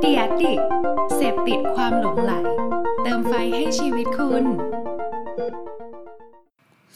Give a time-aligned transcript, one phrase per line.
[0.00, 0.52] เดียดิ
[1.14, 2.32] เสพติดความหลงไหล
[3.02, 4.44] เติมไฟให้ชีวิตคุณ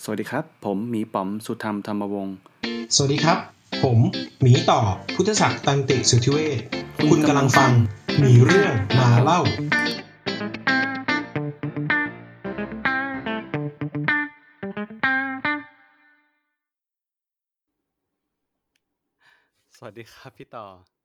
[0.03, 2.37] สวัสดีครับ ผมหมีป๋อมสุธรรมธรรมวงศ์
[2.95, 3.38] สวัสดีครับ
[3.82, 3.98] ผม
[4.43, 4.80] หมีต่อ
[5.14, 6.59] พุทธศักดิ์ตันติสุทธิเวช
[7.11, 7.73] คุณกำลังฟัง
[8.19, 9.41] หมีเรื่องมาเล่า
[19.77, 20.96] สวัสดีครับพี่ต่อ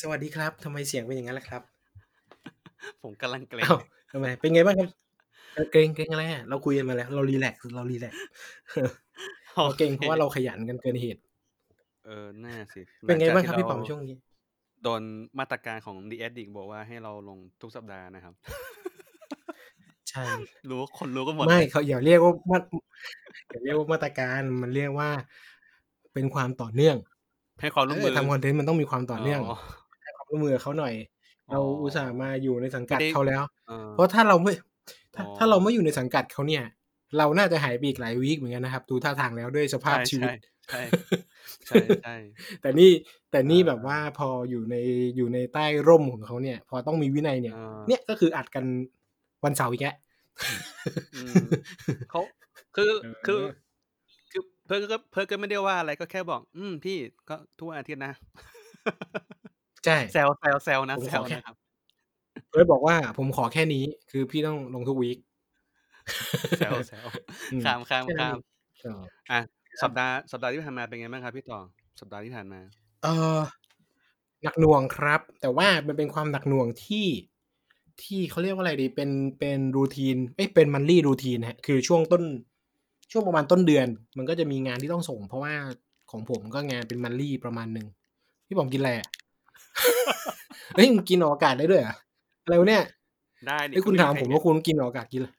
[0.00, 1.62] สวัสดีครับ ทำไมเสียงเป็นอย่างนั้นล่ะครับ
[3.02, 3.78] ผมกำลังเกรงอ้าว
[4.12, 4.90] ทำไม เป็นไงบ้างครับ
[5.54, 8.20] เออเกรงเกรงอะไรอะเราคุยกันมาแล้ว เรารีแลกซ์เรารีแลกซ์
[9.54, 11.20] เราเกรงเพราะว่าเราขยันกันเกินเหตุ
[12.06, 14.14] เออน่าสิเป็นไงบ้างครับหลัพี่จกป๋อมที่เรช่วงนี้
[14.82, 15.02] โดน
[15.38, 18.34] มาตรการของ The Addict บอกว่าให้เราลงทุกสัปดาห์นะครับ
[20.10, 20.24] ใช่
[20.70, 22.58] รู้คนรู้ก็หมดไม่เลยเขาอย่าเรียกว่ามา
[23.50, 25.10] อย่าเรียกว่ามาตรการ มันเรียกว่า
[26.14, 26.96] เป็นความต่อเนื่อง
[27.60, 29.56] ให้ความร่วมมือเออทำคอนเทนต์มันต้องมีความต่อเนื่องอ๋อ
[30.02, 30.94] ให้ความร่วมมือกับเขาหน่อย
[31.50, 34.52] อ๋อเราอุตส่าห์มาอยู่ในสังกัดไม่ได้เขาแล้วเออเพราะถ้าเราไม่
[35.14, 36.64] ถ้าอ๋อถ้าเราไม่อยู่ในสังกัดเขาเนี่ย
[37.18, 40.30] เราน่าจะหายไปอีกหลายวีคเหมือนกันนะครับ ดูท่าทางแล้วด้วยสภาพใช่ชีวิต
[40.70, 40.82] ใช่
[41.68, 42.16] ใช่ใช่ใช่
[42.60, 42.90] แต่นี่
[43.30, 44.76] แต่นี่อ่าแบบว่าพออยู่ใน
[45.16, 48.64] อยู่ในใต้ร่มของเขาเนี่ย พอต้องมีวินัยเนี่ยอ่าเนี่ยก็คืออัดกัน
[49.44, 49.96] วันเสาร์อีกแล้ว
[51.14, 51.44] อืม
[52.10, 52.20] เขา
[52.76, 53.42] คือเออคือคือ
[54.66, 56.96] เพิร์กก็เพิร์กก็ไม่ได้ว่าอะไรก็แค่บอก อืมพี่
[57.28, 58.12] ก็ทุกวันอาทิตย์นะ
[59.84, 61.56] ใช่แซวแซวแซวนะผมแซขอวแค่นะครับ
[62.50, 65.18] เพิร์ดบอกว่าผมขอแค่นี้ คือพี่ต้องลงทุก week
[66.58, 67.06] แซวแซว
[67.52, 68.38] อืมข้ามข้ามแค่นั้นข้าม
[68.80, 69.00] เอง
[69.30, 69.40] อะ
[69.82, 71.60] สัปดาห์สัปดาห์ที่ผ่านมาเป็นไงบ้างครับ พี่ต่อ
[72.00, 72.60] สัปดาห์ที่ผ่านมา
[73.02, 73.38] เออ
[74.42, 77.06] หนักหน่วงครับ แต่ว่ามันเป็นความหนักหน่วงที่
[78.02, 82.22] ที่เขาเรียกว่าอะไรดีเป็นเป็นรูทีนเอ้ยเป็นมันลี่รูทีนฮะคือช่วงต้น
[83.12, 83.86] ช่วงประมาณต้นเดือน
[84.18, 85.52] มันก็จะมีงานที่ต้องส่ง เพราะว่า
[86.10, 87.86] ของผมก็งานเป็นมันลี่ประมาณหนึ่ง
[88.46, 89.08] พี่ผมกินอะไรอะ
[90.74, 91.94] เฮ้ยมึงกินออกอากาศได้ด้วยเหรอ
[92.44, 92.84] อะไรวะเนี่ย
[93.48, 95.30] ได้ดิไอ้ยคุณก็ถามไใรผมเห็นว่าคุณกินออกอากาศกินอะไร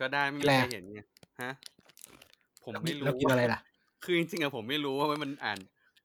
[0.00, 1.00] ก็ได้ไม่มีแหใครละเห็นไง
[1.42, 1.50] ฮะ
[2.64, 3.60] ผมแล้วไม่รู้แล้วกินอะไรล่ะ
[4.04, 5.58] คือจริงๆอะผมไม่รู้ว่ามันอ่าน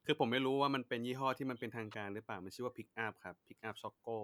[0.05, 4.17] คือผมไม่รู้ว่ามันเป็นยี่ห้อที่มันเป็นทางการหรือเปล่ามันชื่อว่า Pick Up ครับ Pick Up Choco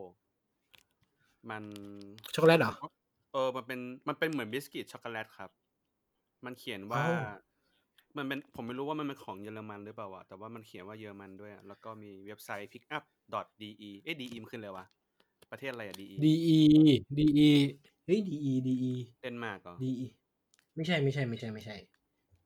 [1.50, 1.64] มัน
[2.36, 2.74] ช็อกโกแลตเหรอ
[3.34, 5.50] เออมันเป็นมันเป็นเหมือนบิสกิตช็อกโกแลตครับ
[6.46, 7.22] มันเขียนว่าอ้าว
[8.18, 13.70] มันเป็นผมไม่รู้ว่ามันเป็นของเยอรมันหรือเปล่าวะแต่ว่ามันเขียนว่าเยอรมันด้วยอะแล้วก็มีเว็บไซต์ pickup.de
[14.04, 14.86] เอ้ย de มันขึ้นเลยวะ
[15.52, 16.60] ประเทศอะไรอะ de D E
[17.18, 17.50] D E
[18.06, 20.08] เฮ้ย D E D E เดนมาร์กเหรอ D E
[20.76, 21.76] ไม่ใช่ไม่ใช่ไม่ใช่ไม่ใช่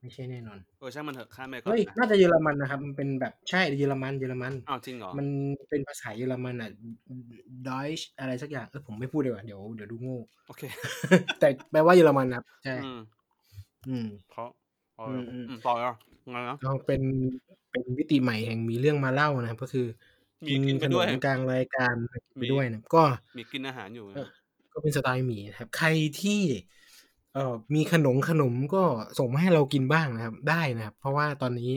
[0.02, 5.28] ไม่ใช่แน่นอน เออช่างมันเถอะข้ามไปก่อนเฮ้ย นะน่าจะเยอรมันนะครับ มันเป็นแบบใช่เยอรมัน เยอรมัน อ้าวจริงเหรอมัน
[5.70, 6.70] เป็นภาษาเยอรมันอะ
[7.68, 10.62] Deutsch อะไรสักอย่าง เออผมไม่พูดดีกว่า เดี๋ยวเดี๋ยวดูโง่ โอเค
[11.40, 13.00] แต่แปลว่าเยอรมันครับ ใช่ อืม
[13.90, 14.50] อืมเพราะ
[14.96, 15.94] เอออืมอืมอืมต่อแล้ว
[16.32, 17.02] ไงนะก็เป็น
[17.72, 19.88] เป็นวิติใหม่แห่งมีเรื่องมาเล่านะครับ ก็คือ
[20.46, 23.04] มีกินกินไปขนด้วยมกลางรายการมีไปด้วยนะก็
[23.38, 24.30] มีกินอาหารอยู่เออนะ
[24.74, 25.88] ก็เป็นสไตล์หมีนะครับ ใคร
[26.22, 26.42] ที่
[27.34, 28.84] เอ่อมีขนมขนมก็
[29.20, 31.72] ส่งมาให้เรากินบ้างนะครับ ได้นะครับ เพราะว่าตอนนี้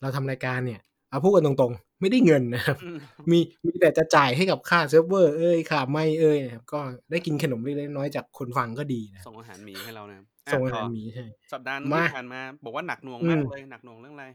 [0.00, 0.80] เราทำรายการเนี่ย
[1.10, 2.98] เอาพูดกันตรงๆ ไม่ได้เงินนะครับอืม
[3.30, 6.80] มีมีแต่จะจ่ายให้กับค่าเซิร์ฟเวอร์เอ้ยค่าไม่เอ้ยนะครับก็
[7.10, 14.26] ได้กินขนมเล็กๆน้อยๆจากคนฟังก็ดีนะครับส่งอาหารหมีให้เรานะครับ ส่งอาต่หารหมีใช่สัปดาห์มาที่ผ่านมา บอกว่าหนักหน่วงอืมมากเลยหนักหน่วงเรื่องอะไร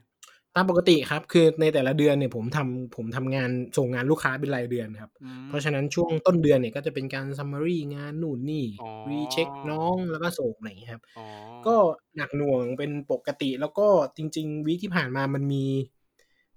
[0.56, 11.24] ตามปกติครับ คือในแต่ละเดือนเนี่ยผมทำผมทำงานส่งงานลูกค้าเป็นรายเดือนครับอืมเพราะฉะนั้นช่วงต้นเดือนเนี่ยก็จะเป็นการ summary งานนู่นนี่อ๋อ recheck น้องแล้วก็ส่งอะไรอย่างเงี้ยครับอ๋อ
[11.66, 11.76] ก็
[12.18, 13.88] หนักหน่วงเป็นปกติแล้วก็
[14.18, 15.64] จริง ๆ week ที่ผ่านมามันมี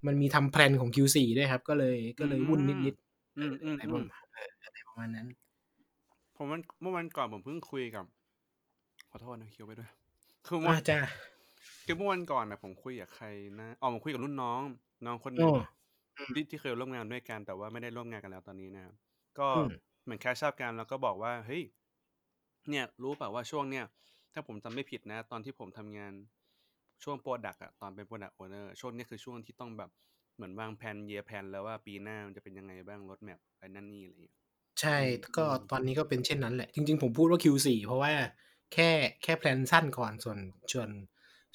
[0.05, 2.95] มันมีทำ plan ของ Q4 ด้วยครับ ก็เลยก็เลยวุ่นนิด
[3.37, 5.27] อืมอืๆมอะไรอืมประมาณเอออะไรประมาณนั้น
[6.35, 8.05] ผมวันเมื่อวันก่อนผมเพิ่งคุยกับ
[9.11, 9.89] ขอโทษนะเคี้ยวไปด้วย
[10.47, 10.97] คือเมื่ออ่าจ้า
[11.85, 13.25] คือเมื่อวันก่อนนะผมคุยกับใคร
[13.59, 14.61] นะอ๋อผมคุยกับรุ่นน้อง
[15.05, 15.51] อ๋อน้องคนหนึอ๋ง
[16.33, 18.93] ที่ที่เคยร่วมงานด้วยกันแต่ว่าไม่ได้ร่วมงานกันแล้วตอนนี้นะครับ
[19.39, 19.71] ก็อืม
[20.03, 21.63] เหมือน catch up กันแล้วก็บอกว่าเฮ้ย
[22.69, 23.85] เนี่ย รู้เปล่าว่าช่วงเนี้ย
[24.33, 26.13] ถ้าผมจำไม่ผิดนะ ตอนที่ผมทำงาน
[27.03, 29.89] ช่วง product อะตอนเป็น product owner ช่วงเนี้ยคือช่วงที่ต้องแบบ
[30.35, 34.35] เหมือนวางแผนเยียแผนแล้วว่าปีหน้ามันจะเป็นยังไงบ้าง roadmap อะไรนั่นนี่อะไรอย่างเงี้ย
[34.79, 38.11] ใช่อืมก็อืมตอนนี้ก็เป็นเช่นนั้นแหละ จริง ๆ ผมพูดว่า Q4 เพราะว่า
[38.73, 38.89] แค่
[39.23, 40.37] แค่ plan สั้นก่อนส่วน
[40.73, 40.89] ส่วน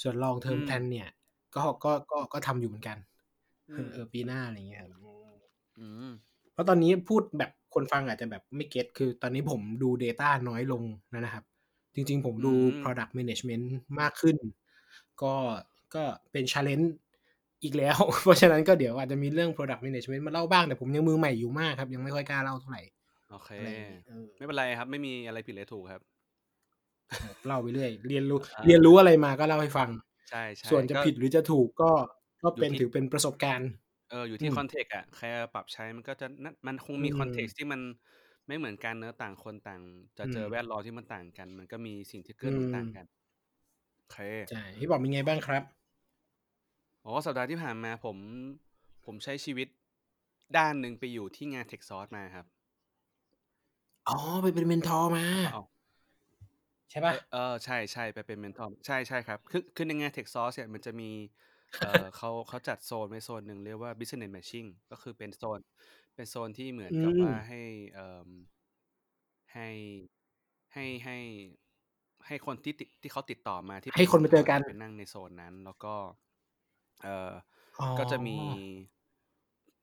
[0.02, 1.08] ส่วน long term plan เนี่ย
[1.56, 2.98] ก็ก็ก็ก็ทำอยู่เหมือนกัน
[3.70, 4.92] อืเออเออปีหน้าอะไรเงี้ยครับ
[5.78, 6.10] อืม
[6.52, 10.82] เพราะตอนนี้พูดแบบคนฟังอาจจะแบบไม่เก็ตคือตอนนี้ผมดู Data น้อยลง
[11.12, 11.44] นะครับ
[11.94, 13.64] จริง ๆ ผมดูอืม Product Management
[14.00, 14.36] มากขึ้น
[15.22, 15.34] ก็
[15.94, 16.02] ก็
[16.32, 16.86] เป็น Challenge
[17.62, 22.82] อีกแล้ว เพราะฉะนั้นก็เดี๋ยวอาจจะมีเรื่อง Product Management มาเล่าบ้าง แต่ผมยังมือใหม่อยู่มากครับ ยังไม่ค่อยกล้าเล่าเท่าไหร่
[23.30, 26.02] โอเคอะไรอย่างงี้เออไม่เป็นไรครับ ไม่มีอะไรผิดหรือถูกครับ
[27.47, 29.91] เล่าไปเรื่อยเรียนรู้อ่าเรียนรู้อะไรมาก็เล่าให้ฟัง
[30.29, 31.91] ใช่ใช่ส่วนจะก็ผิดหรือจะถูกก็
[32.43, 33.70] ก็เป็นอยู่ที่ถือเป็นประสบการณ์
[34.11, 37.81] เอออยู่อืที่ context อะใครจะปรับใช้มันก็จะนั่นมันคงอืมมี context ที่มัน
[38.47, 39.82] ไม่เหมือนกันเนาะต่างคนต่าง
[40.19, 43.05] จะอืเจอแวดล้อมที่มันต่างกัน มันก็มีสิ่งที่เกื้อหนุนอืมต่างกัน
[43.97, 44.17] โอเค
[44.49, 45.62] ใช่พี่ป๋อมเป็นไงบ้างครับ
[47.05, 48.17] อ๋อสัปดาห์ที่ผ่านมาผม
[49.05, 49.69] ผมใช้ชีวิต
[50.56, 52.47] ด้านหนึ่งไปอยู่ที่งาน TechSauce มาครับ
[54.09, 55.62] อ๋อ ไปเป็น Mentor มาอ้าว
[56.91, 57.15] ใช่เอเปล่า?
[57.15, 61.11] อเออ ใช่ ๆ ไปเป็น Mentor ใช่ ๆ ครับ คือ คือในงาน TechSauce เนี่ยมันจะมี
[61.79, 65.61] เอ่อ เขา เขาจัดโซนไว้โซนหนึ่งเรียกว่า Business Matching ก็คือเป็นโซน
[66.15, 67.56] เป็นโซนที่เหมือนอืกับว่า ม ให้
[67.94, 68.03] เอ่อ
[69.53, 69.69] ให้
[70.73, 71.17] ให้ ให้
[72.27, 75.94] ให้คนที่ติด ที่เขาติดต่อมาที่ให้เป็น คนมาเจอ Mentor กันไปนั่งในโซนนั้น แล้วก็
[77.03, 77.33] เอ่อ
[77.79, 78.38] อ๋อ ก็จะมี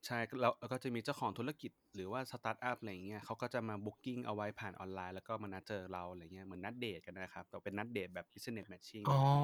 [0.06, 9.44] ใช่แล้วแล้วก็จะมีเจ้าของธุรกิจหรือว่าสตาร์ตอัปอะไรอย่างเงี้ยเขาก็จะมา booking เอาไว้ผ่านออนไลน์แล้วก็มานัดเจอเราอะไรเงี้ยเหมือนนัดเดตกันนะครับแต่เป็นนัดเดตแบบ Business Matching อ๋ออะไรงี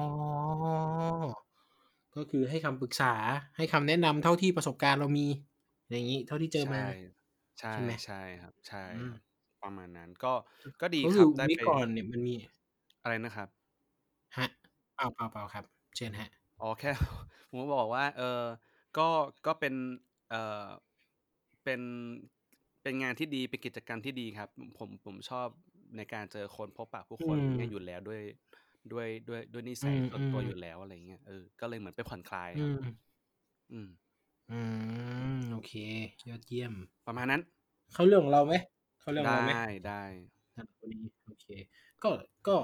[2.16, 3.12] ก็คือให้คำปรึกษา
[3.56, 5.26] ให้คำแนะนำเท่าที่ประสบการณ์เรามี
[5.82, 6.82] อะไรงี้ เท่าที่เจอใช่มา
[7.58, 7.92] ใช่ใช่ไหม?
[8.04, 9.20] ใช่ครับ ใช่อืคมรับ
[9.60, 10.28] ประมาณนั้นก็
[10.80, 12.34] ก็ดีก็คคืรัอบได้วีกไปก่อนเนี่ยมันมี
[13.02, 13.48] อะไรนะครับ?
[14.34, 14.50] ครับ
[14.94, 15.64] เปล่าๆๆครับ
[15.96, 16.30] เชิญครับ
[16.60, 16.90] อ๋อแค่
[17.48, 18.42] ผมจะบอกว่า เออ
[18.98, 19.08] ก็
[19.46, 19.74] ก็เป็น
[20.30, 20.66] เอ่อ
[21.64, 21.80] เป็น
[22.82, 24.48] เป็นงานที่ดีเป็นกิจกรรมที่ดีครับ
[24.78, 25.48] ผมผมชอบ
[25.96, 28.22] ในการเจอคนพบปะผู้อืคนอย่างเงี้ยมอยู่แล้วด้วย
[28.92, 32.76] ด้วยด้วยด้วยนิอืสัยส่วนตัวอมยู่แล้วอะไรเงี้ยเออก็เลยเหมือนไปผ่อนคลายๆอืครับม
[33.72, 33.88] อืม
[34.50, 34.52] อื
[35.34, 35.72] มโอเค
[36.28, 36.72] ยอดเยี่ยม
[37.06, 37.40] ประมาณนั้น
[37.92, 38.54] เข้าเรื่องของเราไหม
[39.00, 39.52] เข้าเรื่องขไดองเราไหม?
[39.54, 40.04] ้ได้
[40.54, 41.44] ครับวันนี้โอเค
[42.02, 42.10] ก็
[42.46, 42.56] ก็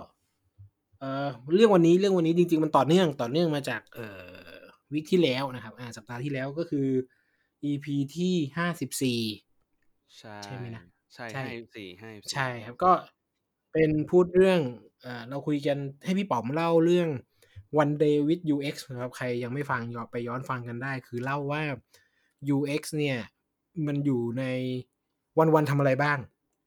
[1.01, 4.07] เอ่อเรื่องวันนี้เรื่องวันนี้จริง ๆ มันต่อเนื่องต่อเนื่องมาจาก เอ่
[4.49, 4.57] อ
[4.93, 6.87] วีกที่แล้วนะครับอาสัปดาห์ที่แล้วก็คือ
[7.65, 7.87] EP
[8.17, 9.21] ที่54
[10.19, 10.83] ใช่ใช่ไหมนะ?
[11.15, 12.93] ใช่ใช่54 54ใช่ครับก็
[13.73, 14.61] เป็นพูดเรื่อง
[15.05, 17.09] อ่าเราคุยกันให้พี่ป๋อมเล่าเรื่อง
[17.83, 21.63] One Day with UX นะครับ ใครยังไม่ฟังย้อนไปย้อนฟังกันได้ คือเล่าว่า
[22.57, 23.19] UX เนี่ย
[23.87, 24.45] มันอยู่ใน
[25.39, 26.19] วันๆทำอะไรบ้าง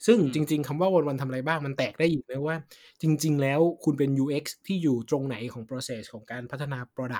[0.05, 2.55] ซึ่งอืมจริง ๆคำว่าวันๆทำอะไรบ้างมันแตกได้อีกนะว่า
[3.01, 7.15] จริง ๆ แล้วคุณเป็น UX ที่อยู่ตรงไหนของ process ของการพัฒนาพร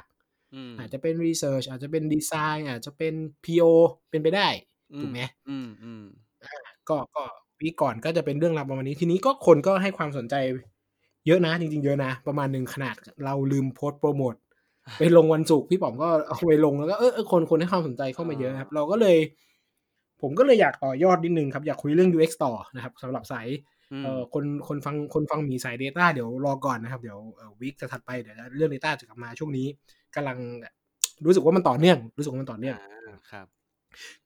[0.54, 3.14] อดักต์อืมอาจจะเป็น research อาจจะเป็นดีไซน์อาจจะเป็น
[3.46, 3.64] PO
[4.10, 4.48] เป็นไปได้
[4.92, 5.20] อืถูมกไหม?
[5.48, 5.52] อื
[6.00, 6.58] มๆอา
[6.90, 7.24] ก็ก็
[7.62, 10.36] วีกก่อนก็จะเป็นเรื่องราวประมาณนี้ ทีนี้ก็คนก็ให้ความสนใจ
[11.28, 14.36] เยอะนะ จริง ๆ เยอะนะ ประมาณหนึ่งขนาดเราลืมโพสต์โพรโมต
[14.98, 19.18] ไปลงวันศุกร์พี่ป๋อมก็เอาไปลงแล้วก็เออๆคนคนให้ความสนใจเข้ามาเยอะครับ เราก็เลย
[20.22, 23.48] ผมก็เลยอยากต่อยอดนิดหนึ่งครับ อยากคุยเรื่อง UX ต่อนะครับสำหรับสาย
[23.92, 29.68] อืเอ่มอคนคนฟังคนฟังหมีสาย Data เดี๋ยวรอก่อนนะครับ เดี๋ยวเอ่อวีกถัดๆไปเดี๋ยวจะเรื่อง Data จะกลับมาช่วงนี้
[30.16, 30.74] กำลังแบบ
[31.26, 33.48] รู้สึกว่ามันต่อเนื่อง รู้สึกว่ามันต่อเนื่องอาครับ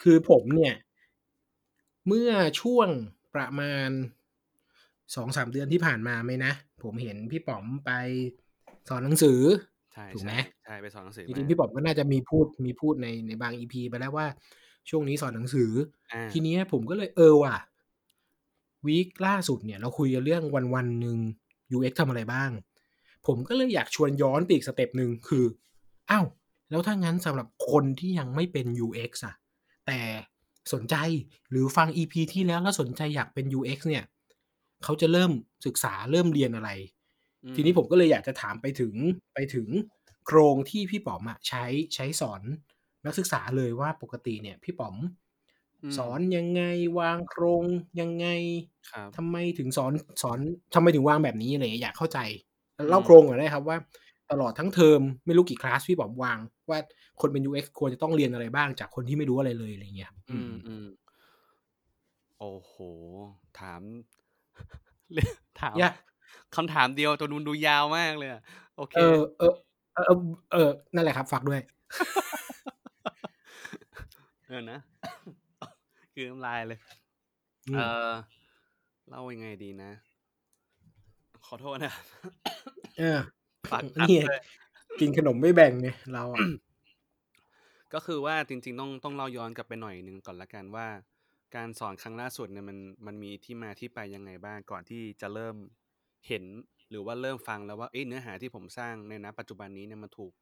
[0.01, 0.73] คือผมเนี่ย
[2.07, 2.31] เมื่อ
[2.61, 2.89] ช่วง
[3.35, 3.89] ประมาณ
[5.15, 6.53] 2-3เดือนที่ผ่านมาไหมนะ
[6.83, 7.91] ผมเห็นพี่ป๋อมไป
[8.89, 9.39] สอนหนังสือ
[9.93, 10.31] ใช่ถูกไหม?
[10.41, 14.27] ๆใช่ไปสอนหนังสือจมาริงๆพี่ป๋อมก็น่าจะมีพูดมีพูดในในบาง EP ไปแล้วว่า
[14.89, 15.71] ช่วงนี้สอนหนังสือ
[16.11, 17.55] อาทีเนี้ยผมก็เลยเออว่ะ
[18.85, 20.43] วีกล่าสุดเนี่ย เราคุยกันเรื่อง
[20.75, 21.17] วันๆหนึ่ง
[21.75, 22.51] UX ทำอะไรบ้าง
[23.27, 25.45] ผมก็เลยอยากชวนย้อนไปอีกสเต็ปหนึ่งคือ
[26.11, 26.25] อ้าว
[26.69, 29.35] แล้วถ้างั้นสำหรับคนที่ยังไม่เป็น UX อะ
[29.87, 29.99] แต่
[30.73, 30.95] สนใจ
[31.49, 34.03] หรือฟัง EP ที่แล้วแล้วสนใจอยากเป็น UX เนี่ย
[34.83, 35.31] เขาจะเริ่ม
[35.65, 36.69] ศึกษาเริ่มเรียนอะไร?
[37.43, 38.93] อืทีนี้มผมก็เลยอยากจะถามไปถึง
[39.33, 39.67] ไปถึง
[40.25, 41.63] โครงที่พี่ป๋อมอะใช้
[41.95, 42.41] ใช้สอน
[43.05, 44.95] นักศึกษาเลยว่าปกติเนี่ย พี่ป๋อม
[45.83, 46.61] อืสอมนยังไง
[46.99, 47.65] วางโครง
[47.99, 48.27] ยังไง
[48.91, 50.39] ครับทำไมถึงสอนสอน
[50.73, 52.19] ทำไมถึงวางแบบนี้อะไรอย่างเงี้ยอยากเข้าใจ
[52.87, 53.77] อืเล่าโครมงก่อนได้ครับว่า
[54.33, 56.37] ตลอดทั้งเทอมไม่รู้กี่คลาสพี่ป๋อมวาง
[56.69, 56.79] ว่า
[57.21, 62.73] คนเป็น UX ควรจะต้องเรียนอะไรบ้างจากคนที่ไม่รู้อะไรเลยอะไรอย่างเงี้ยครับออืมืมๆโอ้โฮ
[63.59, 63.81] ถาม
[65.11, 65.29] เรื่อง
[65.61, 65.93] ถามยาก
[66.55, 68.41] คำถามเดียวแต่มันดูยาวมากเลยอะ
[68.77, 69.53] โอเคเออเออ
[69.93, 70.17] เออ
[70.53, 71.59] เออนั่นแหละครับฝากด้วย
[74.47, 74.79] เออนะ
[76.15, 76.79] กลืนน้ำลายเลย
[77.69, 78.13] อืเอ่มอ
[79.07, 79.91] เล่ายังไงดีนะ
[81.45, 82.05] ขอโทษนะครับ
[82.97, 83.19] เออ
[83.71, 84.39] ปากอักนี่ไงด้วย
[84.99, 86.39] กินขนมไม่แบ่งไงเราอะ
[87.93, 90.87] ก็คือว่าจริง ๆ ต้องต้องเล่าย้อนกลับไปหน่อยหนึ่งก่อนแล้วกันว่า
[91.55, 95.55] การสอนครั้งล่าสุดเนี่ยมันมันมีที่มาที่ไปยังไงบ้างก่อนที่จะเริ่ม
[96.27, 96.43] เห็น
[96.89, 100.33] หรือว่าเริ่มฟังแล้วว่าเอ๊ะเนื้อหาที่ผมสร้างในณปัจจุบันนี้เนี่ยมันถูก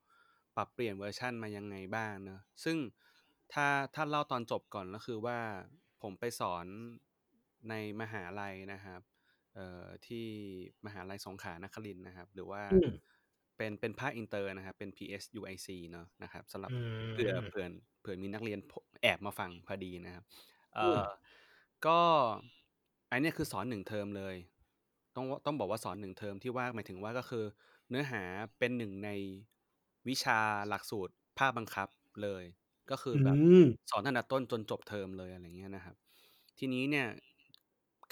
[0.55, 2.77] ปรับเปลี่ยนเวอร์ชันมายังไงบ้างเนาะซึ่ง
[3.53, 5.37] ถ้าถ้าเล่าตอนจบก่อนก็คือว่า
[6.01, 6.65] ผมไปสอน
[7.69, 9.01] ในมหาลัยนะครับ
[9.55, 10.27] เอ่อที่
[10.85, 12.89] มหาลัยสงขลานครินทร์นะครับ หรือว่าอืม
[13.61, 16.73] เป็นเป็นภาคอินเตอร์นะครับเป็น PSUIC เนาะนะครับสำหรับอื
[17.11, 17.65] เผื่อเผื่อ
[18.01, 20.23] เผื่อมีนักเรียนแอบมาฟังพอดีนะครับ
[20.75, 21.01] เอ่อืมอ
[21.85, 21.99] ก็
[23.11, 24.35] อันเนี้ยคือสอน1เทอมเลย
[25.15, 27.45] ต้องต้องบอกว่าสอน1เทอมที่ว่าหมายถึงว่าก็คือ
[27.89, 28.23] เนื้อหา
[28.59, 29.09] เป็น1ใน
[30.07, 31.89] วิชาหลักสูตรภาคบังคับ
[32.23, 32.43] เลย
[32.89, 35.95] กก็คืออืแบบมสอนตั้งแต่ต้นจนจบเทอมเลยอะไรเงี้ยนะครับ
[36.59, 37.07] ทีนี้เนี่ย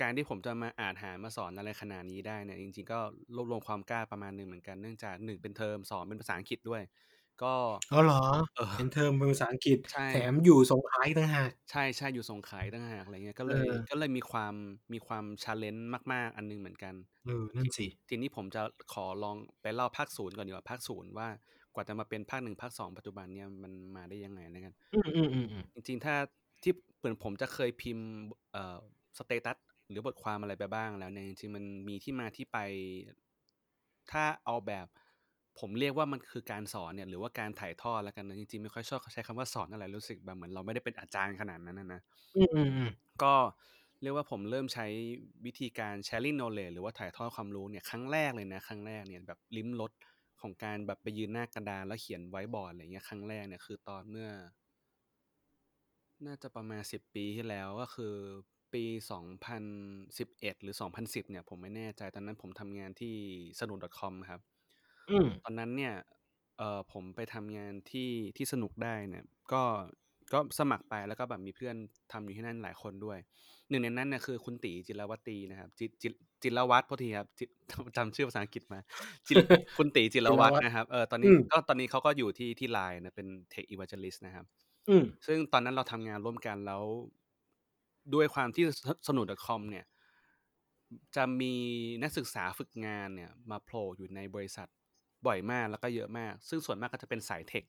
[0.01, 2.99] การที่ผมจะมาอ่านหามาสอนอะไรขนาดนี้ได้เนี่ยจริง ๆ ก็
[3.35, 6.81] รวบรวมความกล้าประมาณหนึ่งเหมือนกันเนื่องจาก1เป็นเทอม2เป็นภาษาอังกฤษด้วย
[7.43, 7.53] ก็
[7.91, 8.15] อ๋อเหรอ?
[8.55, 14.53] เออเป็นเทอมเป็นภาษาอังกฤษ ใช่แถมอยู่สงขลาอีกต่างหากใช่ๆอยู่สงขลาอีกต่างหากอะไรเงี้ยก็เลยเออก็เลยมีความ
[14.93, 15.81] มีความ challenge
[16.13, 18.61] มาก ๆ อันหนึ่งเหมือนกัน เออ นั่นสิ ทีนี้ผมจะ
[18.93, 21.27] ขอลองไปเล่าภาค0ก่อนดีกว่าภาค0ว่า
[21.75, 24.97] กว่าจะมาเป็นภาค1ภาค2ปัจจุบันเนี่ยมันมาได้ยังไงแล้วกันอื
[25.43, 26.15] มๆๆๆจริงๆ ถ้า
[26.63, 28.07] ที่เหมือนผมจะเคยพิมพ์
[28.51, 28.79] เอ่อ
[29.17, 29.57] สเตตัส
[29.89, 32.58] หรือบทความอะไรไปบ้างแล้วเนี่ยจริงๆมันมีที่มาที่ไป
[34.12, 34.88] ถ้าเอาแบบ
[35.60, 42.01] ผมเรียกว่ามันคือการสอนเนี่ยหรือว่าการถ่ายทอดแล้วกันนะจริงๆไม่ค่อยชอบใช้คำว่าสอนเท่าไรรู้สึกแบบเหมือนเราไม่ได้เป็นอาจารย์ขนาดนั้นอะนะ
[42.36, 42.39] อื
[42.86, 43.34] มๆๆก็
[44.01, 44.86] เรียกว่าผมเริ่มใช้
[45.46, 49.91] วิธีการ sharing knowledge หรือว่าถ่ายทอดความรู้เนี่ยครั้งแรกเลยนะครั้งแรกเนี่ยแบบลิ้มรส
[50.41, 54.29] ของการแบบไปยืนหน้ากระดานแล้วเขียนไวต์บอร์ดอะไรเงี้ยครั้งแรกเนี่ยคือตอนเมื่อ
[56.25, 58.15] น่าจะประมาณ10ปีที่แล้วก็คือ
[58.73, 58.83] ปี
[59.73, 63.15] 2011 หรือ 2010 เนี่ย ผมไม่แน่ใจ ตอนนั้นผมทำงานที่
[63.59, 64.41] snook.com ครับ
[65.09, 65.93] อืม ตอนนั้นเนี่ย
[66.57, 69.63] เอ่อ ผมไปทำงานที่ ที่สนุกได้เนี่ย ก็
[70.33, 71.75] ก็สมัครไป แล้วก็แบบมีเพื่อน
[72.11, 73.17] ทำอยู่ที่นั่นหลายคนด้วย
[73.69, 76.09] หนึ่งในนั้นเนี่ยคือคุณตี จิรวัตรีนะครับ จิ จิ
[76.43, 77.45] จิรวัตร โทษทีครับ จิ
[77.97, 78.79] จำชื่อภาษาอังกฤษมา
[79.27, 79.33] จิ
[79.77, 84.45] คุณตี จิรวัตร นะครับ เออตอนอนี้ืมก็ ตอนนี้เขาก็อยู่ที่ ที่ LINE นะ เป็น Tech Evangelist นะครับ
[84.89, 86.83] อืม ซึ่งตอนนั้นเราทำงานร่วมกัน แล้ว
[88.15, 89.85] ด้วยความที่ส snook.com เนี่ย
[91.15, 91.53] จะมี
[92.03, 94.67] นักศึกษาฝึกงานเนี่ยมาโผล่อยู่ในบริษัท
[95.25, 97.63] บ่อยมากแล้วก็เยอะมาก ซึ่งส่วนมากก็จะเป็นสายเทค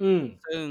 [0.00, 0.66] อืม ซึ่ง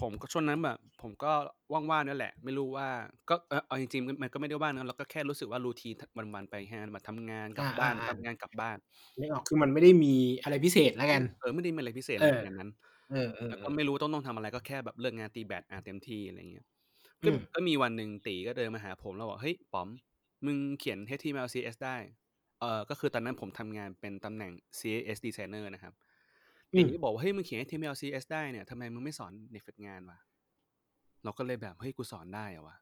[0.00, 1.32] ผมก็ช่วงนั้นแบบ ผมก็
[1.72, 2.88] ว่างๆนั่นแหละ ไม่รู้ว่า
[3.28, 6.02] ก็เออเอาจริงๆมันมันก็ไม่ได้ว่างนะเราก็แค่รู้สึกว่า routine ท
[6.34, 8.78] วันๆไปแค่นั้นมาทำงานกลับบ้านอาทำๆๆงานกลับบ้าน
[9.20, 12.70] นึกออกคือมันไม่ได้มีอะไรพิเศษแล้วกันเออไม่ได้มีอะไรพิเศษเออะไรอขนาดนั้น
[13.08, 16.71] เออแล้วก็ๆๆไม่รู้ต้องต้องทำอะไรก็แค่แบบเลิกงานตีแบดอาเต็มที่อะไรเงี้ยอื
[17.24, 19.88] ก็มก็มีวันหนึ่งตีก็เดินมาหาผมแล้วบอก"เฮ้ยป๋อม
[20.46, 21.96] มึงเขียน HTML CSS ได้"
[22.60, 25.94] เอ่อก็คือตอนนั้นผมทำงานเป็นตำแหน่ง CSS designer นะครับ
[26.74, 30.18] อืตีมก็บอกว่า"เฮ้ยมึงเขียน HTML CSS ได้เนี่ยทำไมมึงไม่สอนเด็กฝึกงานวะ?"
[31.24, 32.76] เราก็เลยแบบ"เฮ้ยกูสอนได้เหรอวะ?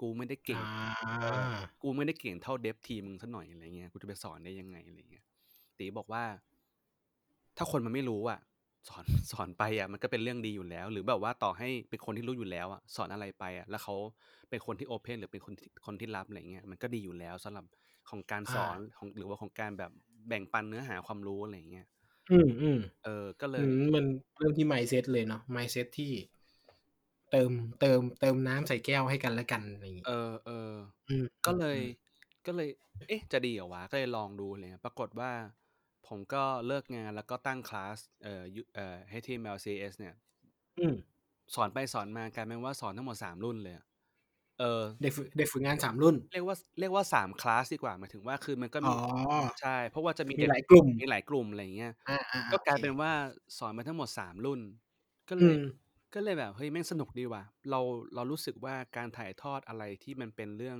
[0.00, 0.62] กูไม่ได้เก่อง
[1.20, 5.24] เออากูไม่ได้เก่งเท่า Dev ทีมมึงสักหน่อย"อะไรเงี้ย"กูจะไปสอนได้ยังไง?"อะไรเงี้ย
[5.78, 6.24] ตีบอกว่า"
[7.56, 8.40] ถ้าคนมันไม่รู้อะ
[8.88, 13.94] สอนสอนไปอะมันก็เป็นเรื่องดีอยู่แล้ว หรือแบบว่าต่อให้เป็นคนที่รู้อยู่แล้วอะสอนอะไรไปอะแล้วเขา
[14.50, 17.64] เป็นคนที่โอเพนหรือเป็นคนที่คนที่รับอะไรเงี้ยมันก็ดีอยู่แล้วสำหรับ
[18.10, 19.90] ของการอสอนาของหรือว่าของการแบบ
[20.28, 21.86] แบ่งปันเนื้อหาความรู้"อะไรเงี้ย
[22.28, 22.32] อื
[22.74, 24.04] มเออ ก็เลๆอืยมมัน
[24.38, 26.12] เริ่มที่ mindset เลยเนาะ mindset ที่
[27.30, 30.10] เติมเติมเติมน้ำใส่แก้วให้กันและกันอะไรงี้เออ
[31.08, 31.88] อืมๆก็เลยอืม
[32.46, 32.68] ก็เลย
[33.08, 33.82] เอ๊ะ จะดีเหรอวะ?
[33.90, 35.30] ก็เลยลองดูอะไรเงี้ยปรากฏว่า
[36.10, 40.14] ผมก็เลิกงานแล้วก็ตั้งคลาสเอ่อยุเอ่อ HTML CSS เนี่ย
[40.78, 40.94] อืม
[41.54, 43.86] สอนไปสอนมากลายเป็นว่าสอนทั้งหมด3รุ่นเลยอะ
[44.58, 48.94] เออ เด็กฝึกเด็กฝึกงาน3รุ่น เรียกว่าเรียกว่า3คลาสดีกว่าหมายถึงว่าคือมันก็อ๋มีอ
[49.60, 53.12] ใช่ เพราะว่าจะมีมีเด็กหลายกลุ่ม มีหลายกลุ่มอะไรอย่างเงี้ยอาๆก็ๆโอกลายเคเป็นว่า
[53.58, 54.60] สอนไปทั้งหมด3รุ่น
[55.28, 55.80] ก็อเลืย ม
[56.14, 57.80] ก็เลยแบบเฮ้ยแม่งสนุกดีว่ะเรา
[58.14, 60.78] เรารู้สึกว่าการถ่ายทอดอะไรที่มันเป็นเรื่อง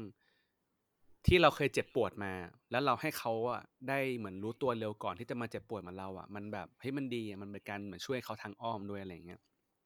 [1.27, 2.33] ที่เราเคยเจ็บปวดมา
[2.71, 9.41] แล้วเราให้เขาอะได้เหมือนรู้ตัวเร็วก่อนที่จะมาเจ็บปวดเหมือนเราอะมันแบบเฮ้ยมันดีอะมันเป็นการเหมือนช่วยเขาทางอ้อมด้วยอะไรอย่างเงี้ย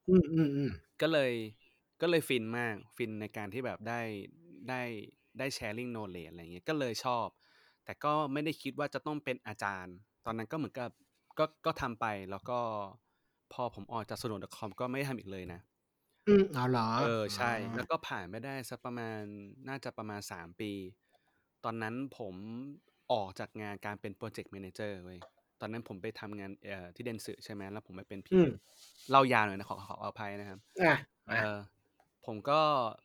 [0.07, 0.13] อื
[0.69, 1.31] มๆๆก็เลย
[2.01, 4.01] ก็เลยฟินมากฟินในการที่แบบได้
[4.69, 4.81] ได้
[5.39, 7.27] ได้ sharing knowledge อะไรอย่างเงี้ยก็เลยชอบ
[7.85, 10.89] แต่ก็ไม่ได้คิดว่าจะต้องเป็นอาจารย์ ตอนนั้นก็เหมือนกับ
[11.39, 12.59] ก็ก็ทำไปแล้วก็
[13.53, 15.59] พอผมออกจาก snook.com ก็ไม่ได้ทำอีกเลยนะ
[16.27, 16.81] อืมอ๋อเหรอ?
[16.97, 19.21] เออใช่อ๋อแล้วก็ผ่านไปได้สักประมาณ
[19.67, 20.71] น่าจะประมาณ3ปี
[21.65, 22.35] ตอนนั้นผม
[23.13, 25.19] ออกจากงานการเป็นพรอเจกต์ Manager เว้ย
[25.61, 28.53] ตอนนั้นผมไปทำงานเอ่อที่ Dentsu ใช่ไหมแล้วผมไปเป็นอืม PM
[29.11, 30.93] เล่ายาวหน่อยนะขอขออภัยนะครับอา
[31.31, 31.57] เอมาอ
[32.25, 32.59] ผมก็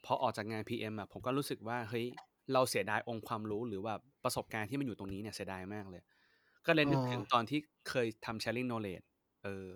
[0.04, 2.06] พอออกจากงาน PM อะผมก็รู้สึกว่าเฮ้ย
[2.52, 6.02] เราเสียดายองค์ความรู้หรือแบบประสบการณ์ที่มันอยู่ตรงนี้เนี่ยเสียดายมากเลย
[6.66, 9.04] ก็เลยอ๋นึกถึงอตอนที่เคยทำ sharing knowledge
[9.44, 9.66] เออ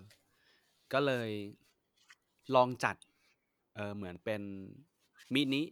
[0.93, 1.29] ก็เลย
[2.55, 2.95] ลองจัด
[3.75, 4.41] เอ่อเหมือนเป็น
[5.33, 5.63] มินิ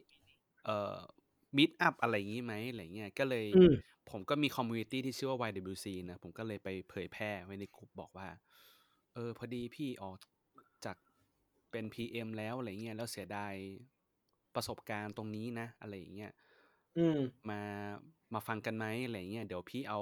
[0.65, 0.98] เอ่อ
[1.57, 3.74] meet-up อะไรงี้ไหมอะไรเงี้ยก็เลยอืม
[4.10, 8.27] ผมก็มีคอมมิวนิตีที่ชื่อว่า YWC นะผมก็เลยไปเผยแพร่ไว้ในกลุ่มบอกว่า
[9.13, 10.15] เออ พอดีพี่ออก
[10.86, 10.98] จาก
[11.72, 13.53] เป็น PM แล้วอะไรเงี้ยแล้วเสียดาย
[14.55, 16.31] ประสบการณ์ตรงนี้นะ อะไรอย่างเงี้ย
[16.95, 17.19] อืม
[17.50, 17.62] มา
[18.33, 20.00] มาฟังกันไหมอะไรอย่างเงี้ยเดี๋ยวพี่เอา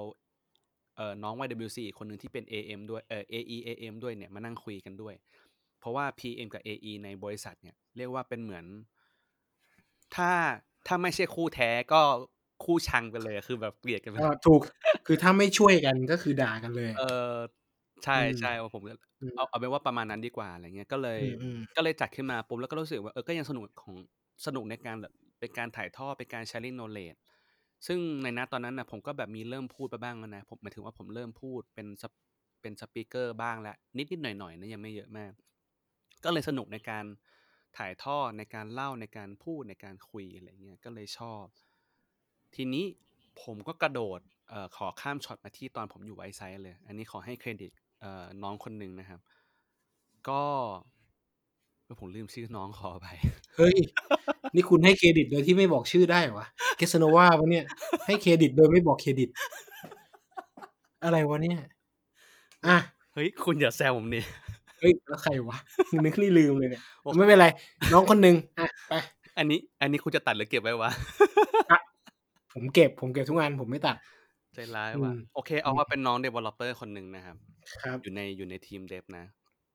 [0.96, 5.14] เอ่อน้อง YWC อีกคนหนึ่งที่เป็น AM ด้วยเอ่อ AE AM ด้วยเนี่ยมานั่งคุยกันด้วย
[5.80, 8.64] เพราะว่า PM กับ AE ในบริษัทเนี่ย เรียกว่าเป็นเหมือน
[10.16, 10.32] ถ้า
[10.86, 12.00] ถ้าไม่ใช่คู่แท้ก็
[12.64, 14.60] คู่ชังกันเลยอะคือแบบเกลียดกันไปเออถูก
[15.06, 17.00] คือถ้าไม่ช่วยกันก็คือด่ากันเลย เอ
[17.32, 17.36] อ
[18.04, 23.94] ใช่อืมใช่ว่าผมก็อืมเอาเอาเป็นว่าประมาณนั้นดีกว่าอะไรเงี้ยก็เลยอืมๆก็เลยจัดขึ้นมาปุ๊บแล้วก็รู้สึกว่าเออก็ยังสนุกของ
[24.46, 27.18] สนุกในการแบบเป็นการถ่ายทอดเป็นการ sharing knowledge
[27.86, 32.04] ซึ่งในณตอนนั้นน่ะผมก็แบบมีเริ่มพูดไปบ้างแล้วนะผมหมายถึงว่าผมเริ่มพูดเป็นส
[32.62, 35.32] เป็นสปีกเกอร์บ้างแล้วนิดๆหน่อยๆนะยังไม่เยอะมาก
[36.24, 37.04] ก็เลยสนุกในการ
[37.78, 41.44] ถ่ายทอดในการเล่าในการพูดในการคุยอะไรเงี้ยก็เลยชอบ
[42.54, 42.84] ทีนี้
[43.42, 49.20] ผมก็กระโดดเอ่อขอข้ามช็อตมาที่ตอนผมอยู่ White Side เลย อันนี้ขอให้เครดิตเอ่อน้องคนหนึ่งนะครับ
[50.28, 50.42] ก็
[51.84, 53.18] เออผมลืมชื่อน้องขออภัย
[53.56, 53.76] เฮ้ย
[54.54, 56.48] นี่คุณให้เครดิตโดยที่ไม่บอกชื่อได้เหรอวะ
[56.78, 57.64] Casanova เปล่าเนี่ย
[58.06, 59.28] ให้เครดิตโดยไม่บอกเครดิต
[61.04, 61.58] อะไรวะเนี่ย
[62.66, 62.76] อะ
[63.12, 64.20] เฮ้ย คุณอย่าแซวผมดิ
[64.82, 65.58] เฮ้ยแล้วใครวะ
[66.04, 67.46] นึกนี่ลืมเลยเนี่ยโอ้ไม่เป็นไร
[67.92, 68.92] น้องคนหนึ่งอะไป
[69.38, 70.90] อันนี้ อันนี้คุณจะตัดหรือเก็บไว้วะ
[71.70, 71.78] อะ
[72.52, 73.96] ผมเก็บผมเก็บทุกอันผมไม่ตัด
[74.54, 77.36] ใจร้ายอืว่ะมโอเคอืเอามว่าเป็นน้อง developer คนหนึ่งนะครับ
[77.82, 79.24] ครับ อยู่ในอยู่ในทีม Dev นะ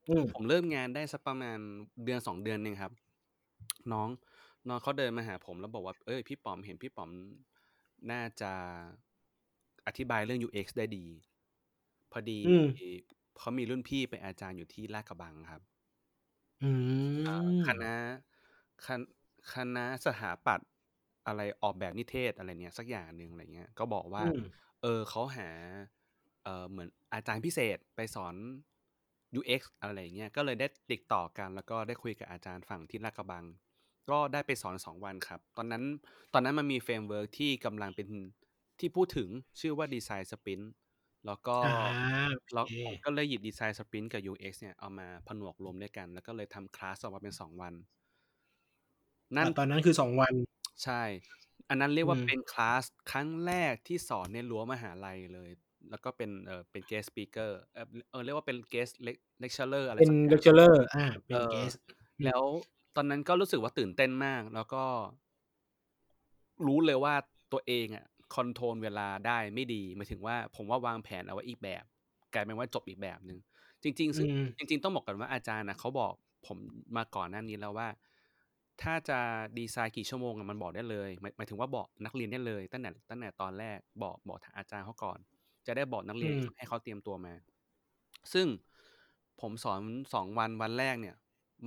[0.07, 1.57] อืมผมเริ่มงานได้สักประมาณ
[2.05, 2.93] เดือน2เดือนเองครับ
[3.93, 4.09] น้อง
[4.67, 7.09] น้องเขาเดินมาหาผมแล้วบอกว่าเฮ้ยพี่ป๋อมเห็นพี่ป๋อม
[8.11, 8.51] น่าจะ
[9.87, 11.05] อธิบายเรื่อง UX ได้ดี
[12.11, 12.63] พอดีอืม
[13.39, 15.62] เขามีรุ่นพี่เป็นอาจารย์อยู่ที่ลาดกระบังครับ
[16.62, 16.65] อื
[17.25, 17.94] อ่ามคณะ
[18.86, 19.01] คณ
[19.53, 20.70] คณะสถาปัตย์
[21.27, 24.39] อะไรออกแบบนิเทศอะไรเนี่ยสักอย่างหนึ่งอะไรเงี้ย ก็บอกว่าอืม
[24.82, 25.50] เออเขาหา
[26.44, 28.36] เอ่อเหมือนอาจารย์พิเศษไปสอน
[29.34, 33.46] UX อะไรอย่างเงี้ยก็เลยได้ติดต่อกันแล้วก็ได้คุยกับอาจารย์ฝั่งที่ลาดกระบัง
[34.10, 35.84] ก็ได้ไปสอน2วันครับ ตอนนั้น
[36.34, 38.08] ตอนนั้นมันมี framework ที่กำลังเป็น
[38.79, 39.29] ที่พูดถึง
[39.60, 40.87] ชื่อว่า Design Sprint แล้วก็อาโอ
[42.53, 47.74] แล้วเคผมก็เลยหยิบ Design Sprint กับ UX เนี่ยเอามาผนวกรวมด้วยกัน แล้วก็เลยทำคลาสออกมาเป็น2วัน
[49.38, 50.34] อ่านั่นตอนนั้นคือ2วัน
[50.84, 51.03] ใช่
[51.69, 55.50] อันนั้นเรียกอืว่าเป็นคลาสครั้งแรกที่สอนในรั้วมหาลัยเลย
[55.89, 61.75] แล้วก็เป็นเอ่อเป็น guest speaker เอ่อเออเรียกว่าเป็น guest lec lecturer อะไรเป็นสักอย่าง lecturer อาเป็เอนอ guest
[62.19, 62.41] อืแล้มว
[62.96, 64.84] ตอนนั้นก็รู้สึกว่าตื่นเต้นมาก แล้วก็
[66.65, 67.13] รู้เลยว่า
[67.51, 71.83] ตัวเองอะ คอนโทรลเวลาได้ไม่ดีหมายถึงว่าผมว่าวางแผนเอาไว้อีกแบบ
[72.33, 73.40] กลายเป็นว่าจบอีกแบบหนึ่ง
[73.83, 76.13] จริงๆอืซึ่งมจริง ๆ ต้องบอกก่อนว่าอาจารย์น่ะเขาบอก
[76.48, 76.57] ผม
[76.98, 77.87] มาก่อนหน้านี้แล้วว่า
[78.81, 79.20] ถ้าจะ
[79.57, 85.20] ดีไซน์กี่ชั่วโมงอะมันบอกได้เลยหมายหมายถึงว่าบอกนักเรียนได้เลยตั้งแต่ตั้งแต่ตอนแรกบอกบอกทางอาจารย์เขาก่อน
[85.68, 87.33] จะได้บอกนักเรีอืยนมให้เขาเตรียมตัวมา
[88.33, 88.48] ซึ่ง
[89.42, 89.81] ผมสอน
[90.13, 91.16] 2วันวันแรกเนี่ย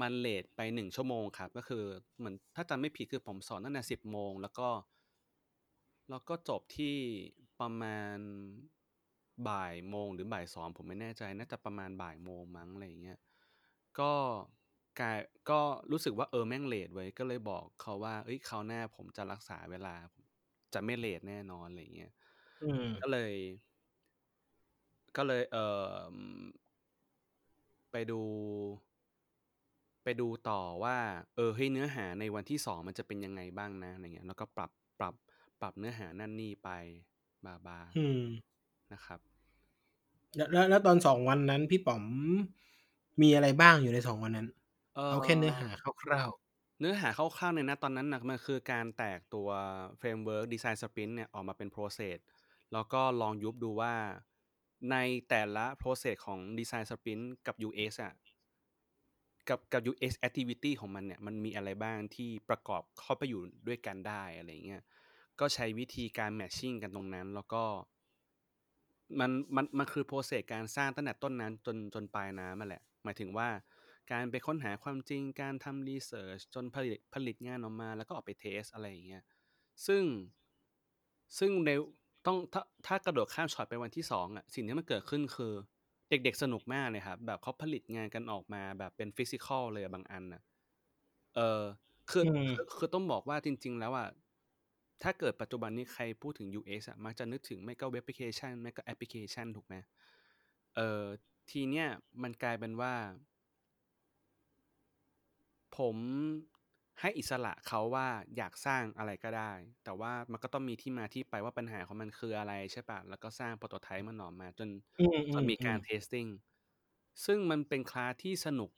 [0.00, 1.84] มันเลตไป1ชั่วโมงครับ ก็คือ
[2.18, 4.68] เหมือนถ้าจำไม่ผิดคือผมสอนตั้งแต่10โมงแล้วก็
[6.10, 6.96] แล้วก็จบที่
[7.60, 8.18] ประมาณ
[9.48, 13.18] บ่ายโมงหรือบ่าย2ผมไม่แน่ใจ น่าจะประมาณบ่ายโมงมั้งอะไรอย่างเงี้ย
[14.00, 14.12] ก็
[15.00, 15.18] กลาย
[15.50, 19.94] ก็รู้สึกว่าเออแม่งเลตเว้ยก็เลยบอกเขาว่าเฮ้ยคราวหน้าผมจะรักษาเวลา
[20.74, 22.12] จะไม่เลตแน่นอนอะไรอย่างเงี้ย
[22.62, 23.34] อืมก็เลย
[25.16, 25.66] ก็เลย เอ่
[26.12, 26.14] อ
[27.90, 28.20] ไปดู
[30.04, 30.96] ไปดูต่อว่า
[31.36, 34.70] เออเฮ้ยเนื้อหาในวันที่2มันจะเป็นยังไงบ้างนะอะไรเงี้ย แล้วก็ปรับ
[35.00, 35.14] ปรับ
[35.60, 36.68] ปรับเนื้อหานั่นนี่ไป
[37.44, 39.20] บลาอืมๆนะครับ
[40.36, 42.04] แล้วแล้วแล้วตอน2วันนั้นพี่ป๋อม
[43.22, 44.48] มีอะไรบ้างอยู่ใน2วันนั้น?
[44.94, 45.68] เอ่เอาแค่เนื้ออหา
[46.02, 49.48] คร่าวๆ เนื้อหาคร่าวๆเลยนะตอนนั้นน่ะมันคือการแตกตัว
[49.98, 52.18] เฟรมเวิร์ก Design Sprint เนี่ยออกมาเป็น process
[52.72, 53.94] แล้วก็ลองยุบดูว่า
[54.90, 54.96] ใน
[55.28, 58.14] แต่ละ process ของ Design Sprint กับ UX อะ
[59.48, 64.82] กับกับ UX activity ของมันเนี่ยมันมีอะไรบ้างที่ประกอบเข้าไปอยู่ด้วยกันได้อะไรอย่างเงี้ย
[65.40, 67.62] ก็ใช้วิธีการ matching กันตรงนั้น แล้วก็
[69.20, 73.48] มันมันมันคือ process การสร้างตั้งแต่ต้นน้ำจนจนปลายน้ำอะแหละ หมายถึงว่า
[74.12, 79.24] การไปค้นหาความจริงการทำ research จนผลิตผลิตงานออกมา แล้วก็ออกไป test อะไรอย่างเงี้ย
[79.86, 80.04] ซึ่ง
[81.38, 81.70] ซึ่งใน
[82.26, 85.52] ต้องถ้าถ้ากระโดดข้ามช็อตไปวันที่2อะสิ่งที่มันเกิดขึ้นคือ
[86.10, 90.42] เด็กๆสนุกมากเลยครับแบบเขาผลิตงานกันออกมาแบบเป็น physical เลยอะบางอันน่ะ
[91.36, 91.62] เออ
[92.10, 94.08] คืออืมคือคือต้องบอกว่าจริง ๆ แล้วอะ
[95.02, 99.74] ถ้าเกิดปัจจุบันนี้ใครพูดถึง UX อะมักจะนึกถึงไม่ก็เว็บแอปพลิเคชันไม่ก็แอปพลิเคชันถูกไหม
[100.76, 101.04] เอ่อ
[101.50, 101.88] ทีเนี้ย
[102.22, 102.94] มันกลายเป็นว่า
[105.76, 105.96] ผม
[107.00, 109.52] ให้อิสระเขาว่าอยากสร้างอะไรก็ได้
[109.84, 116.28] แต่ว่ามันก็ต้องมีที่มาที่ไปว่าปัญหาของมันคืออะไรใช่เปล่าแล้วก็สร้าง prototype มันออกมา จนอืจนมีการมๆๆ testing
[117.24, 118.70] ซึ่งมันเป็นคลาสที่สนุก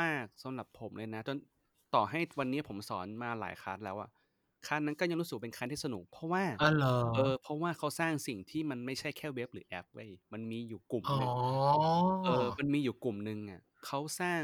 [0.00, 1.36] มาก ๆสำหรับผมเลยนะ จน
[1.94, 4.10] ต่อให้วันนี้ผมสอนมาหลายคลาสแล้วอะ
[4.66, 6.88] คลาสนั้นก็ยังรู้สึกเป็นคลาสที่สนุก เพราะว่าอ้าวเหรอ?
[7.14, 11.32] เออเพราะว่าเขาสร้างสิ่งที่มันไม่ใช่แค่เว็บหรือแอปเว้ยมันมีอยู่กลุ่มอ๋อหนึ่ง
[12.24, 14.42] เออมันมีอยู่กลุ่มหนึ่งอะเขาสร้าง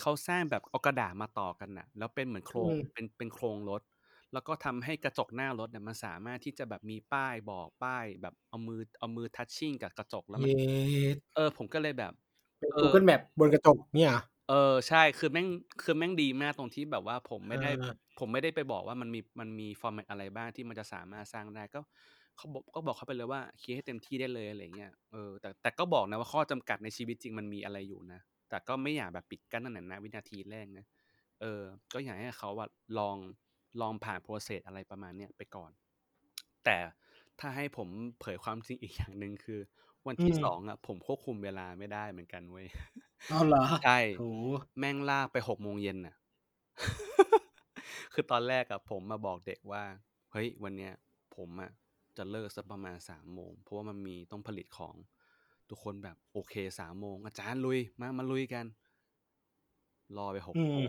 [0.00, 3.82] เขาสร้างแบบเอากระดาษมาต่อกันน่ะ แล้วเป็นเหมือนโครอืงมเป็นเป็นโครงรถ
[4.32, 12.12] แล้วก็ทำให้กระจกหน้ารถเนี่ยมันสามารถที่จะแบบมีป้ายบอกป้าย แบบเอามือเอามือทัชชิ่งกับกระจกแล้วมันเย็ดเออผมก็เลยแบบ
[12.58, 14.12] เป็นเออ Google Map บนกระจกเนี่ย
[14.48, 15.46] เหรอเออ ใช่ คือแม่ง
[15.82, 21.80] คือแม่งดีมากตรงที่แบบว่าผมไม่ได้เออผมไม่ได้ไปบอกว่ามันมี มันมีฟอร์แมตอะไรบ้างที่มันจะสามารถสร้างได้ ก็
[22.36, 30.86] เขาบอก ก็บอกเขาไปเลยว่าคิดให้เต็มที่ได้เลย อะไรเงี้ย เออ แต่ แต่ก็บอกนะว่า ข้อจำกัดในชีวิตจริงมันมีอะไรอยู่นะ แต่ก็ไม่อยากแบบปิดกั้นตั้งแต่นะวินาทีแรกนะ
[31.40, 32.66] เออ ก็อยากให้เขาว่า
[32.98, 33.16] ลอง
[33.80, 35.70] ลองผ่านโปรเซสอะไรประมาณเนี้ยไปก่อน
[36.64, 36.76] แต่
[37.40, 37.88] ถ้าให้ผม
[38.20, 39.60] เผยความจริง อีกอย่างหนึ่ง คือ
[40.06, 42.66] วันที่อืมสองอะผมควบคุมเวลาไม่ได้เหมือนกันเว้ย
[43.30, 44.28] อ๋อเหรอใช่โอ้
[44.78, 46.14] แม่งลากไปหกโมงเย็นน่ะ
[48.12, 49.84] คือตอนแรกอะผมมาบอกเด็กว่า
[50.32, 50.92] เฮ้ย วันเนี้ย
[51.36, 51.70] ผมอะ
[52.16, 54.94] จะเลิกสักประมาณสามโมง เพราะว่ามันมีต้องผลิตของ
[55.68, 58.66] ทุกคนแบบโอเคสามโมงอาจารย์ลุยมามาลุยกัน
[60.16, 60.84] รอไปหกอืโม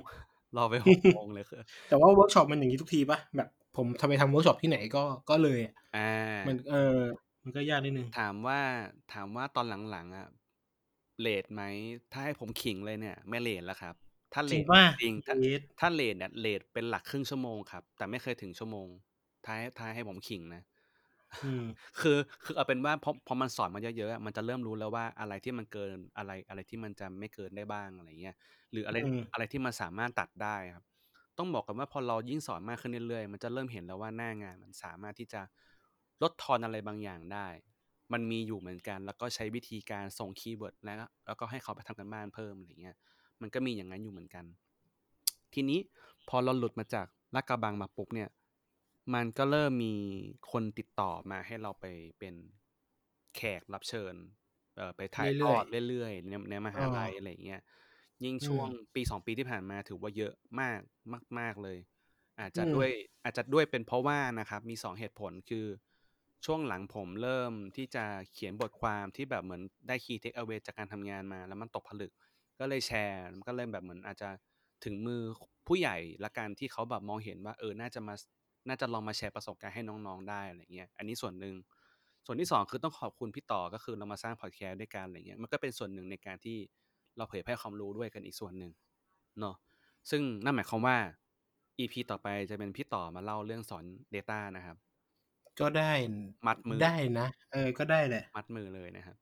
[0.56, 6.00] รอไปหกโมงเลยคือแต่ว่าเวิร์กช็อปมันอย่างนี้ทุกทีปะแบบ ผมทำไปทำเวิร์กช็อปที่ไหนก็ก็เลยอะอ่า
[6.46, 7.02] มันเออ
[7.48, 8.60] มันก็ยากนิดนึง ถามว่า
[9.14, 10.28] ถามว่าตอนหลังๆอะ
[11.22, 11.62] เลทไหม
[12.12, 13.96] ถ้าให้ผมขิงเลยเนี่ย ไม่เลทแล้วครับ
[14.34, 18.88] ถ้าเลจริงทป่ะจริงถ้าเย็ดถ้าเลทเนี่ยเลทเป็นหลักครึ่งชั่วโมงครับ แต่ไม่เคยถึงชั่วโมง
[19.46, 20.64] ท้ายท้ายให้ผมขิงนะ
[21.42, 21.64] อืม
[22.00, 28.36] คือคือเอาเป็นว่าพอพอมันสอนมาเยอะๆอะมันจะเริ่มรู้แล้วว่าอะไรที่มันเกินอะไรอะไรที่มันจะไม่เกินได้บ้างอะไรเงี้ย
[28.72, 30.84] หรืออะไรอืมอะไรที่มันสามารถตัดได้ครับ
[31.38, 35.42] ต้องบอกกันว่าพอเรายิ่งสอนมากขึ้นเรื่อยๆมันจะเริ่มเห็นแล้วว่าหน้างานมันสามารถที่จะ
[36.24, 37.48] ลดทอนอะไรบางอย่างได้
[38.14, 42.98] มันมีอยู่เหมือนกัน แล้วก็ใช้วิธีการส่งคีย์เวิร์ดแล้วแล้วก็ให้เขาไปทำกันบ้านเพิ่มอะไรเงี้ย
[43.42, 44.46] มันก็มีอย่างนั้นอยู่เหมือนกัน
[45.54, 45.80] ทีนี้
[46.30, 48.30] พอเราหลุดมาจากลาดกระบังมาปุ๊บเนี่ย
[49.14, 49.94] มันก็เริ่มมี
[50.52, 51.86] คนติดต่อมาให้เราไป
[52.20, 52.36] เป็น
[53.36, 54.16] แขกรับเชิญ
[54.76, 57.62] เอ่อไปถ่ายทเรื่ออยดเรื่อยๆในในมหาลัยอ๋อออะไรอย่างเงี้ย
[58.24, 60.80] ยิ่งอืมช่วงปีสองปีที่ผ่านมาถือว่าเยอะมาก
[61.40, 61.78] มาก ๆเลย
[62.40, 62.90] อาจจะอืมด้วย
[63.24, 65.66] อาจจะด้วยเป็นเพราะว่านะครับ มีสองเหตุผลคือ
[66.46, 72.12] ช่วงหลังผมเริ่มที่จะเขียนบทความที่แบบเหมือนได้ key takeaway จากการทำงานมา แล้วมันตกผลึก
[72.60, 74.30] ก็เลยแชร์มันก็เริ่มแบบเหมือนอาจจะ
[74.86, 75.22] ถึงมือ
[75.68, 78.16] ผู้ใหญ่ละกันที่เขาแบบมองเห็นว่าเออน่าจะมา
[78.68, 81.56] น่าจะลองมาแชร์ประสบการณ์ให้น้องๆได้อะไรเงี้ยอันนี้ส่วนหนึ่ง
[82.26, 86.58] ส่วนที่สองคือต้องขอบคุณพี่ต่อก็คือเรามาสร้างพอดแคสต์ด้วยกันอะไรเงี้ยมันก็เป็นส่วนหนึ่งในการที่
[87.18, 88.72] เราเผยแพร่ความรู้ด้วยกันอีกส่วนหนึ่ง
[89.40, 89.56] เนาะ
[90.10, 90.98] ซึ่งนั่นหมายความว่า
[91.80, 94.78] EP ต่อไปจะเป็นพี่ต่อมาเล่าเรื่องสอน Data นะครับ
[95.62, 95.92] ก็ได้
[96.48, 99.16] มัดมือได้นะ เออ ก็ได้แหละ มัดมือเลยนะครับ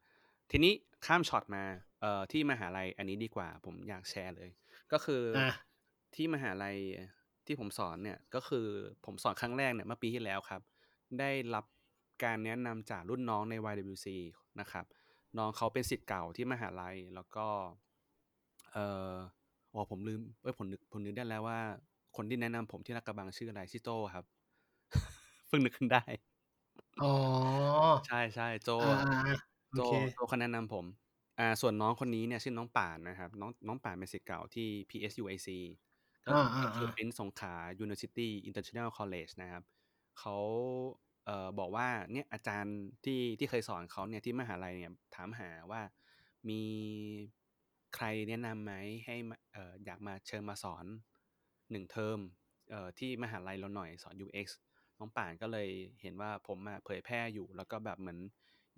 [0.52, 0.74] ทีนี้
[1.06, 1.64] ข้ามช็อตมา
[2.02, 4.50] เอ่อ ที่มหาลัยอันนี้ดีกว่า ผมอยากแชร์เลย
[4.92, 5.52] ก็คือออะ
[6.16, 6.78] ที่มหาลัย
[7.46, 8.68] ที่ผมสอนเนี่ย ก็คือ
[9.06, 10.62] ผมสอนครั้งแรกเนี่ยเมื่อปีที่แล้วครับ
[11.20, 11.66] ได้รับ
[12.24, 14.08] การแนะนำจากรุ่นน้องใน YWC
[14.60, 14.86] นะครับ
[15.38, 17.48] น้องเขาเป็นศิษย์เก่าที่มหาลัย แล้วก็
[18.72, 19.14] เอ่อ
[19.74, 21.60] อ๋อผมลืมเอ้ยผมนึกผมนึกได้แล้วว่า
[22.16, 26.04] คนที่แนะนำผมที่ลาดกระบังชื่ออะไรชื่อโจครับเพิ่งนึกขึ้นได้
[27.02, 27.14] อ๋อ
[28.06, 29.36] ใช่ใช่โจอ่าอ่าอ่า
[29.70, 30.86] โอโจเค โจเขาแนะนำผม
[31.40, 35.50] อ่า ส่วนน้องคนนี้เนี่ยชื่อน้องป่านนะครับ น้องน้องป่านเป็นศิษย์เก่าที่ PSUAC
[36.28, 39.64] ก็อ่าคืออ่าก็คืออ่าเป็นสงขลา University International College นะครับ
[40.20, 40.36] เขา
[41.26, 45.82] เอ่อบอกว่าเนี่ยอาจารย์ที่ที่เคยสอนเขาเนี่ยที่มหาลัยเนี่ยถามหาว่า
[46.50, 46.62] มี
[47.96, 48.74] ใครแนะนำไหม
[49.06, 50.86] ให้มาเอ่ออยากมาเชิญมาสอน
[51.72, 52.20] หนึ่งเทอม
[52.72, 54.48] เอ่อที่มหาลัยเราหน่อยสอน UX
[55.00, 55.70] น้องป่านก็เลย
[56.02, 58.20] เห็นว่าผมอะเผยแพร่อยู่ แล้วก็แบบเหมือน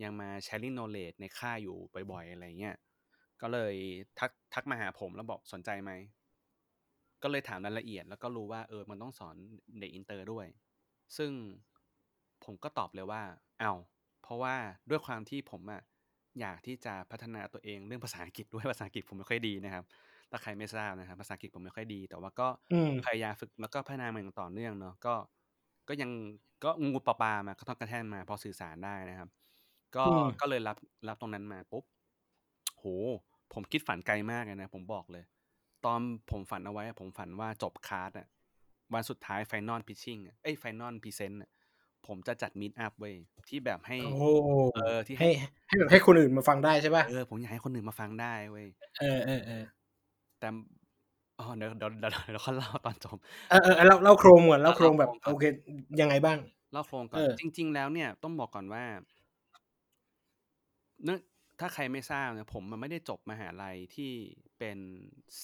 [0.04, 1.78] ยังมา sharing knowledge ในค่ายอยู่
[2.12, 2.76] บ่อยๆอะไรเงี้ย
[3.42, 3.74] ก็เลย
[4.20, 5.92] ทักทักมาหาผมแล้วบอกสนใจไหม
[7.24, 9.36] ก็เลยถามรายละเอียด แล้วก็รู้ว่าเออมันต้องสอน
[9.80, 10.46] เด็กอินเตอร์ด้วย
[11.18, 11.32] ซึ่ง
[12.44, 13.22] ผมก็ตอบเลยว่า
[13.60, 13.78] เอา
[14.24, 14.56] เพราะว่า
[14.90, 15.82] ด้วยความที่ผมอะ
[16.40, 19.86] อยากที่จะพัฒนาตัวเองเรื่องภาษาอังกฤษด้วยภาษาอังกฤษผมไม่ค่อยดีนะครับ
[20.32, 25.16] ถ้าใครไม่ทราบนะครับภาษาอังกฤษผมไม่ค่อยดี แต่ว่าก็อืมพยายามฝึกแล้วก็พัฒนามันอย่างต่อเนื่องเนาะก็
[25.88, 26.12] ก็ยัง
[26.64, 29.30] ก็งูๆปลาๆมาก็ต้องกระแทกมา พอสื่อสารได้นะครับ
[29.96, 31.84] ก็อืมก็เลยรับรับตรงนั้นมาปุ๊บ
[32.78, 32.86] โห
[33.54, 35.24] ผมคิดฝันไกลมากเลยนะผมบอกเลย
[35.86, 36.00] ตอน
[36.32, 38.28] ผมฝันเอาไว้อะผมฝันว่าจบคลาสอะ
[38.94, 41.40] วันสุดท้าย final pitching เอ้ย final present
[42.08, 43.16] ผมจะจัดมีดอัพเว้ย
[43.50, 44.24] ที่แบบให้โอ้โห
[44.74, 45.30] เออที่ให้
[45.68, 48.68] ให้แบบให้คนอื่นมาฟังได้ใช่ป่ะเออผมอยากให้คนอื่นมาฟังได้เว้ย
[49.00, 49.64] เออเออเออ
[50.40, 50.48] แต่
[51.40, 53.18] อ๋อ เดี๋ยวเดี๋ยวเดี๋ยวเดี๋ยวเขาเล่าตอนจบ
[53.50, 55.44] เออเออเล่าเล่าโครงก่อนเล่าโครงแบบเล่าโครงก่อนโอเค
[56.02, 56.38] ยังไงบ้าง
[56.74, 58.84] เล่าโครงก่อนเออจริง ๆ แล้วเนี่ยต้องบอกก่อนว่า
[61.04, 61.20] เนื่อง
[61.60, 64.12] ถ้าใครไม่ทราบเนี่ยผมมันไม่ได้จบมหาลัยที่
[64.60, 64.78] เป็น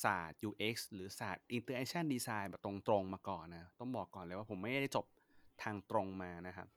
[0.03, 5.06] ศาสตร์ UX หรือศาสตร์ Interaction Design แบบตรงๆ มาก่อนนะ ต้องบอกก่อนเลยว่าผมไม่ได้จบ
[5.63, 6.67] ทางตรงมานะครับ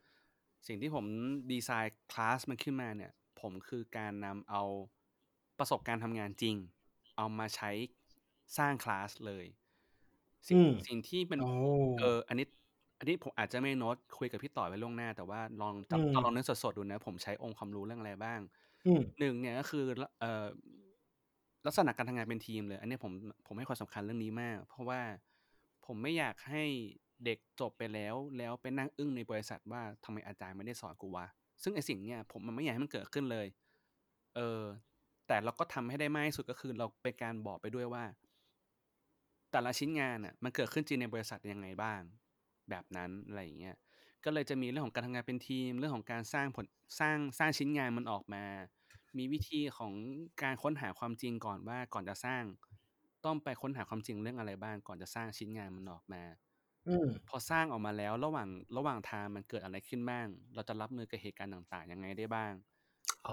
[0.66, 1.04] สิ่งที่ผม
[1.52, 4.62] ดีไซน์คลาสมันขึ้นมาเนี่ย ผมคือการนำเอา
[5.58, 6.56] ประสบการณ์ทำงานจริง
[7.16, 7.70] เอามาใช้
[8.58, 9.46] สร้างคลาสเลย
[10.48, 11.46] สิ่งอืมสิ่งที่เป็นโอ้
[11.98, 12.46] เอออันนี้
[12.98, 18.40] อันนี้ผมอาจจะไม่โน้ตคุยกับพี่ต่อไว้ล่วงหน้า แต่ว่าลองอืมจำลองนึกสดๆดูนะ ผมใช้องค์ความรู้เรื่องอะไรบ้าง
[18.86, 20.46] อืมหนึ่งเนี่ยก็คือละเอ่อ
[21.66, 23.12] ลักษณะการทำงานเป็นทีมเลย อันนี้ผม
[23.46, 25.00] ผมให้ความสำคัญเรื่องนี้มาก เพราะว่า
[25.86, 26.64] ผมไม่อยากให้
[27.24, 31.26] เด็กจบไปแล้ว แล้วไปนั่งอึ้งในบริษัทว่าทำไมอาจารย์ไม่ได้สอนกูวะ
[31.62, 33.46] ซึ่งไอสิ่งเนี่ยผมมันไม่อยากให้มันเกิดขึ้นเลย
[34.36, 34.62] เออ
[35.26, 38.04] แต่เราก็ทำให้ได้มากที่สุดก็คือเราเป็นการบอกไปด้วยว่า
[39.52, 42.00] แต่ละชิ้นงานอะมันเกิดขึ้นจริงในบริษัทยังไงบ้าง
[42.70, 43.76] แบบนั้นอะไรอย่างเงี้ย
[44.24, 46.66] ก็เลยจะมีเรื่องของการทำงานเป็นทีม เรื่องของการสร้างผล
[47.00, 48.44] สร้างสร้างชิ้นงานมันออกมา
[49.18, 49.92] มีวิธีของ
[50.42, 52.42] การค้นหาความจริงก่อนว่าก่อนจะสร้าง
[53.24, 56.22] ต้องไปค้นหาความจริงเรื่องอะไรบ้าง ก่อนจะสร้างชิ้นงานมันออกมา
[56.86, 62.52] อืมพอสร้างออกมาแล้วระหว่างระหว่างทางมันเกิดอะไรขึ้นบ้าง เราจะรับมือกับเหตุการณ์ต่างๆยังไงได้บ้าง
[63.26, 63.32] อ๋อ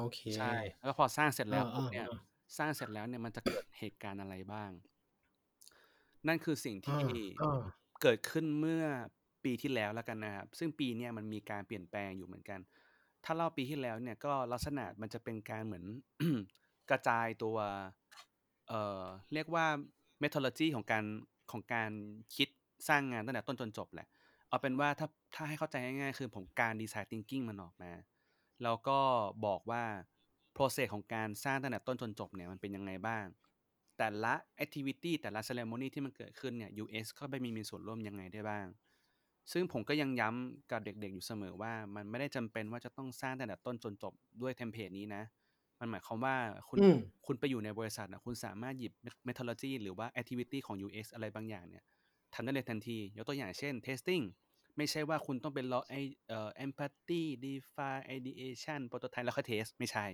[0.00, 2.18] โอเคใช่แล้วก็พอสร้างเสร็จแล้วเออปุ๊บเนี่ยเออ
[2.58, 4.70] สร้างเสร็จแล้วเนี่ยมันจะเกิดเหตุการณ์อะไรบ้าง
[6.28, 7.06] นั่นคือสิ่งเอที่อ
[7.40, 7.60] เออ
[8.02, 8.84] เกิดขึ้นเมื่อ
[9.44, 12.60] ปีที่แล้วแล้วกันนะครับ ซึ่งปีเนี้ยมันมีการเปลี่ยนแปลงอยู่เหมือนกัน
[13.24, 15.84] ถ้าเล่าปีที่แล้วเนี่ยก็ลักษณะมันจะเป็นการเหมือน
[16.90, 17.56] กระจายตัว
[18.68, 19.66] เอ่อ เรียกว่า
[20.22, 21.04] methodology ของการ
[21.52, 21.90] ของการ
[22.36, 22.48] คิด
[22.88, 24.08] สร้างงานตั้งแต่ต้นจนจบแหละ
[24.48, 27.92] เอาเป็นว่าถ้าถ้าให้เข้าใจง่ายๆ คือผมการ design thinking มันออกมา
[28.62, 28.98] แล้วก็
[29.46, 29.84] บอกว่า
[30.56, 33.24] process ของการสร้างตั้งแต่ต้นจนจบเนี่ยมันเป็นยังไงบ้าง
[33.98, 38.66] แต่ละ activity แต่ละ ceremony ที่มันเกิดขึ้นเนี่ย US เข้าไปมีมีส่วนร่วมยังไงได้บ้าง
[39.52, 45.22] ซึ่งผมก็ยังย้ำกับเด็กๆอยู่เสมอว่า มันไม่ได้จำเป็นว่าจะต้องสร้างตั้งแต่ต้นจนจบด้วยเทมเพลตนี้นะ
[45.80, 46.36] มันหมายความว่า
[46.68, 48.92] คุณอืมคุณไปอยู่ในบริษัทนะคุณสามารถหยิบ
[49.28, 51.84] methodology หรือว่า activity ของ UX อะไรบางอย่างเนี่ย
[52.34, 54.24] ทำได้เลยทันที ยกตัวอย่างเช่น testing
[54.76, 55.94] ไม่ใช่ว่าคุณต้องเป็นรอไอ
[56.28, 60.06] เอ่อ empathy define ideation prototype แล้วค่อย test ไม่ใช่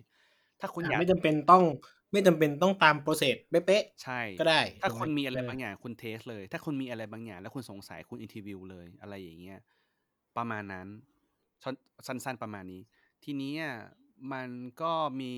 [0.60, 1.64] ถ้าคุณอยากไม่จำเป็นต้อง
[2.12, 9.58] ไม่จำเป็นต้องตาม process เป๊ะใช่ๆก็ได้ ถ้าถูกไหมคุณมีอะไรบางอย่างคุณ test เลย ถ้าคุณมีอะไรบางอย่าง แล้วคุณสงสัยคุณ interview เลยอะไรอย่างเงี้ย
[10.36, 10.86] ประมาณนั้น
[11.64, 12.82] สั้นสั้นๆประมาณนี้
[13.24, 13.76] ทีนี้อะ
[14.32, 14.48] มัน
[14.82, 15.34] ก็มี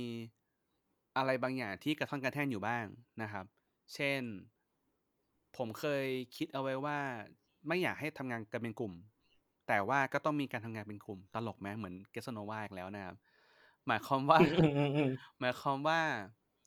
[1.17, 2.85] อะไรบางอย่างที่กระท่อนกระแท่นอยู่บ้าง
[3.23, 3.45] นะครับ
[3.95, 4.23] เช่น
[5.57, 6.07] ผมเคย
[6.37, 6.99] คิดเอาไว้ว่า
[7.69, 8.93] ไม่อยากให้ทำงานกันเป็นกลุ่ม
[9.69, 13.17] แต่ว่าก็ต้องมีการทำงานเป็นกลุ่ม ตลกไหมเหมือนเกสโนวาอีกแล้วนะครับ
[13.87, 16.01] หมายความว่าอืมอืมอืมหมายความว่า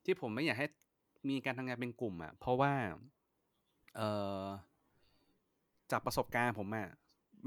[0.06, 0.68] ที่ผมไม่อยากให้
[1.30, 2.74] มีการทำงานเป็นกลุ่ม อะ เพราะว่า
[3.96, 4.08] เอ่
[4.46, 4.48] อ
[5.92, 6.88] จากประสบการณ์ผมอะ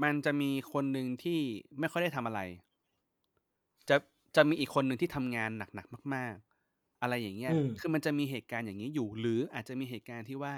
[0.03, 1.39] มันจะมีคนหนึ่งที่
[1.79, 2.41] ไม่ค่อยได้ทำอะไร
[3.89, 3.95] จะ
[4.35, 6.35] จะมีอีกคนหนึ่งที่ทำงานหนักๆมาก
[6.67, 10.55] ๆ อะไรอย่างเงี้ยอืมคือมันจะมีเหตุการณ์อย่างนี้อยู่ หรืออาจจะมีเหตุการณ์ที่ว่า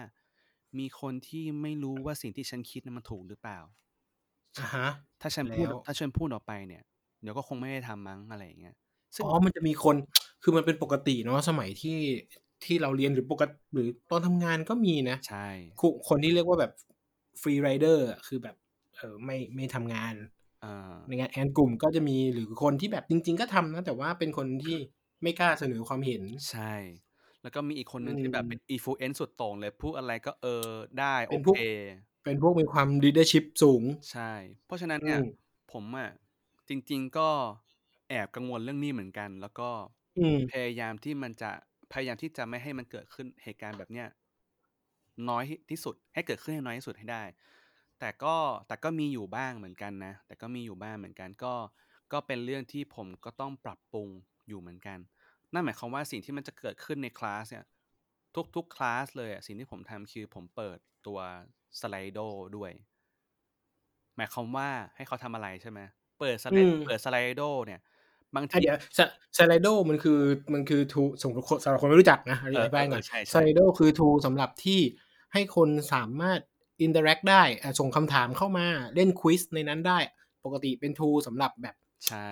[0.80, 3.60] มีคนที่ไม่รู้ว่าสิ่งที่ฉันคิดนั้นมันถูกหรือเปล่า
[4.60, 4.88] อ่าฮะ
[5.22, 6.84] ถ้าฉันพูดแล้วถ้าฉันพูดออกไปเนี่ย
[7.22, 8.76] เดี๋ยวก็คงไม่ได้ทำมั้งอะไรอย่างเงี้ย
[9.16, 9.96] ซึ่งอ๋อมันจะมีคน
[10.44, 11.98] คือมันเป็นปกติเนาะสมัยที่
[12.66, 15.46] ที่เราเรียนหรือปกติหรือตอนทำงานก็มีนะใช่
[15.80, 16.72] คุคนที่เรียกว่าแบบ
[17.42, 18.56] ฟรีไรเดอร์คือแบบ
[18.98, 20.14] เออไม่ไม่ทำงาน
[20.64, 20.72] อ่า
[21.08, 24.78] ในงานแอนกลุ่มก็จะมีหรือคนที่แบบจริง ๆ ก็ทำนะแต่ว่าเป็นคนที่
[25.22, 26.74] ไม่กล้าเสนอความเห็นใช่
[27.42, 30.66] แล้วก็มีอีกคนหนึ่งอืมที่แบบเป็นอีฟูเอนสุดโต่งเลยพูดอะไรก็เออ
[31.00, 31.58] ได้เป็โอนพวกเค
[32.24, 34.32] เป็นพวกมีความ leadership สูง ใช่
[34.66, 35.24] เพราะฉะนั้นเนี่ยอืม
[35.72, 36.10] ผมอะ
[36.70, 37.30] จริง ๆ ก็
[38.12, 39.70] แอบกังวลเรื่องนี้เหมือนกัน แล้วก็
[40.18, 41.52] อืม พยายามที่มันจะ
[41.92, 44.08] พยายามที่จะไม่ให้มันเกิดขึ้นเหตุการณ์แบบเนี้ย
[45.30, 47.24] น้อยที่สุด ให้เกิดขึ้นให้น้อยที่สุดให้ได้
[48.00, 48.36] แต่ก็
[48.68, 51.54] แต่ก็มีอยู่บ้างเหมือนกันนะ แต่ก็มีอยู่บ้างเหมือนกัน ก็
[52.14, 54.10] ก็เป็นเรื่องที่ผมก็ต้องปรับปรุง
[54.48, 55.00] อยู่เหมือนกัน
[55.54, 57.66] นั่นหมายความว่าสิ่งที่มันจะเกิดขึ้นในคลาสเนี่ย
[58.56, 61.20] ทุกๆคลาสเลยอะสิ่งที่ผมทำคือผมเปิดตัว
[61.80, 62.20] Slido
[62.58, 62.72] ด้วย
[64.18, 65.80] หมายความว่าให้เขาทำอะไรใช่ไหม
[66.20, 67.80] เปิดสไลอืมเปิด Slido เนี่ย
[68.36, 68.78] บางทีอะเดี๋ยว
[69.38, 70.20] Slido มันคือ
[70.54, 74.80] มันคือ tool สำหรับคนสำหรับคนไม่รู้จักนะอเออธิบายก่อนเออใช่ใช่ Slido คือ tool สำหรับที่
[75.34, 76.40] ให้คนสามารถ
[76.82, 80.00] อินเ r อร์แอคได้อะส่งคำถามเข้ามาเล่น quiz ในนั้นได้
[80.46, 81.76] ปกติเป็น tool สำหรับแบบ
[82.08, 82.30] ใช่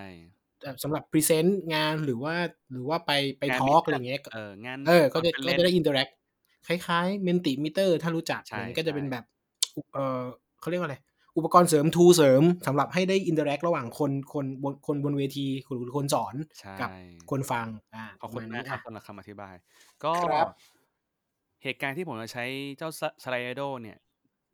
[0.61, 2.35] เอ่อสำหรับ present งานหรือว่า
[2.71, 6.09] หรือว่าไปไปงานทอล์ก meetup อะไรเงี้ยเอองานเออก็จะเป็นก็เล่นจะได้อินเตอร์แอค
[6.67, 9.25] คล้ายๆเมนติมิเตอร์ถ้ารู้จักใช่มันก็จะเป็นใช่แบบ
[9.75, 10.21] อุเออ
[10.59, 10.97] เขาเรียกว่าอะไร
[11.39, 16.89] อุปกรณ์เสริม tool เสริมสำหรับให้ได้ interact ระหว่างคนคนบนคนบนเวทีหรือคนสอนใช่กับ
[17.31, 19.55] คนฟังอ่าขอบคุณประมากนี้ครับอะสำหรับคำอธิบาย
[20.03, 20.47] ก็ครับ
[21.63, 22.45] เหตุการณ์ที่ผมจะใช้
[22.77, 22.89] เจ้า
[23.23, 23.97] Slido เนี่ย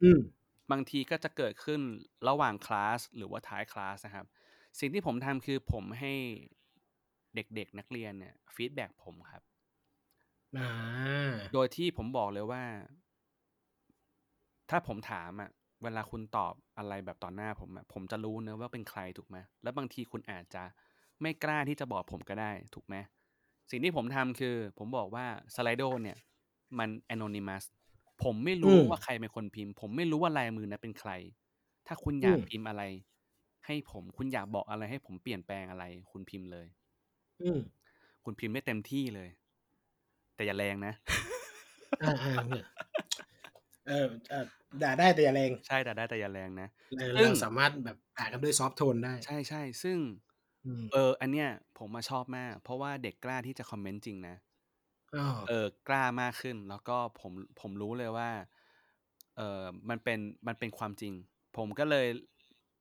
[0.01, 0.19] อืม
[0.71, 1.81] บางทีก็จะเกิดขึ้น
[2.27, 4.25] ระหว่างคลาสหรือว่าท้ายคลาสนะครับ
[4.79, 6.13] สิ่งที่ผมทำคือผมให้
[7.35, 9.43] เด็กๆนักเรียนเนี่ยฟีดแบ็กผมครับ
[10.55, 12.63] อ่าโดยที่ผมบอกเลยว่า
[14.69, 15.49] ถ้าผมถามอะ
[15.83, 20.63] เวลาคุณตอบอะไรแบบต่อหน้าผมอะผมจะรู้เนอะว่าเป็นใครถูกไหมแล้วบางทีคุณอาจจะ
[21.21, 22.95] ไม่กล้าที่จะบอกผมก็ได้ถูกไหม
[23.71, 26.17] สิ่งที่ผมทำคือ ผมบอกว่าสไลโดเนี่ย
[26.79, 27.63] มัน anonymous
[28.23, 31.11] ผมไม่รู้อืมว่าใครเป็นคนพิมพ์ ผมไม่รู้ว่าลายมือนั้นเป็นใคร
[31.87, 32.83] ถ้าคุณออืยากมพิมพ์อะไร
[33.65, 36.67] ให้ผมคุณอยากบอกอะไรให้ผมเปลี่ยนแปลงอะไร คุณพิมพ์เลย
[37.41, 37.59] อืม
[38.23, 39.29] คุณพิมพ์ได้เต็มที่เลย
[40.35, 40.93] แต่อย่าแรงนะ
[41.99, 42.85] อาๆ
[43.85, 44.45] เนี่ยเออเอ่อ
[44.81, 46.67] ด่าได้แต่อย่าแรง ใช่ด่าได้แต่อย่าแรงนะ
[46.97, 49.99] เออซึ่งเราสามารถแบบด่ากันด้วย soft tone ได้ ใช่ๆซึ่ง
[50.65, 54.35] อืมเออ อันเนี้ยผมอะชอบมาก เพราะว่าเด็กกล้าที่จะคอมเมนต์จริงนะ
[55.13, 58.29] อ้อเออกล้ามากขึ้น แล้วก็ผมผมรู้เลยว่า
[59.35, 61.13] เอ่อมันเป็นมันเป็นความจริง
[61.57, 62.07] ผมก็เลย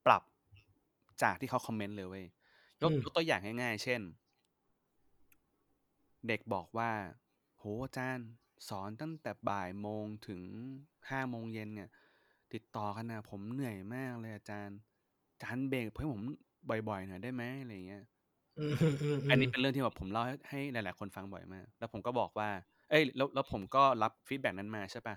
[0.06, 0.22] ปรับ
[1.22, 2.26] จากที่เขาคอมเมนต์เลยเว้ย
[2.82, 4.00] ยกอืมยกตัวอย่างง่ายๆ เช่น
[6.26, 6.92] เด็กบอกว่า
[7.58, 8.28] โอ้โฮอาจารย์
[8.68, 10.42] สอนตั้งแต่บ่ายโมงถึง
[11.10, 11.88] 5โมงเย็นเนี่ย
[12.52, 14.78] ติดต่อกันน่ะผมเหนื่อยมากเลยอาจารย์
[15.32, 16.22] อาจารย์เบรกให้ผม
[16.68, 17.42] บ่อยๆหน่อยได้ไหม?
[17.60, 18.02] อะไรอย่างเงี้ย
[18.56, 18.74] อืม
[19.30, 22.48] อันนี้ๆเป็นเรื่องที่แบบผมเล่าให้ให้หลาย ๆ คนฟังบ่อยมาก แล้วผมก็บอกว่า
[22.90, 25.16] เอ๊ยแล้วแล้วผมก็รับ feedback นั้นมาใช่เปล่า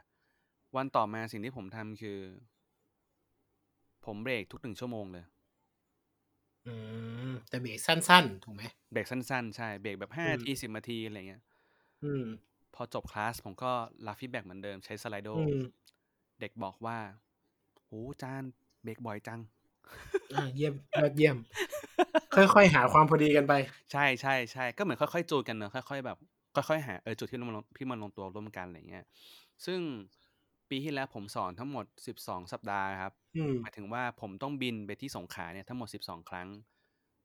[0.75, 2.19] วันต่อมาสิ่งที่ผมทำคือ
[4.05, 6.69] ผมเบรกทุก1ชั่วโมงเลยๆอื
[7.29, 8.63] มแต่เบรกสั้น ๆ ถูกไหม?
[8.91, 11.41] เบรกสั้น ๆ ใช่ เบรกแบบอื5นาที อืม 10นาทีอะไรอย่างเงี้ย
[12.01, 12.23] อืม
[12.75, 13.71] พอจบคลาสผมก็
[14.07, 15.63] รับ feedback เหมือนเดิมใช้ Slido อืม
[16.39, 16.97] เด็กบอกว่า
[17.73, 18.51] โอ้โฮอาจารย์
[18.83, 19.39] เบรกบ่อยจัง
[20.33, 21.37] อาเยี่ยมยอดเยี่ยม
[22.35, 23.53] ค่อยๆหาความพอดีกันไป
[23.91, 26.17] ใช่ๆๆก็เหมือนค่อยๆจูนกันเนาะค่อยๆแบบ
[26.55, 29.05] ค่อยๆหาเออจุดที่มันลงที่มันลงตัวร่วมกันอะไรอย่างเงี้ย
[29.65, 29.79] ซึ่ง
[30.69, 31.85] ปีที่แล้วผมสอนทั้งหมด
[32.17, 36.47] 12สัปดาห์ครับอืมหมายถึงว่าผมต้องบินไปที่สงขลาเนี่ยทั้งหมด12ครั้ง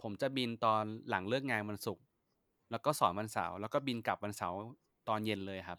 [0.02, 2.05] ผมจะบินตอนหลังเลิกงานวันศุกร์
[2.70, 4.59] แล้วก็สอนวันเสาร์แล้วก็บินกลับวันเสาร์
[5.08, 5.78] ตอนเย็นเลยครับ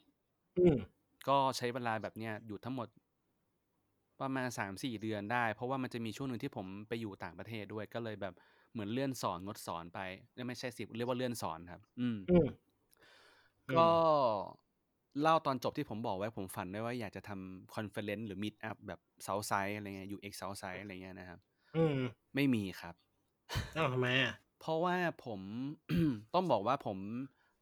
[0.58, 0.78] อืม
[1.28, 2.88] ก็ใช้เวลาแบบเนี้ยอยู่ทั้งหมด
[4.22, 8.34] ประมาณ3-4เดือนได้ เพราะว่ามันจะมีช่วงหนึ่งที่ผมไปอยู่ต่างประเทศด้วยก็เลยแบบ
[8.72, 10.00] เหมือนเลื่อนสอนงดสอนไป
[10.34, 12.48] เอ๊ยไม่ใช่สิเรียกว่าเลื่อนสอนครับ อืมอืม
[13.68, 13.90] อืมก็
[15.22, 21.40] เล่าตอนจบที่ผมบอกไว้ผมฝันไว้ว่าอยากจะทำ conference หรือ Meet up แบบ Southside อะไรเงี้ย UX Southside อะไรเงี้ยนะครับ
[21.76, 22.00] อืม
[22.36, 22.96] ไม่มีครับ
[23.76, 24.34] อ้าวทำไมอะ?
[24.60, 25.42] เพราะว่าผม
[26.34, 26.98] ต้องบอกว่าผม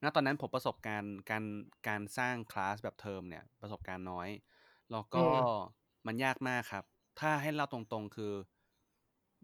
[0.04, 1.44] ณตอนนั้นผมประสบการณ์การ
[1.88, 4.30] การสร้างคลาสแบบเทอมเนี่ยประสบการณ์น้อย
[4.92, 6.86] แล้วอืก็มันยากมากครับ
[7.20, 8.34] ถ้าให้เล่าตรงๆคือ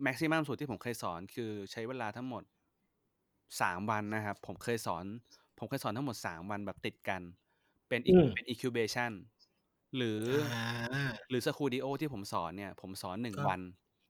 [0.03, 2.43] แม็กซิมัมสุดที่ผมเคยสอนคือใช้เวลาทั้งหมด
[3.61, 5.05] 3วันนะครับ ผมเคยสอน
[5.57, 7.21] ผมเคยสอนทั้งหมด3วันแบบติดกัน
[7.87, 9.11] เป็นอือิมเป็น incubation
[9.95, 13.61] หรืออาหรือ Studio ที่ผมสอนเนี่ย ผมสอนค1รับวัน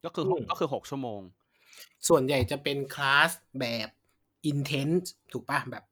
[0.04, 1.22] ก็คืออืหกมก็คือ6ชั่วโมง
[2.08, 3.88] ส่วนใหญ่จะเป็นคลาสแบบ
[4.52, 5.60] intense ถูกเปล่า?
[5.72, 5.84] แบบ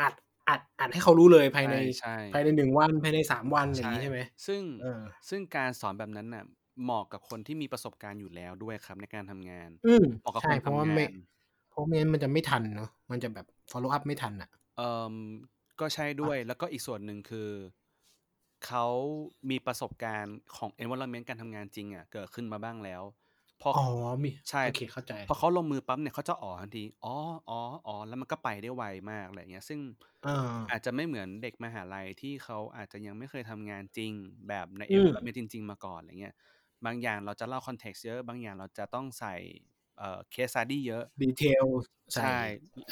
[0.00, 0.14] อัด
[0.48, 4.18] อัดอัดอัดให้เขารู้เลยภายในใช่ภายใน1วันภายใน3วันอย่าใชงง่ี้ใช่ไหม?
[4.46, 6.44] ซึ่งเออซึ่งการสอนแบบนั้นน่ะ
[6.82, 11.10] เหมาะกับคนที่มีประสบการณ์อยู่แล้วด้วยครับในการทำงานอืมเหมาะกับใช่คนเพทำราะว่างาไม่น
[11.68, 15.14] เพราะไม่งั้นมันจะไม่ทันเนาะมันจะแบบ follow up ไม่ทันน่ะเอ่อ
[15.80, 17.48] ก็ใช่ด้อวยแล้วก็อีกส่วนหนึ่งคือ
[18.66, 18.86] เขา
[19.50, 23.02] มีประสบการณ์ของ environment การทำงานจริงอะเกิดขึ้นมาบ้างแล้ว
[23.62, 23.80] พออ๋อ
[24.22, 27.14] มีใช่โอเคเข้าใจ พอเขาลงมือปั๊บเนี่ยเขาจะอ๋อทันทีอ๋อ
[27.48, 29.80] อ๋ออ๋อแล้วมันก็ไปได้ไวมากอะไรอย่างเงี้ย ซึ่ง
[30.22, 30.30] เออ
[30.70, 34.12] อาจจะไม่เหมือนเด็กมหาลัยที่เขาอาจจะยังไม่เคยทำงานจริง
[34.48, 36.34] แบบในอืม environment จริง ๆ มาก่อนอะไรเงี้ย
[36.84, 39.34] บางอย่างเราจะเล่า context เยอะ บางอย่างเราจะต้องใส่
[39.98, 41.66] เอ่อ case study เยอะ detail
[42.14, 42.36] ใส่ใช่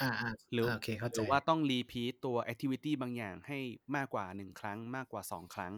[0.01, 3.59] อาๆหรืออาโอเคเข้าหใจ รือว่าต้อง repeat ตัวแอกทิวิตีบางอย่างให้
[3.97, 5.73] มากกว่า1ครั้งมากกว่า2ครั้ง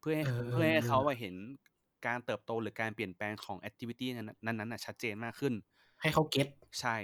[0.00, 1.36] เพื่อให้เอเพื่อให้เขาอๆๆอะเห็น
[2.06, 5.54] การเติบโตหรือการเปลี่ยนแปลงของแอกทิวิตีนั้นนั้นๆน่ะชัดเจนมากขึ้น
[6.00, 6.96] ให้เขาเก็ตใช่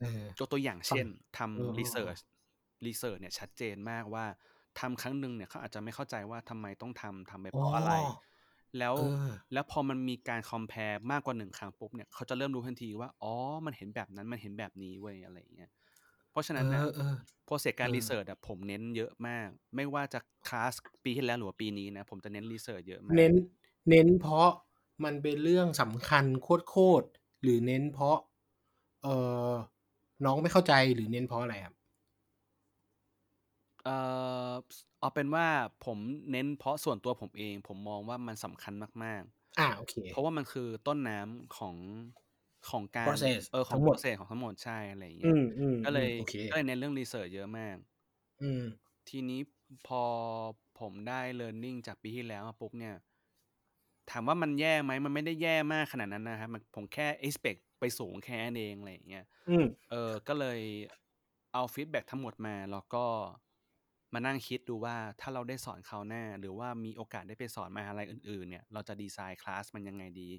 [0.00, 2.16] เออยกตัวอย่างฟัเช่นเออๆทำ research
[2.52, 4.24] research เนี่ยชัดเจนมากว่า
[4.80, 7.92] ทำครั้งหนึ่งเนี่ยเขาอาจจะไม่เข้าใจว่าทำไมต้องทำทำไปเพราะอะไรอ๋อ
[8.78, 13.34] แล้วเออแล้วพอมันมีการ compare มากกว่า1ครั้งปุ๊บเนี่ยเขาจะเริ่มรู้ทันทีว่าอ๋อ
[13.66, 15.70] มันเห็นแบบนั้นมันเห็นแบบนี้เว้ยอะไรอย่างเงี้ย
[16.30, 20.72] เพราะฉะเอนั้นน่ะอๆ process เอการรีอเซิร์ชอะผมเน้นเยอะมาก ไม่ว่าจะคลาส
[21.04, 23.34] ปีที่แล้วหรือว่าปีนี้นะผมจะเน้น research เยอะมาเน้กน
[23.88, 24.48] เน้นเพราะ
[25.04, 28.18] มันเป็นเรื่องสำคัญโคตรๆ หรือเน้นเพราะ
[29.02, 29.14] เอ่
[29.48, 29.50] อ
[30.24, 31.74] น้องไม่เข้าใจหรือเน้นเพราะอะไรครับ?
[33.84, 33.96] เอ่
[34.50, 34.52] อ
[35.00, 35.46] เอาเป็นว่า
[35.84, 35.98] ผม
[36.30, 38.72] เน้นเพราะส่วนตัวผมเอง ผมมองว่ามันสำคัญ
[39.04, 39.22] มาก
[39.58, 41.76] อาโอเค ๆ เพราะว่ามันคือต้นน้ำของ
[42.70, 47.76] ของการ process เออขอทั้ง หมด process ของทั้งหมดใช่อะไรอย่างเงี้ยอืมก็เลยๆๆโอเค ก็เลยเน้นเรื่อง research เยอะมาก
[48.40, 48.62] อืม
[49.08, 49.40] ทีนี้
[49.86, 50.02] พอ
[50.80, 52.94] ผมได้ learning จากปีที่แล้วมาปุ๊บเนี่ย
[54.10, 54.92] ถามว่ามันแย่ไหม?
[55.04, 60.60] มันไม่ได้แย่มากขนาดนั้นนะครับมันผมแค่ expect ไปสูงแค่นั้นเองอะไรอย่างเงี้ยอืมเออ ก็เลย
[61.52, 63.04] เอา feedback ทั้งหมดมาแล้วก็
[64.12, 70.30] มานั่งคิดดูว่าถ้าเราได้สอนคราวหน้า หรือว่ามีโอกาสได้ไปสอนมหาลัยอื่น ๆ เนี่ย เราจะดีไซน์คลาสมันยังไงดี?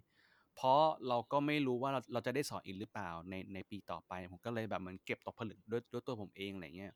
[0.55, 6.93] เพราะเราก็ไม่รู้ว่าเราเราจะได้สอนอีกหรือเปล่าในในปีต่อไป ผมก็เลยแบบเหมือนเก็บตกผลึกด้วยด้วยตัวผมเองอะไรอย่างเงี้ย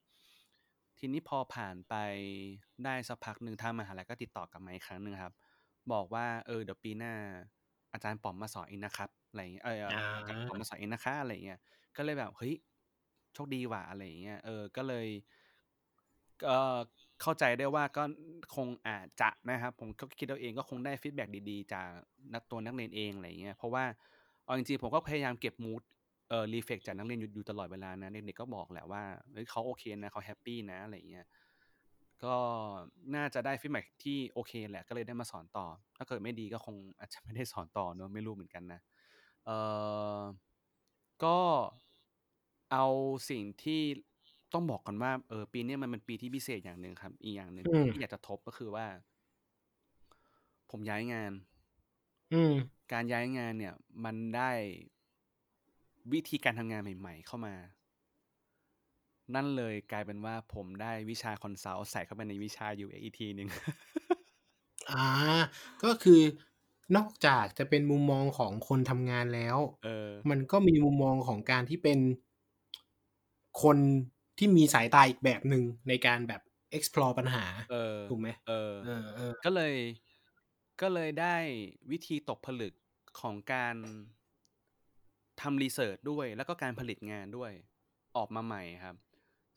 [1.00, 1.94] ทีนี้พอผ่านไป
[2.86, 5.34] ได้สักพักหนึ่งทางมหาลัยก็ติดต่อกลับมาอีกครั้งหนึ่งครับ
[5.92, 7.14] บอกว่า เออ เดี๋ยวปีหน้า
[7.94, 11.60] อาจารย์ป๋อมมาสอนเองนะครับอะไรอย่างเงี้ยเออเอออ่าอาจารย์ป๋อมมาสอนเองนะคะอะไรอย่างเงี้ย
[11.98, 12.54] ก็เลยแบบเฮ้ย
[13.34, 15.08] โชคดีว่ะอะไรอย่างเงี้ยเออก็เลย
[16.46, 16.78] เออ
[17.22, 18.04] เข้าใจได้ว่าก็
[18.56, 21.88] คงอาจจะนะครับผมก็คิดเอาเองก็คงได้ฟีดแบ็ดีๆ จาก
[22.34, 23.84] นักตัวนักเรียนเองอะไรอย่างเงี้ยเพราะว่า
[24.46, 25.82] เอาจริงๆผมก็พยายามเก็บมูด
[26.30, 31.26] เอ่อ reflect จากนักเรียนอยู่อยู่ตลอดเวลานะเด็กๆก็บอกแหละว่าเฮ้ยเขาโอเคนะเขาแฮปปี้นะอะไรอย่างเงี้ย
[32.26, 32.38] ก็
[33.16, 35.66] น่าจะได้ feedback ที่โอเคแหละก็เลยได้มาสอนต่อ
[35.98, 38.80] ถ้าเกิดไม่ดีก็คงอาจจะไม่ได้สอนต่อเนอะไม่รู้เหมือนกันนะ
[39.46, 39.50] เอ
[40.20, 40.22] อ
[41.20, 41.38] ก็
[42.72, 42.86] เอา
[43.30, 43.82] สิ่งที่
[44.54, 48.86] ต้องบอกกันว่าเออปีนี้มันเป็นปีที่พิเศษอย่างหนึ่งครับ อีกอย่างหนึ่งอืมที่อยากจะทบก็คือว่า
[50.70, 51.32] ผมย้ายงาน
[52.32, 52.54] อืม
[52.92, 54.52] การย้ายงานเนี่ย มันได้
[56.14, 57.56] วิธีการทำงานใหม่ ๆ เข้ามา
[59.36, 63.50] นั่นเลยกลายเป็นว่าผมได้วิชาคอนซัลท์ใส่เข้าไปในวิชา UX อีกทีหนึ่ง
[64.92, 65.08] อ่า
[65.84, 66.22] ก็คือ
[66.96, 72.00] นอกจากจะเป็นมุมมองของคนทำงานแล้ว เออ มันก็มีมุมมองของการที่เป็น
[73.64, 73.78] คน
[74.38, 76.42] ที่มีสายตาอีกแบบหนึ่งในการแบบ
[76.78, 79.76] explore ปัญหา เออ ถูกไหมเออ เออเออก็เลย
[80.82, 81.36] ก็เลยได้
[81.92, 82.74] วิธีตกผลึก
[83.20, 83.76] ของการ
[85.42, 87.52] ทำรีเสิร์ชด้วย แล้วก็การผลิตงานด้วย
[88.18, 88.96] ออกมาใหม่ครับ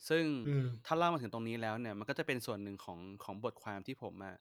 [0.08, 4.34] ซึ่งอืมถ้าเล่ามาถึงตรงนี้แล้วเนี่ยมันก็จะเป็นส่วนหนึ่งของของบทความที่ผมอะ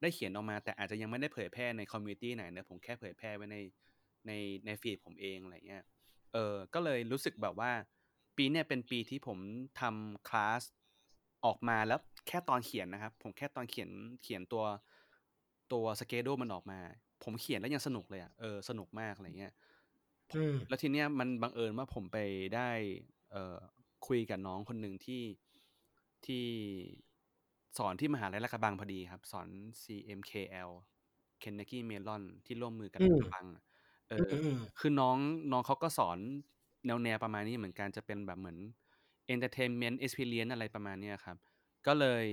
[0.00, 3.56] ได้เขียนออกมา แต่อาจจะยังไม่ได้เผยแพร่ในคอมมูนิตี้ไหนนะผมแค่เผยแพร่ไว้ใน
[4.26, 4.32] ใน
[4.66, 5.84] ในฟีดผมเองอะไรเงี้ย
[6.32, 7.72] เออก็เลยรู้สึกแบบว่า
[8.36, 9.38] ปีเนี้ยเป็นปีที่ผม
[9.80, 10.62] ทำคลาส
[11.46, 13.90] ออกมาแล้วแค่ตอนเขียนนะครับ ผมแค่ตอนเขียน
[14.22, 14.64] เขียนตัว
[15.72, 16.80] ตัวสเกดูมันออกมา
[17.24, 19.52] ผมเขียนแล้วยังสนุกเลยอะเออสนุกมากอะไรเงี้ย
[20.34, 22.18] อืมแล้วทีเนี้ยมันบังเอิญว่าผมไป
[22.54, 22.68] ได้
[23.30, 23.58] เอ่อ
[24.06, 25.22] คุยกับน้องคนหนึ่งที่
[26.24, 26.46] ที่
[27.78, 29.48] สอนที่มหาลัยลาดกระบังพอดีครับ สอน
[29.82, 30.70] CMKL
[31.42, 33.62] Carnegie Mellon ที่ร่วมมือกันอืลาดมกระบังอะ
[34.08, 35.16] เออืมออืมคือน้อง
[35.52, 36.18] น้องเขาก็สอน
[36.86, 38.58] แนวแนวประมาณนี้เหมือนกันจะเป็นแบบเหมือน
[39.34, 41.36] entertainment experience อะไรประมาณเนี้ยครับ
[41.86, 42.24] ก็เลย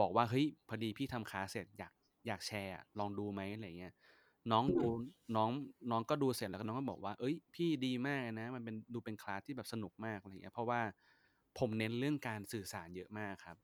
[0.00, 1.92] บอกว่าเฮ้ยพอดีพี่ทำคลาสเสร็จอยาก
[2.26, 3.92] อยากแชร์อะลองดูไหมอะไรเงี้ย
[4.52, 4.88] น้องอืดูม
[5.36, 5.50] น้อง
[5.90, 10.80] น้องก็ดูเสร็จแล้วก็น้องก็บอกว่า เอ้ย พี่ดีมากเลยนะ มันเป็นดูเป็นคลาสที่แบบสนุกมากอะไรเงี้ยเพราะว่า
[11.58, 13.56] ผมเน้นเรื่องการสื่อสารเยอะมากครับ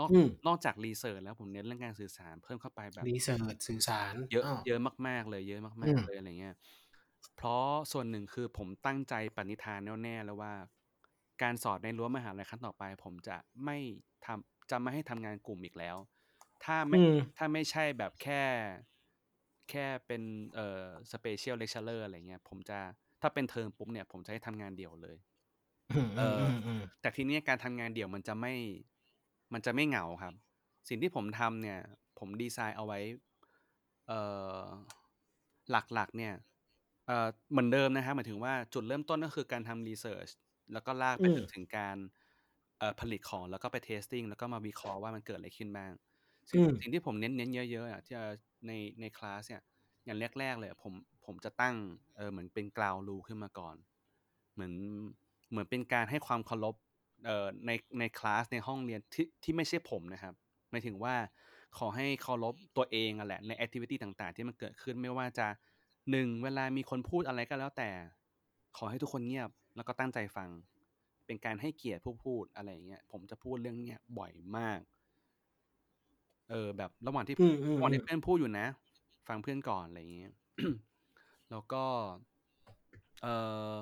[0.00, 6.56] นอกอืมนอกจาก research แล้วผมเน้นเรื่องการสื่อสารเพิ่มเข้าไปแบบ research สื่อสารเยอะอ้าวเยอะมาก ๆ เลยเยอะอืมากมๆเลยอะไรเงี้ย
[7.36, 10.52] เพราะส่วนหนึ่งคือผมตั้งใจปณิธานแน่ๆแล้วว่า
[11.42, 13.78] การสอนในรั้วมหาลัยครั้งต่อไป ผมจะไม่
[14.26, 15.96] ทำจะไม่ให้ทำงานกลุ่มอีกแล้ว
[16.64, 18.42] ถ้าไม่อืมถ้าไม่ใช่แบบแค่
[19.70, 20.22] แค่เป็น
[20.54, 22.78] เอ่อ special lecturer อะไรเงี้ยผมจะ
[23.22, 25.29] ถ้าเป็นเทอมปุ๊บเนี่ย ผมจะให้ทำงานเดี่ยวเลยอืม
[26.16, 28.52] เออืมออืมอืมแต่ทีเนี้ยการทำงานเดี่ยวมันจะไม่
[29.52, 30.34] มันจะไม่เหงาครับ
[30.88, 31.78] สิ่งที่ผมทำเนี่ย
[32.18, 32.98] ผมดีไซน์เอาไว้
[34.06, 34.18] เอ่
[34.62, 34.64] อ
[35.70, 36.34] หลักๆ เนี่ย
[37.06, 40.28] เอ่อเหมือนเดิมนะครับหมายถึงว่าจุดเริ่มต้นก็คือการทำรีเสิร์ช
[40.72, 41.96] แล้วก็ลากไปอืมจนถึงการ
[42.78, 45.92] เอ่อผลิตของแล้วก็ไป testing แล้วก็มาวิเคราะห์ว่ามันเกิดอะไรขึ้นบ้าง
[46.50, 48.32] สิ่อืงมสิ่งที่ผมเน้นๆเยอะๆอะที่เอ่อ
[48.66, 49.62] ในในคลาสเนี่ย
[50.04, 51.74] อย่างแรกๆเลยอะผมผมจะตั้ง
[52.16, 53.76] เอ่อเหมือนเป็น ground rule ขึ้นมาก่อน
[54.54, 54.72] เหมือน
[55.50, 56.74] เหมือนเป็นการให้ความเคารพ
[57.24, 60.34] เอ่อในในคลาสในห้องเรียนที่ที่ไม่ใช่ผมนะครับ
[60.70, 61.14] หมายถึงว่า
[61.78, 65.46] ขอให้เคารพตัวเองอะแหละในแอกทิวิตีต่างๆ ที่มันเกิดขึ้นไม่ว่าจะ
[66.10, 67.90] 1เวลามีคนพูดอะไรก็แล้วแต่
[68.76, 70.48] ขอให้ทุกคนเงียบแล้วก็ตั้งใจฟัง
[71.26, 74.80] เป็นการให้เกียรติผู้พูดอะไรอย่างเงี้ยผมจะพูดเรื่องเนี้ยบ่อยมาก
[76.48, 78.66] เออ แบบระหว่างที่อืมอืระมหว่างอืที่มเพื่อนพูดอยู่นะ
[79.28, 80.32] ฟังเพื่อนก่อนอะไรอย่างเงี้ย
[81.50, 81.84] แล้วก็
[83.22, 83.34] เอ่
[83.72, 83.74] อ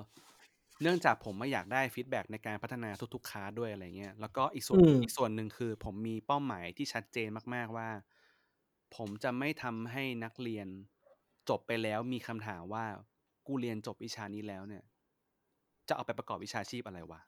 [0.81, 7.89] เนื่องจากผมอะอยากได้ feedback ในการพัฒนาทุกๆคลาสด้วยอะไรเงี้ยแล้วก็อีกส่วอืนมอีกส่วนหนึ่งคือ ผมมีเป้าหมายที่ชัดเจนมาก ๆว่า
[8.95, 10.67] ผมจะไม่ทำให้นักเรียน
[11.49, 12.85] จบไปแล้วมีคำถามว่า
[13.47, 14.83] กูเรียนจบวิชานี้แล้วเนี่ย
[15.87, 17.19] จะเอาไปประกอบวิชาชีพอะไรวะ?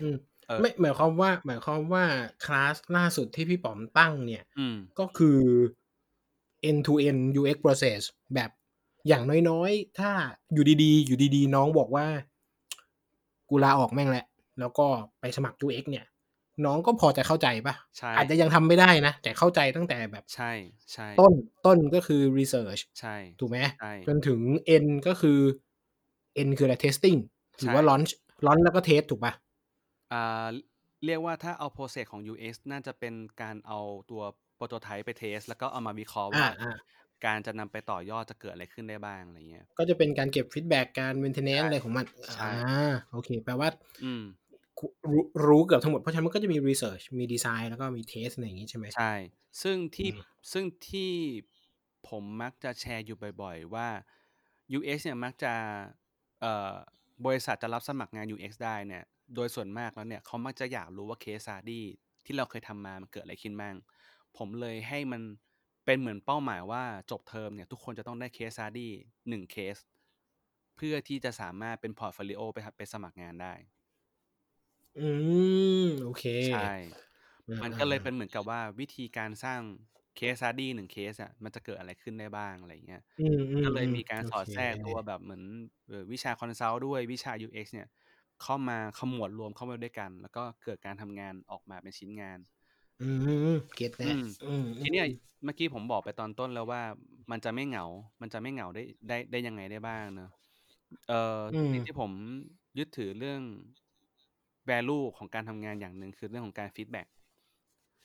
[0.00, 0.16] อืม
[0.48, 2.04] เออไม่หมายความว่า หมายความว่า
[2.44, 5.40] คลาสล่าสุดที่พี่ป๋อมตั้งเนี่ยอืมก็คือ
[6.68, 8.00] end to end UX process
[8.34, 8.50] แบบ
[9.08, 10.10] อย่างน้อยๆ ถ้า
[10.52, 12.06] อยู่ดีๆ อยู่ดีๆ น้องบอกว่า
[13.52, 14.26] กูลาออกแม่งแล้ว
[14.60, 14.86] แล้วก็
[15.20, 16.04] ไปสมัคร UX เนี่ย
[16.64, 17.76] น้องก็พอจะเข้าใจเปล่า?
[17.98, 21.32] ใช่อาจจะยังทำไม่ได้นะ แต่เข้าใจตั้งแต่แบบใช่ๆต้น
[21.66, 23.58] ต้นก็คือ research ใช่ถูกไหม?
[23.76, 24.40] ใช่จนถึง
[24.76, 25.38] end ก็คือ
[26.42, 27.18] end คืออะไร testing
[27.60, 28.10] หใชรือว่า่ launch
[28.46, 29.34] launch แล้วก็ test ถูกเปล่า?
[30.10, 30.46] อ่า
[31.04, 33.78] เรียกว่าถ้าเอา process ของ UX น่าจะเป็นการเอา
[34.10, 34.22] ตัว
[34.58, 36.82] prototype ไป test แล้วก็เอามาวิเคราะห์อว่าาๆ
[37.24, 41.14] การจะนำไปต่อยอดจะเกิดอะไรขึ้นได้บ้างอะไรเงี้ย ก็จะเป็นการเก็บ feedback การ
[41.56, 42.52] ใช่ maintenance อะไรของมันใช่ อ่า
[43.10, 43.68] โอเค แปลว่า
[44.02, 44.22] อืม
[44.78, 48.86] คุรู้รู้เกือบทั้งหมด เพราะฉะนั้นมันก็จะมี research มีดีไซน์แล้วก็มี test อะไรอย่างงี้ใช่ไหม?
[48.94, 49.12] ใช่
[49.62, 51.12] ซึ่งที่ อืมซึ่งที่
[52.08, 53.88] ผมมักจะแชร์อยู่บ่อยๆ ว่า
[54.74, 55.54] UX เนี่ยมักจะ
[56.40, 56.74] เอ่อ
[57.26, 59.04] บริษัทจะรับสมัครงาน UX ได้เนี่ย
[59.34, 61.80] โดยส่วนมากแล้วเนี่ยเขามักจะอยากรู้ว่าเคส study
[62.24, 63.74] ที่เราเคยทำมามันเกิดอะไรขึ้นบ้าง
[64.38, 65.22] ผมเลยให้มัน
[65.84, 68.88] เป็นเหมือนเป้าหมายว่าจบเทอมเนี่ยทุกคนจะต้องได้ case study
[69.28, 69.76] หนึ่งเคส
[70.76, 73.54] เพื่อที่จะสามารถเป็น portfolio ไปทำไปสมัครงานได้
[74.96, 75.00] อื
[75.76, 76.68] ม โอเค ใช่
[77.48, 79.60] อามันๆก็เลยเป็นเหมือนกับว่าวิธีการสร้าง
[80.16, 85.42] เคส study หนึ่งเคสอะมันจะเกิดอะไรขึ้นได้บ้างอะไรอย่างเงี้ยอืมก็เลยมีๆการๆโอสอดเคแทรกตัวแบบเหมือน
[85.88, 87.88] เอ่อวิชา consult ด้วยวิชา UX เนี่ย
[88.42, 92.38] เข้ามาขมวดรวมเข้ามาด้วยกัน แล้วก็เกิดการทำงานออกมาเป็นชิ้นงาน
[93.00, 93.04] อื
[93.48, 96.82] ม get แล้อืมอืมทีเนี้ยๆเมื่อกี้ผมบอกไปตอนต้นแล้วว่า
[97.30, 97.84] มันจะไม่เหงา
[98.22, 100.28] มันจะไม่เหงาได้ได้ได้ยังไงได้บ้างเนาะ
[101.06, 101.14] เอ่อ
[101.50, 102.12] อืม สิ่งที่ผม
[102.78, 103.42] ยึดถือเรื่อง
[104.68, 107.06] value ของการทำงานอย่างหนึ่งคือเรื่องของการ feedback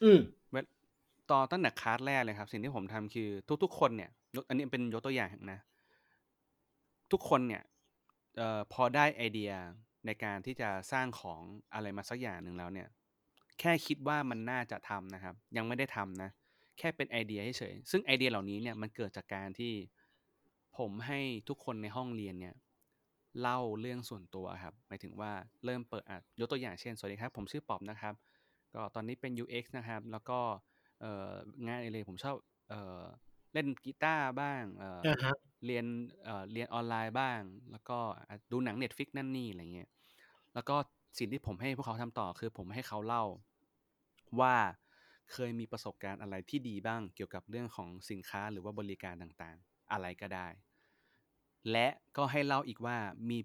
[0.02, 0.20] อืม
[0.52, 0.66] เวล
[1.32, 3.30] ตอนตั้งแต่คลาสแรกเลยครับ สิ่งที่ผมทำคือ
[3.64, 5.60] ทุกๆคนเนี่ยยกอันนี้เป็นยกตัวอย่างนะ
[7.12, 7.64] ทุกคนเนี่ย
[8.38, 9.52] เอ่อพอได้ไอเดีย
[10.06, 11.42] ในการที่จะสร้างของ
[11.74, 12.88] อะไรมาสักอย่างหนึ่งแล้วเนี่ย
[13.60, 16.30] แค่คิดว่ามันน่าจะทำนะครับ ยังไม่ได้ทำนะ
[16.78, 19.74] แค่เป็นไอเดียเฉยๆซึ่งไอเดียเหล่านี้เนี่ยมันเกิดจากการที่
[20.78, 22.56] ผมให้ทุกคนในห้องเรียนเนี่ย
[23.42, 25.32] เล่าเรื่องส่วนตัวครับหมายถึงว่า
[25.66, 28.14] เริ่มเปิดอะยกตัวอย่างเช่นสวัสดีครับ ผมชื่อป๋อมนะครับ
[28.74, 30.40] ก็ตอนนี้เป็น UX นะครับ แล้วก็
[31.02, 31.32] เอ่อ
[31.66, 32.36] งานอดิเรกผมชอบ
[32.70, 33.04] เอ่อ
[33.54, 35.36] เล่นกีตาร์บ้างเอ่ออะฮะ
[35.66, 35.86] เรียน
[36.24, 37.40] เอ่อเรียนออนไลน์บ้าง
[37.72, 37.98] แล้วก็
[38.30, 39.90] อะดูหนัง Netflix นั่นนี่อะไรเงี้ย
[40.54, 40.76] แล้วก็
[41.18, 43.24] สิ่งที่ผมให้พวกเขาทำต่อคือผมให้เขาเล่า
[44.40, 44.56] ว่า
[45.32, 50.48] เคยมีประสบการณ์อะไรที่ดีบ้างเกี่ยวกับเรื่องของสินค้าหรือว่าบริการต่างๆ อะไรก็ได้
[51.72, 51.88] และ
[52.18, 52.98] ก็ให้เล่าอีกว่า
[53.30, 53.40] มี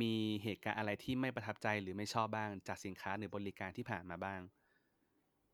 [0.00, 0.12] มี
[0.42, 4.40] เหตุการณ์อะไรที่ไม่ประทับใจหรือไม่ชอบบ้างจากสินค้าหรือบริการที่ผ่านมาบ้าง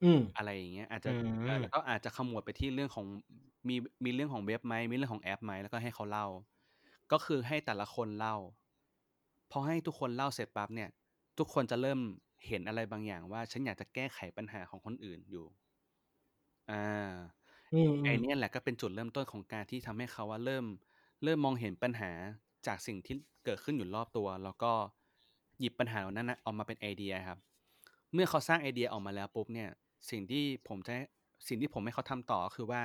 [0.03, 1.11] อืมอะไรอย่างเงี้ย อาจอืจะ
[1.45, 3.07] เอ่อมแล้วก็อาจจะขมวดไปที่เรื่องของ
[3.69, 6.27] มีมีเรื่องของเว็บไหมมีเรื่องของแอปไหมแล้วก็ให้เขาเล่า
[7.13, 8.37] ก็คือให้แต่ละคนเล่า
[9.51, 10.91] พอให้ทุกคนเล่าเสร็จปั๊บเนี่ย
[11.41, 12.01] ทุกคนจะเริ่ม
[12.49, 15.47] เห็นอะไรบางอย่างว่าฉันอยากจะแก้ไขปัญหาของคนอื่นอยู่
[16.69, 16.75] อา
[17.73, 20.65] อืไอ้มเนี่ยแหละก็เป็นจุดเริ่มต้นของการที่ทำให้เขาอะเริ่ม
[21.25, 22.11] เริ่มมองเห็นปัญหา
[22.67, 23.15] จากสิ่งที่
[23.45, 24.73] เกิดขึ้นอยู่รอบตัว แล้วก็
[25.61, 27.39] หยิบปัญหาเหล่านั้นน่ะเอามาเป็นไอเดียครับ
[28.13, 29.69] เมื่อเขาสร้างไอเดียออกมาแล้วปุ๊บเนี่ย
[30.11, 31.05] สิ่งที่ผมจะให้
[31.49, 32.83] สิ่งที่ผมให้เขาทำต่อก็คือว่า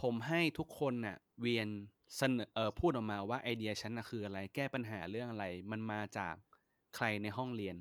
[0.00, 1.68] ผมให้ทุกคนน่ะ เวียน
[2.16, 6.34] เสนอเอ่อพูดออกมาว่าไอเดียฉันน่ะคืออะไร แก้ปัญหาเรื่องอะไร มันมาจาก
[6.96, 7.76] ใครในห้องเรียน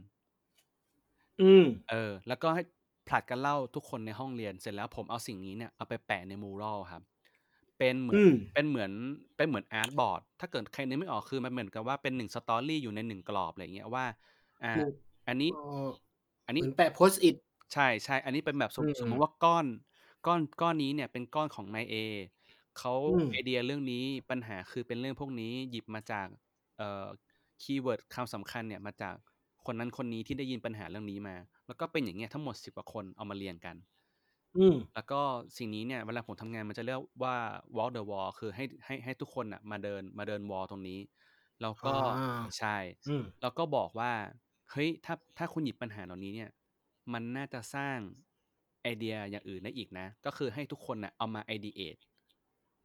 [1.39, 2.63] อืม เออ แล้วก็ให้
[3.07, 7.03] ผลัดกันเล่าทุกคนในห้องเรียนเสร็จแล้วผมเอาสิ่งนี้เนี่ยเอาไปแปะใน mural ครับ
[7.77, 8.91] เป็นเหมือือนมเป็นเหมือน
[9.37, 14.05] เป็นเหมือน artboard ถ้าเกิดใครนึกไม่ออกคือมันเหมือนกับว่าเป็น1 story อยู่ใน1กรอบอะไรอย่างเงี้ยว่า
[14.63, 14.87] อ่า คือ
[15.27, 15.53] อันนี้เอ่
[15.83, 15.85] อ
[16.47, 17.35] อันนี้ มือนแปะ Post-it
[17.73, 19.65] ใช่ๆอันนี้เป็นแบบสอืมสมมุมติว่าก้อน
[20.25, 21.95] ก้อนก้อนนี้เนี่ยเป็นก้อนของนายเอ
[22.77, 26.27] เขาอืม ไอเดียเรื่องนี้ปัญหาคือเป็นเรื่องพวกนี้หยิบมาจาก
[26.77, 27.05] เอ่อ
[27.61, 29.15] keyword คำสำคัญเนี่ยมาจาก
[29.65, 31.35] คนนั้นคนนี้ที่ได้ยินปัญหาเรื่องนี้มา
[31.67, 33.75] แล้วก็เป็นอย่างเงี้ยทั้งหมด10กว่าคนเอามาเรียงกัน
[34.55, 35.21] อืมแล้วก็
[35.57, 37.35] สิ่งนี้เนี่ยเวลาผมทำงานมันจะเรียกว่า
[37.77, 40.99] walk the wall คือให้ให้ให้ทุกคนน่ะมาเดินมาเดิน wall ตรงนี้
[41.61, 41.97] แล้วอ๋ก็อ
[42.57, 42.77] ใช่
[43.07, 44.11] อืมแล้วก็บอกว่า
[44.71, 46.49] เฮ้ยถ้าถ้าคุณหยิบปัญหาเหล่านี้เนี่ย
[47.13, 47.97] มันน่าจะสร้าง
[48.83, 52.01] ไอเดียอย่างอื่นได้อีกนะ ก็คือให้ทุกคนน่ะเอามา ideate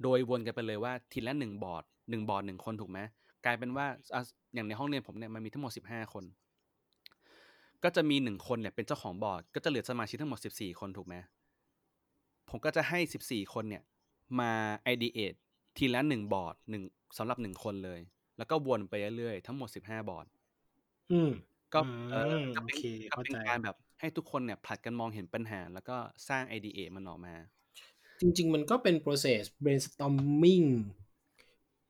[0.02, 2.98] โดยวนกันไปเลยว่าทีละ1บอร์ด1บอร์ด1คนถูกไหม
[3.44, 4.22] กลายเป็นว่าอ่า
[4.54, 6.24] อย่างในห้องเรียนผมเนี่ยมันมีทั้งหมด15คน
[7.84, 11.14] ก็จะมี1คนเนี่ยเป็นเจ้าของบอร์ด ก็จะเหลือสมาชิกทั้งหมด14คนถูกไหม
[12.48, 13.82] ผมก็จะให้14คนเนี่ย
[14.40, 14.52] มา
[14.92, 15.38] ideate
[15.76, 16.84] ทีละ1บอร์ด1
[17.18, 18.00] สำหรับ1คนเลย
[18.38, 20.26] แล้วก็วนไปเรื่อยๆทั้งหมด15บอร์ด
[21.10, 21.28] อืม
[21.74, 22.80] ก็อืเอ่อมก็โอเป็นเค
[23.10, 25.96] ก็เข้าเป็นใจการแบบให้ทุกคนเนี่ยผลัดกันมองเห็นปัญหา แล้วก็
[26.28, 27.34] สร้าง ideate มันออกมา
[28.20, 30.68] จริง ๆ มันก็เป็น process brainstorming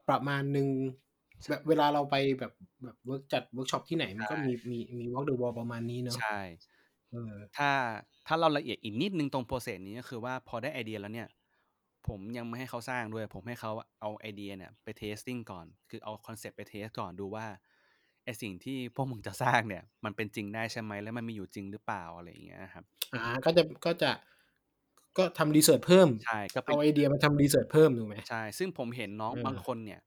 [0.08, 0.68] ประมาณหนึ่ง
[1.11, 1.11] ใช
[1.48, 6.36] แบบเวลาเราไปแบบแบบเวิร์กจัดเวิร์กช็อปที่ไหนใชมันก็มีมีมี walk the wall ประมาณนี้เนาะใช่
[7.10, 7.70] เออถ้า
[8.26, 11.28] ถ้าเราละเอียดอีกนิดหนึ่งตรง process นี้ก็คือว่าพอได้ไอเดียแล้วเนี่ย
[12.08, 17.46] ผมยังไม่ให้เขาสร้างด้วย ผมให้เขาเอาไอเดียเนี่ยไป testing ก่อน คือเอาคอนเซปต์ไป test ก่อนดูว่า
[18.24, 24.10] ไอ้สิ่งที่พวกมึงจะสร้างเนี่ย มันเป็นจริงได้ใช่ไหมแล้วมันมีอยู่จริงหรือเปล่าอะไรอย่างเงี้ยครับอาก็จะก็จะ
[25.18, 28.16] ก็ทำ research เพิ่มใช่ก็เป็เอานไอเดียมาทำ research เพิ่มถูกไหม?
[28.28, 30.00] ใช่ซึ่งผมเห็นน้องเออบางคนเนี่ย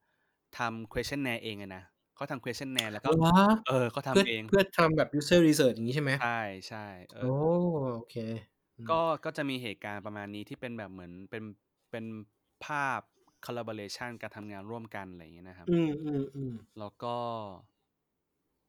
[0.57, 1.83] ทำ questionnaire เองเลยนะ
[2.15, 3.29] เขาทำ questionnaire แล้วก็เหรอ?
[3.65, 6.13] เออเขาทเพื่อำเองเพื่อทำแบบ user research อย่างงี้ใช่ไหม?
[6.17, 7.27] ใช่ๆเอโอ้อ
[7.95, 8.15] โอเค
[8.77, 11.43] อืก็มก็จะมีเหตุการณ์ประมาณนี้ที่เป็นแบบเหมือนเป็น
[11.91, 12.05] เป็น
[12.65, 13.01] ภาพ
[13.45, 15.71] collaboration การทำงานร่วมกันอะไรอย่างงี้นะครับ อื
[16.51, 17.15] มๆๆแล้วก็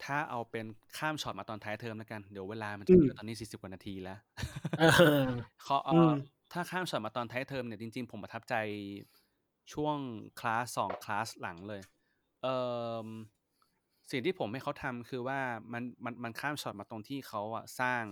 [0.05, 0.66] ถ้าเอาเป็น
[0.97, 4.18] ข้ามช็อตมาตอนท้ายเทอมแล้วกัน เดี๋ยวเวลามันอืจะมเยอะตอนนี้40กว่านาทีแล้ว
[4.76, 4.87] เออ
[5.66, 6.11] ขอเอ่อือม
[6.53, 8.55] ถ้าข้ามช็อตมาตอนท้ายเทอมเนี่ยจริงๆผมประทับใจ
[9.73, 9.99] ช่วง
[10.41, 11.83] คลาสสองคลาสหลังเลย
[12.43, 12.57] เอ่
[13.05, 13.09] อ
[14.11, 15.41] สิ่งที่ผมให้เขาทำคือว่า
[15.73, 18.05] มันมันมันข้ามช็อตมาตรงที่เขาอะสร้าง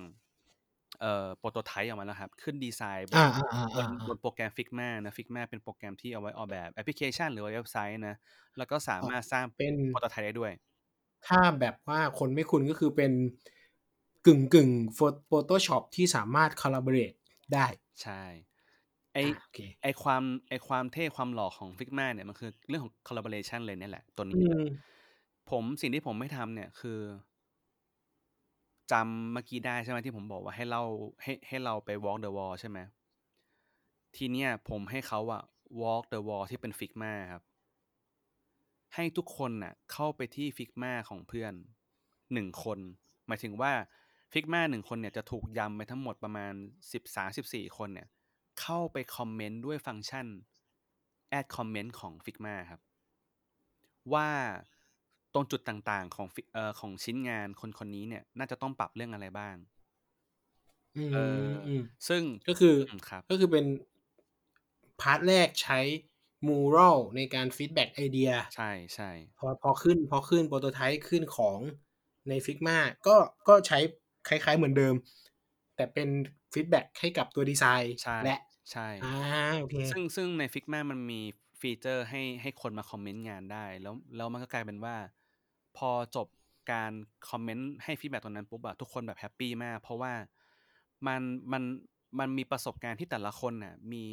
[1.00, 8.16] เอ่อ prototype ออกมาแล้วครับ ขึ้นดีไซน์บนอ่าอ่าอ่า บนบนโปรแกรม Figma นะ Figma เป็นโปรแกรมที่เอาไว้ออกแบบแอปพลิเคชันหรือว่าเว็บไซต์นะ
[8.56, 10.52] แล้วก็สามารถสร้างเป็น prototype ได้ด้วย
[11.26, 13.12] ถ้าแบบว่าคนไม่คุ้นก็คือเป็น
[14.26, 17.16] กึ่งกึ่ง Photoshop ที่สามารถ collaborate
[17.54, 17.66] ได้
[18.02, 18.53] ใช่ไออ่าโอเค
[19.82, 24.64] ไอความไอความเท่ความหล่อของ Figma เนี่ยมันคือเรื่องของ collaboration เลยเนี่ยแหละตัวอืนี้เลยม
[25.50, 26.98] ผมสิ่งที่ผมไม่ทำเนี่ยคือ
[28.92, 30.84] จำเมื่อกี้ได้ใช่ไหมที่ผมบอกว่าให้เล่า
[31.22, 32.78] ให้ให้เราไป walk the wall ใช่ไหม
[34.16, 35.42] ทีเนี้ยผมให้เขาอะ
[35.82, 37.42] walk the wall ที่เป็น Figma ครับ
[38.94, 41.52] ให้ทุกคนน่ะ เข้าไปที่ Figma ของเพื่อน
[42.32, 42.78] หนึ่งคน
[43.26, 43.72] หมายถึงว่า
[44.32, 46.52] Figma หนึ่งคนเนี่ยจะถูกยำไปทั้งหมดประมาณ
[46.92, 48.08] สิบสามสิบสี่คนเนี่ย
[48.60, 50.26] เข้าไปคอมเมนต์ด้วยฟังก์ชัน
[51.38, 52.80] add comment ของ Figma ครับ
[54.14, 54.28] ว่า
[55.34, 59.56] ตรงจุดต่างๆของ Fi- เอ่อของชิ้นงานคนคนนี้เนี่ย น่าจะต้องปรับเรื่องอะไรบ้าง
[60.96, 63.64] อืมเอออืมซึ่งก็คืออืมครับก็คือเป็น
[65.00, 65.80] part แรกใช้
[66.46, 71.58] Mural ในการ feedback ไอเดียใช่ใช่พอพอขึ้นพอขึ้น prototype ขึ้นของ
[72.28, 73.16] ใน Figma ก็
[73.48, 73.78] ก็ใช้
[74.28, 74.94] คล้ายๆเหมือนเดิม
[75.76, 76.08] แต่เป็น
[76.52, 78.36] feedback ให้กับตัวดีไซน์ใช่และ
[78.72, 79.12] ใช่อ่า
[79.60, 81.20] โอเคซึ่งซึ่งใน Figma มันมี
[81.60, 84.96] ฟีเจอร์ให้ให้คนมาคอมเมนต์งานได้ แล้วแล้วมันก็กลายเป็นว่า
[85.76, 86.28] พอจบ
[86.72, 86.92] การ
[87.30, 90.12] คอมเมนต์ให้ feedback ตรงนั้นปุ๊บอะทุกคนแบบแฮปปี้มาก เพราะว่า
[91.06, 91.20] มัน
[91.52, 91.62] มัน
[92.18, 94.04] มันมีประสบการณ์ที่แต่ละคนน่ะมี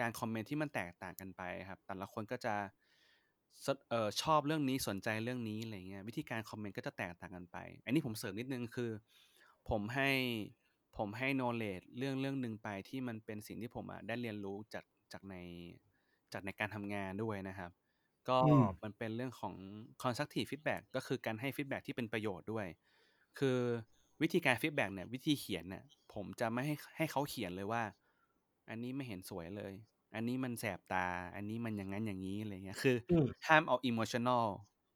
[0.00, 2.54] การคอมเมนต์ที่มันแตกต่างกันไปครับ แต่ละคนก็จะ
[3.64, 8.90] สเอ่อชอบเรื่องนี้สนใจเรื่องนี้อะไรเงี้ยวิธีการคอมเมนต์ก็จะแตกต่างกันไป อันนี้ผมเสริมนิดนึงคือ
[9.70, 10.10] ผมให้
[11.00, 15.34] ผมให้ knowledge เรื่องเรื่องหนึ่งไปที่มันเป็นสิ่งที่ผมอะได้เรียนรู้จากจากใน
[16.32, 17.70] จากในการทำงานด้วยนะครับ
[18.28, 19.54] ก็อืมมันเป็นเรื่องของ
[20.02, 22.66] constructive feedback ก็คือการให้ feedback ที่เป็นประโยชน์ด้วย
[23.38, 23.58] คือ
[24.22, 25.84] วิธีการ feedback เนี่ยวิธีเขียนเนี่ย
[26.14, 27.82] ผมจะไม่ให้ให้เขาเขียนเลยว่า
[28.68, 29.72] อันนี้ไม่เห็นสวยเลย
[30.14, 34.46] อันนี้มันแสบตา อันนี้มันอย่างนั้นอย่างนี้อะไรเงี้ย คืออมห้ามเอา emotional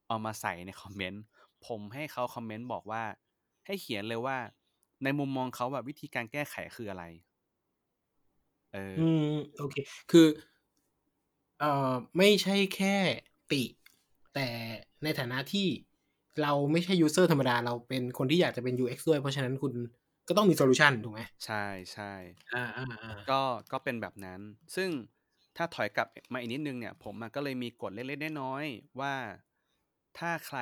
[0.08, 1.22] เอามาใส่ในคอมเมนต์
[1.66, 3.02] ผมให้เขาคอมเมนต์บอกว่า
[3.66, 4.36] ให้เขียนเลยว่า
[5.04, 7.04] ในมุมมองเขาแบบวิธีการแก้ไขคืออะไร
[8.72, 9.20] เออ อืม
[9.56, 9.74] โอเค
[10.10, 10.26] คือ
[11.60, 12.96] เอ่อ ไม่ใช่แค่
[13.52, 13.62] ติ
[14.34, 14.48] แต่
[15.04, 15.66] ในฐานะที่
[16.42, 19.72] เราไม่ใช่ user ธรรมดา เราเป็นคนที่อยากจะเป็น UX ด้วย เพราะฉะนั้นคุณ
[20.28, 22.04] ก็ต้องมี solution ถูกไหม ใช่ใช่
[22.52, 23.40] อ่าอ่าอ่าก็
[23.72, 24.40] ก็เป็นแบบนั้น
[24.76, 24.90] ซึ่ง
[25.56, 29.14] ถ้าถอยกลับมาอีกนิดนึงเนี่ย ผมอะก็เลยมีกฎเล็กๆน้อยๆว่า
[30.18, 30.58] ถ้าใคร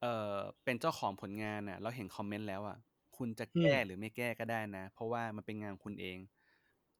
[0.00, 2.78] เอ่อ เป็นเจ้าของผลงานน่ะแล้วเห็นคอมเมนต์แล้วอะ
[3.16, 6.18] คุณจะแก้หรือไม่แก้ก็ได้นะ เพราะว่ามันเป็นงานของคุณเอง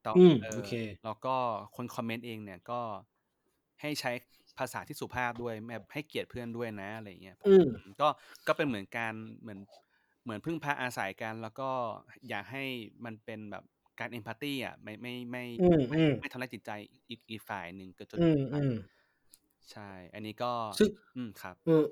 [0.07, 0.73] ต่ออืมเออโอเค
[1.05, 1.37] แล้วก็
[1.77, 2.81] คนคอมเมนต์เองเนี่ยก็
[3.81, 4.13] ให้ใช้
[4.59, 8.09] ภาษาที่สุภาพด้วยแบบให้เกียรติเพื่อนด้วยนะอะไรอย่างเงี้ยอืมอืมก็
[8.47, 9.61] ก็เป็นเหมือนการเหมือน
[10.25, 11.71] เหมือนพึ่งพาอาศัยกันแล้วก็
[12.29, 12.65] อยากให้
[13.05, 13.65] มันเป็นแบบ
[14.01, 16.71] การ empathy อะไม่ไม่ไม่อืมไม่อืมไม่ทำร้ายจิตใจ
[17.11, 18.71] อีกอีกฝ่ายหนึ่งเกินจนอืเกิมนไปอืม
[19.71, 21.85] ใช่ อันนี้ก็ซึ่งอืมครับเออ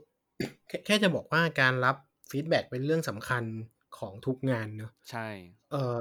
[0.69, 1.97] แค่แค่จะบอกว่าการรับ
[2.31, 3.45] ฟีดแบ็กเป็นเรื่องสำคัญ
[3.99, 5.27] ของทุกงานเนอะใช่
[5.73, 5.99] เออ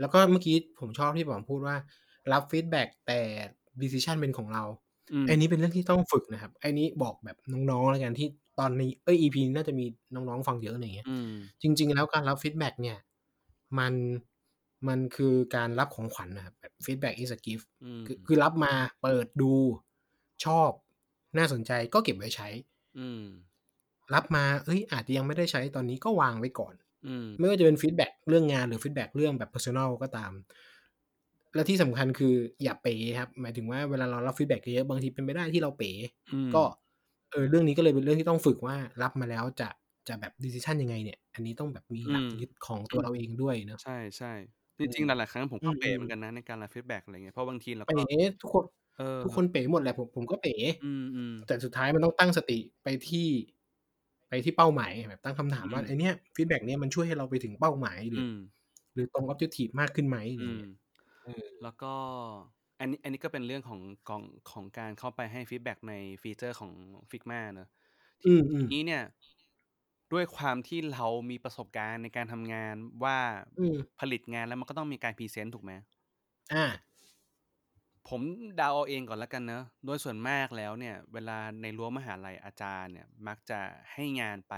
[0.00, 1.76] แล้วก็เมื่อกี้ผมชอบที่ผมพูดว่า
[2.32, 3.20] รับฟีดแบ็กแต่
[3.82, 4.64] decision เป็นของเรา
[5.12, 7.36] อืมอันนี้เป็นเรื่องที่ต้องฝึกนะครับอันนี้บอกแบบ
[7.70, 8.28] น้องๆแล้วกันที่
[8.60, 11.32] ตอนนี้เอ้ย EP นี้น่าจะมีน้องๆฟังเยอะอะไรเงี้ยอืม
[11.62, 12.98] จริง ๆ แล้วการรับฟีดแบ็กเนี่ย
[13.78, 13.94] มัน
[14.88, 18.72] มันคือการรับของขวัญนะครับแบบ feedback is a gift อืมคือคือรับมา
[19.02, 19.52] เปิดดู
[20.44, 20.70] ชอบ
[21.38, 22.48] น่าสนใจก็เก็บไว้ใช้
[22.96, 23.24] อืม
[24.14, 26.87] รับมาเอ้ยอาจจะยังไม่ได้ใช้ตอนนี้ก็วางไว้ก่อนอืม
[27.38, 30.32] ไม่ว่าจะเป็นฟีดแบ็กเรื่องงานหรือฟีดแบ็กเรื่องแบบ personal ก็ตาม
[31.54, 35.90] และที่สำคัญคืออย่าเป๋ครับ หมายถึงว่าเวลาเรารับฟีดแบ็กเยอะบางทีเป็นไปได้ที่เราเป๋
[36.32, 36.62] อืมก็
[37.30, 39.68] เออเรื่องนี้ก็เลยเป็นเรื่องที่ต้องฝึกว่ารับมาแล้วจะ
[40.08, 44.28] จะแบบ decision ยังไงเนี่ย อันนี้ต้องแบบมีหลักอืมยึดของตัวเราเองด้วยเนอะใช่ใช่
[44.78, 48.02] จริงๆหลายๆครั้งผมก็อืมเป๋อืมเหมือนกันนะในการรับฟีดแบ็กอะไรเงี้ยเพราะบางทีเราเป๋ก็
[48.40, 48.64] ทุกคน
[48.96, 53.28] เออทุกคนเป๋หมดแหละผมผมก็เป๋อืมอืมแต่สุดท้ายมันต้องตั้งสติไปที่
[54.28, 58.34] ไปที่เป้าหมายแบบตั้งคำถามว่าอืมไอเนี้ยฟีดแบ็กเนี้ยมันช่วยให้เราไปถึงเป้าหมายหรืออืม
[58.94, 60.70] หรือตรง objective มากขึ้นไหมอะไรอืมเงี้ย
[61.22, 61.86] เออแล้วก็
[62.78, 66.72] อันนี้อันนี้ก็เป็นเรื่องของของของการเข้าไปให้ฟีดแบ็กในฟีเจอร์ของ
[67.10, 67.66] Figma เนอะ
[68.24, 69.02] อืมอืมทีนี้เนี่ย
[70.12, 72.74] ด้วยความที่เรามีประสบการณ์ในการทำงาน
[73.04, 73.18] ว่า
[73.58, 75.72] อืมผลิตงานแล้วมันก็ต้องมีการพรีเซนต์ถูกไหม
[76.52, 76.64] อ่า
[78.08, 78.20] ผม
[78.56, 83.60] เดาเอาเองก่อนแล้วกันเนอะโดยส่วนมากแล้วเนี่ย เวลาในรั้วมหาลัยอาจารย์เนี่ย มักจะ
[83.92, 84.54] ให้งานไป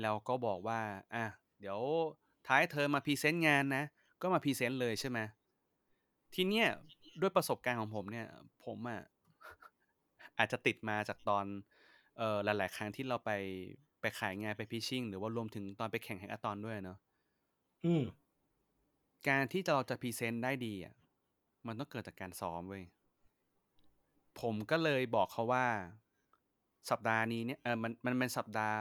[0.00, 0.80] แล้วก็บอกว่า
[1.14, 1.24] อะ
[1.60, 1.80] เดี๋ยว
[2.46, 3.84] ท้ายเทอมมาพรีเซนต์งานนะ
[4.22, 5.18] ก็มาพรีเซนต์เลยใช่ไหม
[6.34, 6.66] ทีเนี้ย
[7.20, 8.26] ด้วยประสบการณ์ของผมเนี่ย
[8.64, 9.00] ผมอะ
[10.38, 11.44] อาจจะติดมาจากตอน
[12.18, 13.30] เอ่อ หลาย ๆ ครั้งที่เราไป
[14.00, 16.98] ไปขายงาน ไป pitching หรือว่ารวมถึงตอนไปแข่ง hackathon ด้วยอะเนาะ
[17.84, 18.04] อืม
[19.28, 20.94] การที่เราจะพรีเซนต์ได้ดีอะ
[21.66, 22.84] มันต้องเกิดจากการซ้อมเว้ย
[24.40, 25.66] ผมก็เลยบอกเขาว่า
[26.90, 28.78] สัปดาห์นี้เนี่ยเออมันมันเป็นสัปดาห์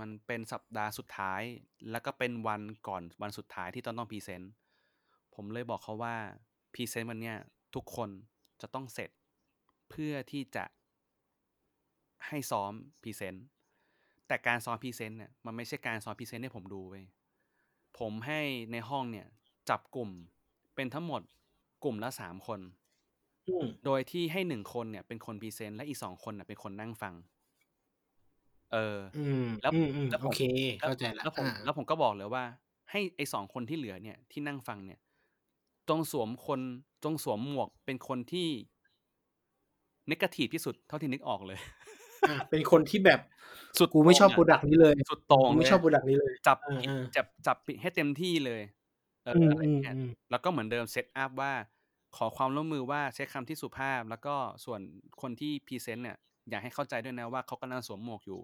[0.00, 1.42] มันเป็นสัปดาห์สุดท้าย
[1.90, 4.52] แล้วก็เป็นวันก่อนวันสุดท้ายที่ต้องต้องพรีเซนต์
[5.34, 6.16] ผมเลยบอกเขาว่า
[6.74, 7.36] พรีเซนต์วันเนี้ย
[7.74, 8.10] ทุกคน
[8.60, 9.10] จะต้องเสร็จ
[9.90, 10.64] เพื่อที่จะ
[12.26, 12.72] ให้ซ้อม
[13.02, 13.46] พรีเซนต์
[14.26, 17.04] แต่การซ้อมพรีเซนต์เนี่ยมันไม่ใช่การซ้อมพรีเซนต์ให้ผมดูเว้ย
[17.98, 18.40] ผมให้
[18.72, 19.26] ในห้องเนี่ย
[19.70, 20.10] จับกลุ่ม
[20.74, 21.22] เป็นทั้งหมด
[21.84, 22.60] กลุ่มละ3คน
[23.46, 27.14] อืมโดยที่ให้1คนเนี่ยเป็นคนพรีเซนต์และอีก2คนน่ะเป็นคนนั่งฟัง
[28.72, 30.38] เอออืมแล้วอืมแล้วๆโอผมเค
[30.78, 32.44] แล้วเข้าใจแล้วแล้วผมอาแล้วผมก็บอกเลยว่า
[32.90, 34.98] ให้ไอ้2คนที่เหลือเนี่ยที่นั่งฟังเนี่ย
[35.88, 36.60] จงสวมคน
[37.04, 38.48] จงสวมหมวกเป็นคนที่
[40.08, 41.58] negative ที่สุดเท่าที่นึกออกเลย
[42.26, 43.20] อาเป็นคนที่แบบ
[43.78, 48.62] สุดโต่งกูไม่ชอบ product นี้เลย สุดโต่งเลยกูไม่ชอบ pro duct นี้เลย จับผิดอาๆจับจับผิดให้เต็มที่เลย
[49.22, 51.52] เอออะไรอย่างเงี้ยอืมๆๆแล้วก็เหมือนเดิม set up ว่า
[52.16, 54.34] ขอความร่วมมือว่าใช้คำที่สุภาพ แล้วก็
[54.64, 54.80] ส่วน
[55.22, 56.16] คนที่พรีเซนต์เนี่ย
[56.50, 58.40] อยากให้เข้าใจด้วยนะว่าเขากำลังสวมหมวกอยู่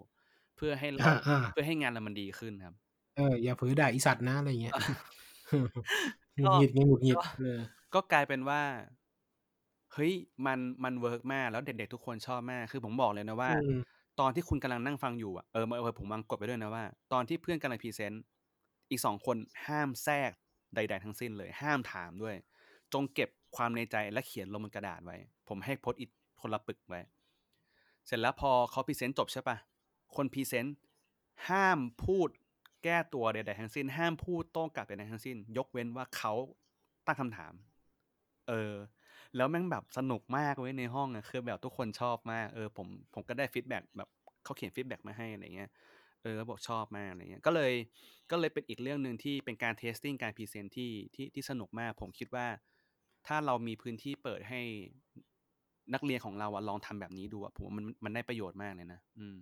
[0.55, 2.75] เพื่อให้เราอาๆเพื่อให้งานเรามันดีขึ้นครับ
[3.15, 4.75] เอออย่าเผลอด่าอีสัตว์นะอะไรอย่างเงี้ย
[6.35, 8.61] ก็หงุดหงิดไงหงุดหงิดก็เออก็กลายเป็นว่า
[9.93, 10.13] เฮ้ย
[10.45, 18.23] มันมันเวิร์กมากแล้วเด็กๆทุกคนชอบมากคือผมบอกเลยนะว่าอืมตอนที่คุณกำลังนั่งฟังอยู่อะเอออืมเออผมวางกฎไว้ด้วยนะว่า ตอนที่เพื่อนกำลังพรีเซนต์
[18.89, 20.31] อีก2คนห้ามแทรก
[20.75, 22.35] ใด ๆ ทั้งสิ้นเลย ห้ามถามด้วย
[22.93, 26.09] จงเก็บ ความในใจและเขียนลงบนกระดาษไว้ ผมให้ Post-it
[26.41, 27.01] คนละปึกไว้
[28.05, 29.57] เสร็จแล้วพอเขาพรีเซนต์จบใช่ปล่า
[30.15, 30.75] คนพรีเซนต์
[31.49, 32.29] ห้ามพูด
[32.83, 36.33] แก้ตัวใดๆทั้งสิ้น ห้ามพูดโต้กลับใดๆทั้งสิ้น ยกเว้นว่าเขา
[37.05, 37.53] ตั้งคำถาม
[38.49, 38.73] เออ
[39.35, 44.09] แล้วแม่งแบบสนุกมากเว้ยในห้องอะคือแบบทุกคนชอบมาก เออผมผมก็ได้ฟีดแบ็กแบบ
[44.43, 45.69] เขาเขียนฟีดแบ็กมาให้อะไรเงี้ย
[46.23, 47.73] เออบอกชอบมากอะไรเงี้ย ก็เลย
[48.31, 52.47] ก็เลยเป็นอีกเรื่องหนึ่งที่เป็นการ testing การพรีเซนต์ที่ที่ที่สนุกมาก ผมคิดว่า
[53.27, 54.61] ถ้าเรามีพื้นที่เปิดให้
[55.93, 59.35] นักเรียนของเราอะลองทำแบบนี้ดูอะผมว่ามันมันได้ประโยชน์มากเลยนะอืม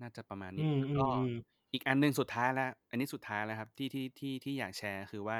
[0.00, 5.38] น่าจะประมาณนี้แล้วก็อืมๆๆอีกอันหนึ่งสุดท้ายแล้ว อันนี้สุดท้ายแล้วครับ ที่ที่ที่ที่อยากแชร์คือว่า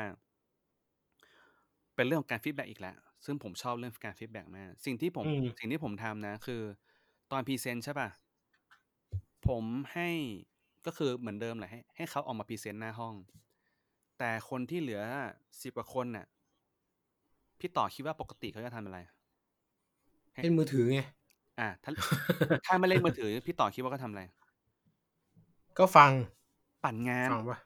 [1.94, 6.62] เป็นเรื่องของการฟีดแบ็กอีกแล้ว ซึ่งผมชอบเรื่องการฟีดแบ็กมาก สิ่งที่ผมอืมสิ่งที่ผมทำนะ คือ
[7.32, 8.10] ตอนพรีเซนต์ใช่เปล่า
[9.46, 9.64] ผม
[9.94, 10.08] ให้
[10.86, 13.14] ก็คือเหมือนเดิมแหละให้ให้เขาออกมาพรีเซนต์หน้าห้อง
[14.18, 15.28] แต่คนที่เหลืออะ
[15.62, 16.26] 10กว่าคนน่ะ
[17.60, 18.98] พี่ต่อคิดว่าปกติเขาจะทำอะไร?
[20.34, 20.98] ให้เล่นมือถือไง
[21.58, 21.92] อาถ้า
[22.64, 24.22] ถ้าไม่เล่นมือถือ พี่ต่อคิดว่าเขาทำอะไร?
[25.78, 26.12] ก็ฟัง
[26.82, 27.58] ปั่นงานฟังเปล่า?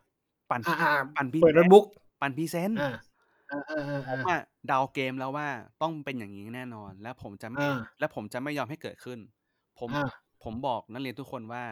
[0.51, 0.73] ปั่นอาๆ
[1.15, 1.85] ปั่นพรีๆเปิดโน้ตบุ๊ก
[2.21, 2.89] ปั่นพรีเซนต์อา
[3.51, 3.57] อา
[4.09, 5.49] ผมๆๆๆอะเดาเกมแล้วว่า
[5.83, 9.19] ต้องเป็นอย่างงี้แน่นอน และผมจะไม่อาและผมจะไม่ยอมให้เกิดขึ้น
[9.79, 11.65] ผมอาผมบอกนักเรียนทุกคนว่า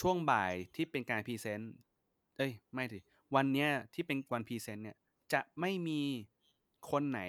[0.00, 1.72] ช่วงบ่ายที่เป็นการพรีเซนต์
[2.36, 2.98] เอ๊ยไม่สิ
[3.34, 4.96] วันเนี้ยที่เป็นวันพรีเซนต์เนี่ย
[5.32, 6.00] จะไม่มี
[6.90, 7.20] คนไหน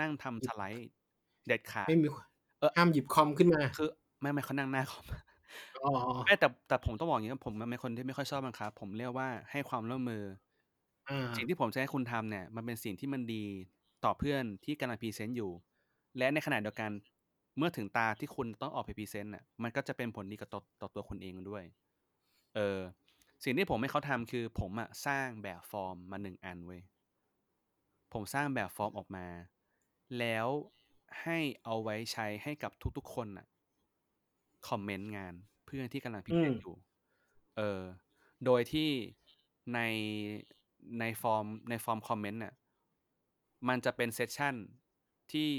[0.00, 0.88] นั่งทำสไลด์
[1.46, 2.08] เด็ดขาดไม่มี
[2.58, 3.88] เออห้ามหยิบคอมขึ้นมาคือ
[4.20, 5.04] ไม่ๆเขานั่งหน้าคอม
[5.82, 5.90] อ๋อ
[6.24, 10.22] ไม่แต่แต่ผมต้องบอกอย่างงี้นะผมอะเป็นคนที่ไม่ค่อยชอบบังคับ ผมเรียกว่าให้ความร่วมมือ
[11.08, 13.44] อาสิ่งที่ผมจะให้คุณทำเนี่ย มันเป็นสิ่งที่มันดี
[14.04, 15.50] ต่อเพื่อนที่กำลัง present อยู่
[16.18, 16.90] และในขณะเดียวกัน
[17.58, 21.64] เมื่อถึงตาที่คุณต้องออกไป present น่ะมันก็จะเป็นผลดีกับต่อต่อตัวคุณเองด้วย
[22.54, 22.80] เออ
[23.44, 26.82] สิ่งที่ผมให้เขาทำคือผมอะสร้างแบบฟอร์มมา1อันเว้ย
[28.12, 29.26] ผมสร้างแบบฟอร์มออกมา
[30.18, 30.48] แล้ว
[31.22, 33.46] ให้เอาไว้ใช้ให้กับทุกๆคนน่ะ
[34.68, 35.34] comment งาน
[35.66, 36.74] เพื่อนที่กำลัง present อยู่
[37.56, 37.82] เออ
[38.44, 38.90] โดยที่
[39.74, 39.80] ใน
[41.00, 42.54] ในฟอร์มในฟอร์ม comment น่ะ
[43.68, 44.54] มันจะเป็น session
[45.32, 45.50] ที่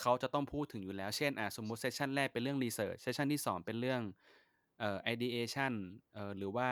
[0.00, 4.02] เขาจะต้องพูดถึงอยู่แล้ว เช่นอ่าสมมุติ session แรกเป็นเรื่อง research session ที่2เป็นเรื่อง
[4.78, 5.72] เอ่อ ideation
[6.14, 6.68] เอ่อหรือว่า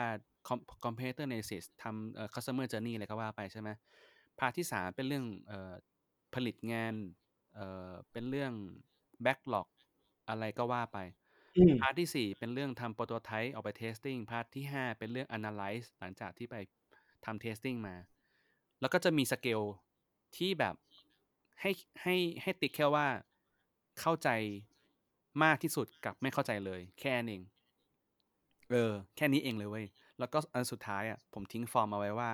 [0.47, 3.69] com competitor analysis ทำเอ่อ customer journey อะไรก็ว่าไปใช่ไหม
[4.39, 5.73] part ที่3เป็นเรื่องเอ่อ
[6.33, 6.93] ผลิตงาน
[7.55, 8.53] เอ่อเป็นเรื่อง
[9.25, 9.67] backlog
[10.29, 10.97] อะไรก็ว่าไป
[11.55, 16.55] อืม part ที่4เป็นเรื่องทำ prototype ออกไป testing part ที่5เป็นเรื่อง analyze หลังจากที่ไป
[17.25, 17.95] ทำ testing มา
[18.81, 19.61] แล้วก็จะมีสเกล
[20.37, 20.75] ที่แบบ
[21.61, 21.71] ให้
[22.01, 23.07] ให้ให้ติ๊กแค่ว่า
[23.99, 24.29] เข้าใจ
[25.43, 27.41] มากที่สุดกับไม่เข้าใจเลย แค่นั้นเอง
[28.71, 29.85] เออ แค่นี้เองเลยเว้ย
[30.19, 32.31] แล้วก็อันสุดท้ายอะผมทิ้งฟอร์มเอาไว้ว่า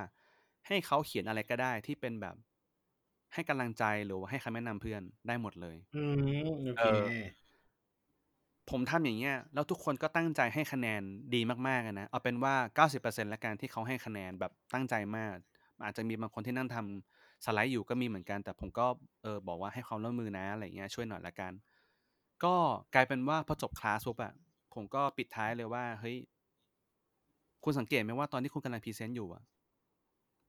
[0.68, 2.36] ให้เขาเขียนอะไรก็ได้ที่เป็นแบบ
[3.34, 6.14] ให้กำลังใจหรือว่าให้คำแนะนำเพื่อนได้หมดเลย อืม
[6.66, 6.86] โอเอเคอ
[8.70, 11.02] ผมทำอย่างเงี้ยแล้วทุกคนก็ตั้งใจให้คะแนน
[11.36, 15.36] ดีมากๆอะนะเอาเป็นว่า 90%แล้วกันที่เขาให้คะแนนแบบตั้งใจมาก
[15.84, 16.78] อาจจะมีบางคนที่นั่งท
[17.46, 18.86] สไลด์อยู่ก็มีเหมือนกัน แต่ผมก็
[19.24, 21.52] เออบอกว่าให้ความร่วมมือนะอะไรเงี้ยช่วยหน่อยละกัน
[22.44, 22.56] ก็
[22.96, 24.34] กลายเป็นว่าพอจบคลาสปุ๊บอะ
[24.74, 26.18] ผมก็ปิดท้ายเลยว่าเฮ้ย
[27.64, 29.44] คุณสังเกตไหมว่าตอนที่คุณกำลัง present อยู่อะ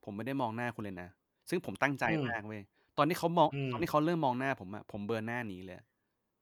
[0.04, 1.08] ผมไม่ได้มองหน้าคุณเลยนะ
[1.50, 2.60] ซึ่งผมตั้งใจอืมมากเว้ย
[2.96, 5.76] ตอนที่เขามองอืมตอนที่เขาเริ่มมองหน้าผมอะผมเบือนหน้าหนีเลย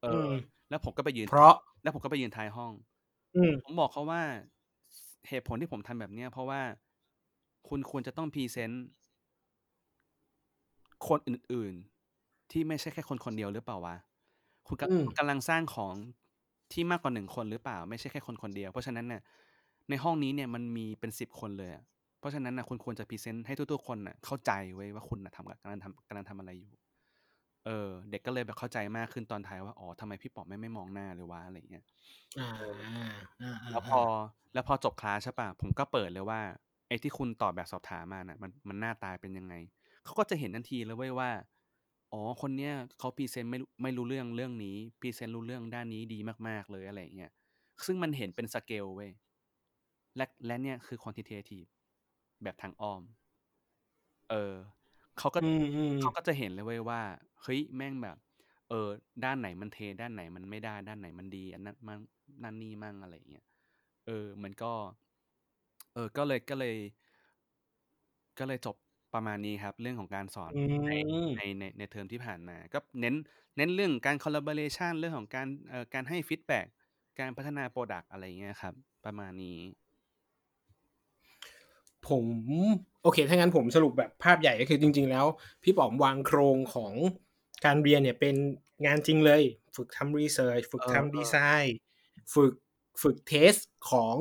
[0.00, 0.32] เอออม
[0.68, 2.72] แล้วผมก็ไปยืนเพราะ แล้วผมก็ไปยืนท้ายห้อง
[3.34, 4.22] อืมผมบอกเขาว่า
[5.28, 6.60] เหตุผลที่ผมทำแบบเนี้ย เพราะว่า
[7.68, 8.86] คุณควรจะต้อง present
[11.08, 11.74] คนอื่น
[12.12, 13.96] ๆ ที่ไม่ใช่แค่คนคนเดียวหรือเปล่าวะ
[14.66, 15.94] คุณกำอืมคุณกำลังสร้างของ
[16.72, 19.22] ที่มากกว่าหนึ่งคนหรือเปล่า ไม่ใช่แค่คนคนเดียว เพราะฉะนั้นเนี่ย
[19.88, 21.84] ในห้องนี้เนี่ยมันมีเป็นสิบคนเลยอะ
[22.18, 26.72] เพราะฉะนั้นนะคุณควรจะพรีเซนต์ให้ทุกๆคนน่ะเข้าใจไว้ยว่าคุณน่ะทำกำลังทำกำลังทำอะไรอยู่
[27.66, 31.84] เออ เด็กก็เลยแบบเข้าใจมากขึ้นตอนท้ายว่าอ๋อทำไมพี่ป๋อมไม่ไม่มองหน้าเลยวะอะไรเงี้ย
[32.36, 32.46] อ่า
[33.40, 34.00] อ่าแล้วพอ
[34.54, 36.40] แล้วพอจบคลาสใช่ปะผมก็เปิดเลยว่า
[36.88, 39.54] ไอ้ที่คุณตอบแบบสอบถามมาน่ะมันมันหน้าตาเป็นยังไง
[40.04, 41.30] เขาก็จะเห็นทันทีเลยเว้ยว่า
[42.12, 47.32] อ๋อ คนเนี้ยเขา present ไม่รู้ไม่รู้เรื่องเรื่องนี้ present รู้เรื่องด้านนี้ดีมาก ๆ เลยอะไรเงี้ย
[47.86, 49.10] ซึ่งมันเห็นเป็นสเกลเว้ย
[50.16, 51.68] และและเนี่ยคือ quantitative
[52.42, 53.02] แบบทางอ้อม
[54.30, 54.54] เออ
[55.18, 57.00] เขาก็อืมอืมเขาก็จะเห็นเลยเว้ยว่า
[57.42, 58.16] เฮ้ยแม่งแบบ
[58.68, 58.88] เออ
[59.24, 61.98] ด้านไหนมันเทด้านไหนมันไม่ได้ด้านไหนมันดีอันนั้นมัน
[62.42, 63.44] นั่นนี่มั่งอะไรอย่างเงี้ย
[64.06, 64.72] เออ มันก็
[65.92, 66.74] เออ ก็เลยก็เลย
[68.38, 68.76] ก็เลยจบ
[69.14, 70.90] ประมาณนี้ครับ เรื่องของการสอนอืใน
[71.24, 73.14] มในในในเทอมที่ผ่านมา ก็เน้น
[73.56, 76.66] เน้นเรื่องการ collaboration เรื่องของการเอ่อการให้ feedback
[77.20, 78.74] การพัฒนา product อะไรอย่างเงี้ยครับ
[79.04, 79.58] ประมาณนี้
[82.08, 82.24] ผม
[83.02, 85.26] โอเค ถ้างั้นผมสรุปแบบภาพใหญ่ก็คือจริง ๆ แล้ว
[85.62, 86.92] พี่ป๋อมวางโครงของ
[87.64, 88.36] การเรียนเนี่ยเป็น
[88.86, 89.42] งานจริงเลย
[89.76, 91.76] ฝึกทำรีเสิร์ชฝึกเออทำดีไซน์
[92.34, 92.52] ฝึก
[93.02, 93.54] ฝึกเทส
[93.90, 94.16] ของ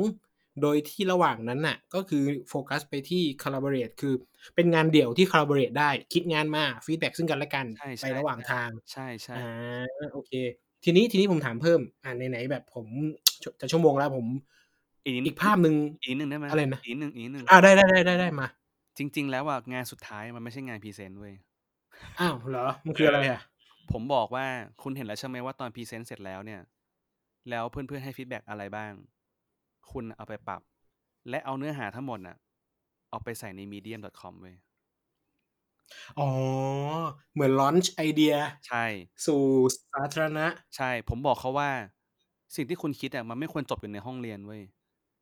[0.62, 4.14] โดยที่ระหว่างนั้นน่ะ ก็คือโฟกัสไปที่ collaborate คือ
[4.56, 9.48] เป็นงานเดี่ยวที่ collaborate ได้ คิดงานมาฟีดแบ็ซึ่งกันและกันใช่ไปใช่ระหว่างทาง ใช่ใช่อ่า
[10.14, 10.32] โอเค
[10.84, 12.86] ทีนี้ทีนี้ผมถามเพิ่ม อ่าไหนๆแบบผม
[13.62, 14.28] จะชั่วโมงแล้วผม
[15.08, 18.48] อีกนิดอีกภาพหนึ่งอีกนิดหนึ่งได้ไหมอะไรนะอีกนิดหนึ่งอีกนิดหนึ่งอ่าได้ได้ได้ได้ได้มา
[18.98, 21.34] จริง ๆ แล้วอะงานสุดท้ายมันไม่ใช่งาน present เว้ย
[22.20, 23.42] อ้าวเหรอมันคืออะไรอะ
[23.92, 24.46] ผมบอกว่า
[24.84, 26.62] คุณเห็นแล้วใช่ไหมว่าตอน present เสร็จแล้วเนี่ย
[27.50, 28.92] แล้วเพื่อนๆให้ feedback อะไรบ้าง
[29.92, 30.62] คุณเอาไปปรับ
[31.30, 32.38] และเอาเนื้อหาทั้งหมดน่ะ
[33.10, 34.56] เอาไปใส่ใน medium.com เว้ย
[36.20, 36.30] อ๋อ
[37.34, 38.34] เหมือน launch ไอเดีย
[38.68, 38.86] ใช่
[39.26, 39.42] สู่
[39.92, 41.70] สาธารณะ ใช่ ผมบอกเขาว่า
[42.56, 44.62] สิ่งที่คุณคิดอะมันไม่ควรจบอยู่ในห้องเรียนเว้ย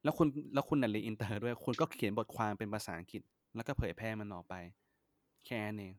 [0.05, 3.21] แล้วคุณแล้วคุณน่ะเรียนอินเตอร์ด้วยคุณก็เขียนบทความเป็นภาษาอังกฤษ
[3.55, 4.55] แล้วก็เผยแพร่มันออกไป
[5.45, 5.93] แค่นั้นเอง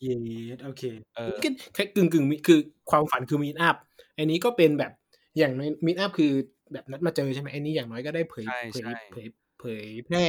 [0.00, 0.14] เย้
[0.64, 0.82] โอเค
[1.16, 2.58] เออก็แค่กึ่งกึ่งๆคือ
[2.90, 3.76] ความฝันคือมีดอัพ
[4.18, 4.92] อันนี้ก็เป็นแบบ
[5.38, 6.32] อย่างน้อยมีดอัพคือ
[6.72, 9.26] แบบนัดมาเจอใช่ไหมอันนี้อย่างน้อยก็ได้เผยใช่เผยใช่เผย
[9.58, 10.24] เผยแพร่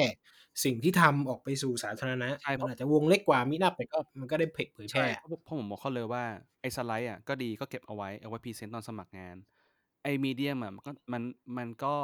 [0.63, 6.24] สิ่งที่ทำออกไปสู่สาธารณะใช่เพมันราะอาจจะวงเล็กกว่ามีดอัพแต่ก็มันก็ได้เผยเผยแพใช่ร่เพราะเพราะผมบอกเขาเลยว่า
[6.61, 9.36] ไอ้สไลด์อะก็ดีก็เก็บเอาไว้เอาไว้ present ตอนสมัครงาน
[10.03, 11.24] ไอ้ Medium อะมันก็มัน
[11.57, 11.95] มันก็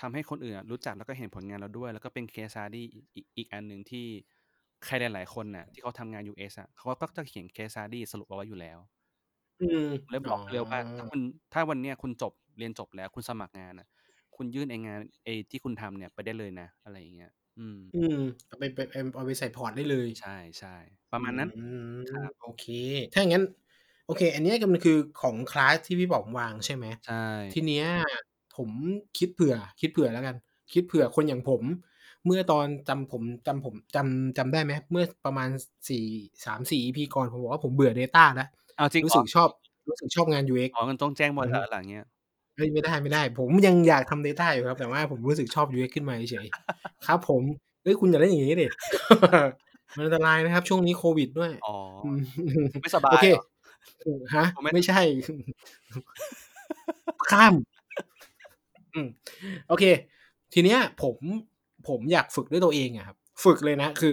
[0.00, 4.06] ทำให้คนอื่นอะรู้จักแล้วก็เห็นผลงานเราด้วย แล้วก็เป็นเคส s ดี้อีกอีกอันหนึ่งที่
[4.84, 8.78] ใครหลาย ๆ คนน่ะ ที่เขาทำงาน US อะเขาก็จะเขียนเคส s ดี้สรุปเอาไว้อยู่แล้ว
[9.60, 11.20] อืมเลยบอกเลยว่าถ้าคุณ
[11.52, 13.88] ถ้าวันเนี้ยคุณจบเรียนจบแล้วคุณสมัครงานอะ
[14.36, 18.78] คุณยื่นไองานไอที่คุณทำเนี่ยไปได้เลยนะ อะไรอย่างเงี้ย อืม อืมเอาไปไป
[19.14, 20.76] เอาไปใส่ port ได้เลย ใช่ใช่
[21.12, 22.62] ประมาณนั้นอืมครับโอเค
[23.12, 23.44] ถ้าอย่างนั้น
[24.04, 27.14] โอเค อันเนี้ยก็มันคือของคลาสที่พี่บอกวางใช่ไหมใช่
[27.50, 27.84] ทีเนี้ย
[28.56, 28.68] ผม
[29.18, 30.36] คิดเผื่อ คิดเผื่อแล้วกัน
[30.72, 31.62] คิดเผื่อคนอย่างผม
[32.26, 35.48] เมื่อตอนจำผมจำผมจำจำได้ไหมเมื่อประมาณ
[35.88, 36.04] สี่
[36.44, 39.48] สามสี่ EP ก่อนผมบอกว่าผมเบื่อ Data แล้วเอาจริงรู้เหรสึอกชอบ
[39.88, 42.06] รู้สึกชอบงาน UX อ๋อกันต้องแจ้งบริษัทหลังเนี้ย
[42.56, 47.42] เฮ้ยไม่ได้ไม่ได้ ผมยังอยากทำ Data อยู่ครับ แต่ว่าผมรู้สึกชอบ UX ขึ้นมาเฉยๆครับ ผม
[47.82, 48.66] เฮ้ยคุณอย่าเล่นอย่างนี้ดิ
[49.96, 52.20] มันอันตรายนะครับ ช่วงนี้โควิดด้วยอ๋ออืม
[52.82, 53.44] ไม่สบายโอเคเหรอ
[54.36, 55.00] ฮะผมไม่ไม่ใช่
[57.30, 57.54] ข้าม
[58.94, 59.08] อืม
[59.68, 59.84] โอเค
[60.54, 61.16] ทีเนี้ยผม
[61.88, 64.12] ผมอยากฝึกด้วยตัวเองอะครับ ฝึกเลยนะ คือ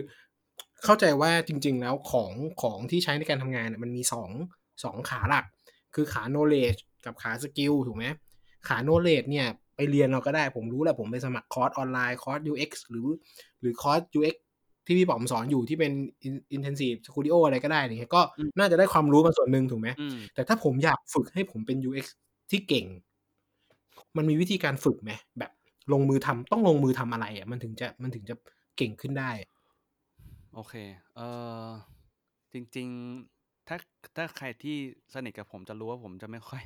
[0.84, 4.30] เข้าใจว่าจริง ๆ แล้วของของที่ใช้ในการทำงานเนี่ยมันมีสอง
[4.84, 5.46] สองขาหลัก
[5.96, 8.06] คือขา knowledge กับขา skill ถูกไหม
[8.68, 13.08] ขา knowledge เนี่ยไปเรียนเราก็ได้ผมรู้แหละผมไปสมัครคอร์สออนไลน์คอร์ส UX หรือ
[13.62, 14.36] หรือคอร์ส UX
[14.86, 15.92] ที่พี่ป๋อมสอนอยู่ที่เป็น
[16.56, 22.06] intensive studio อะไรก็ได้เนี่ยก็อืมน่าจะได้ความรู้มาส่วนหนึ่งถูกไหมอืมแต่ถ้าผมอยากฝึกให้ผมเป็น UX
[22.52, 22.86] ที่เก่ง
[24.18, 25.52] มันมีวิธีการฝึกไหมแบบ
[25.94, 28.36] ลงมือทำต้องลงมือทำอะไรอะมันถึงจะมันถึงจะ
[28.78, 29.32] เก่งขึ้นได้
[30.54, 30.74] โอเค
[31.16, 31.70] เออ
[32.54, 32.90] จริง
[33.30, 33.78] ๆ ถ้า
[34.16, 34.78] ถ้าใครที่
[35.14, 36.64] สนิทกับผมจะรู้ว่าผมจะไม่ค่อย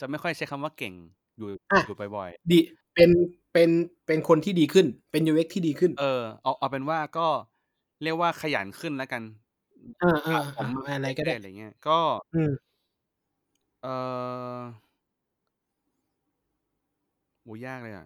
[0.00, 0.94] จะไม่ค่อยใช้คำว่าเก่ง
[1.38, 2.58] อยู่อะอยู่บ่อยดี
[2.94, 3.10] เป็น
[3.52, 3.70] เป็น
[4.06, 6.04] เป็นคนที่ดีขึ้น เป็น UX ที่ดีขึ้นๆเออ
[6.42, 7.20] เอาเอาเป็นว่าก็
[8.02, 9.22] เรียกว่าขยันขึ้นแล้วกัน
[10.00, 11.92] อาตัดผๆมๆอะไรก็เรื่ได้อยๆอะไรเงี้ยก็
[12.34, 12.52] อืม
[13.82, 13.88] เอ่อ
[17.42, 18.04] โอ้โฮยากเลยอะ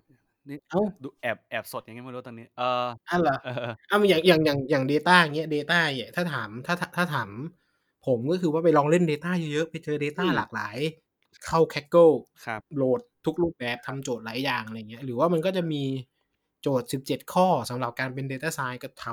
[0.48, 2.64] นี่อ้าวดูแอบแอบสดยังไงไม่รู้ตอนนี้ เออ
[3.08, 3.36] อ้าวเหรอ?
[3.42, 3.52] เออ
[3.90, 7.30] อ้าวอย่างอย่างอย่างอย่าง Data อย่างเงี้ย Data เนี่ยถ้าถามถ้าถถ้าถาม
[8.06, 10.76] ผมก็คือว่าไปลองเล่น Data เยอะๆ ไปเจออื Data มหลากหลาย
[11.46, 12.14] เข้า Kaggle
[12.44, 15.82] ครับโหลดทุกรูปแบบทำโจทย์หลายอย่างอะไรเงี้ย หรือว่ามันก็จะมี
[16.62, 19.06] โจทย์ 17 ข้อสำหรับการเป็น Data Science ก็ท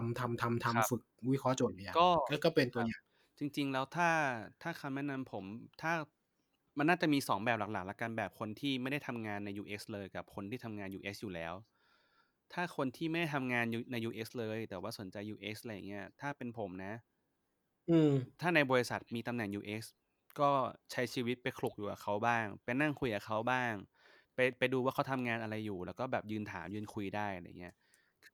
[0.60, 1.02] ำๆครัๆบๆฝึก
[1.32, 3.04] วิเคราะห์โจทย์หลายอย่างก็ก็ก็เป็นคตัวอย่าง
[3.40, 4.10] จริง ๆ แล้วถ้า
[4.62, 5.46] ถ้าคำแนะนำผม
[5.82, 5.92] ถ้า
[6.78, 11.54] มันน่าจะมี 2 แบบหลักๆแล้วกันแบบคนที่ไม่ได้ทำงานใน UX เลยกับคนที่ทำงาน UX อยู่แล้ว
[12.54, 16.94] ถ้าคนที่ไม่ได้ทำงานยูใน UX เลย แต่ว่าสนใจ UX อะไรอย่างเงี้ยถ้าเป็นผมนะ
[17.90, 18.10] อืม
[18.40, 19.84] ถ้าในบริษัทมีตำแหน่ง UX
[20.40, 20.52] ก็
[20.92, 23.74] ใช้ชีวิตไปขลุกอยู่กับเขาบ้าง ไปนั่งคุยกับเขาบ้าง
[24.36, 27.74] ไปไปดูว่าเขาทำงานอะไรอยู่ แล้วก็แบบยืนถามยืนคุยได้อะไรเงี้ย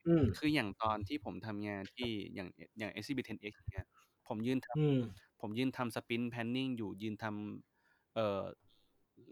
[0.05, 2.47] อืมคืออย่างตอนที่ผมทำงานที่อย่าง
[2.79, 3.87] อย่าง SCB 10X อย่างเงี้ย
[4.27, 7.68] ผมยืนทอืมำผมยืนทำ Sprint Planning อยู่ยืนทำ
[8.15, 8.41] เอ่อ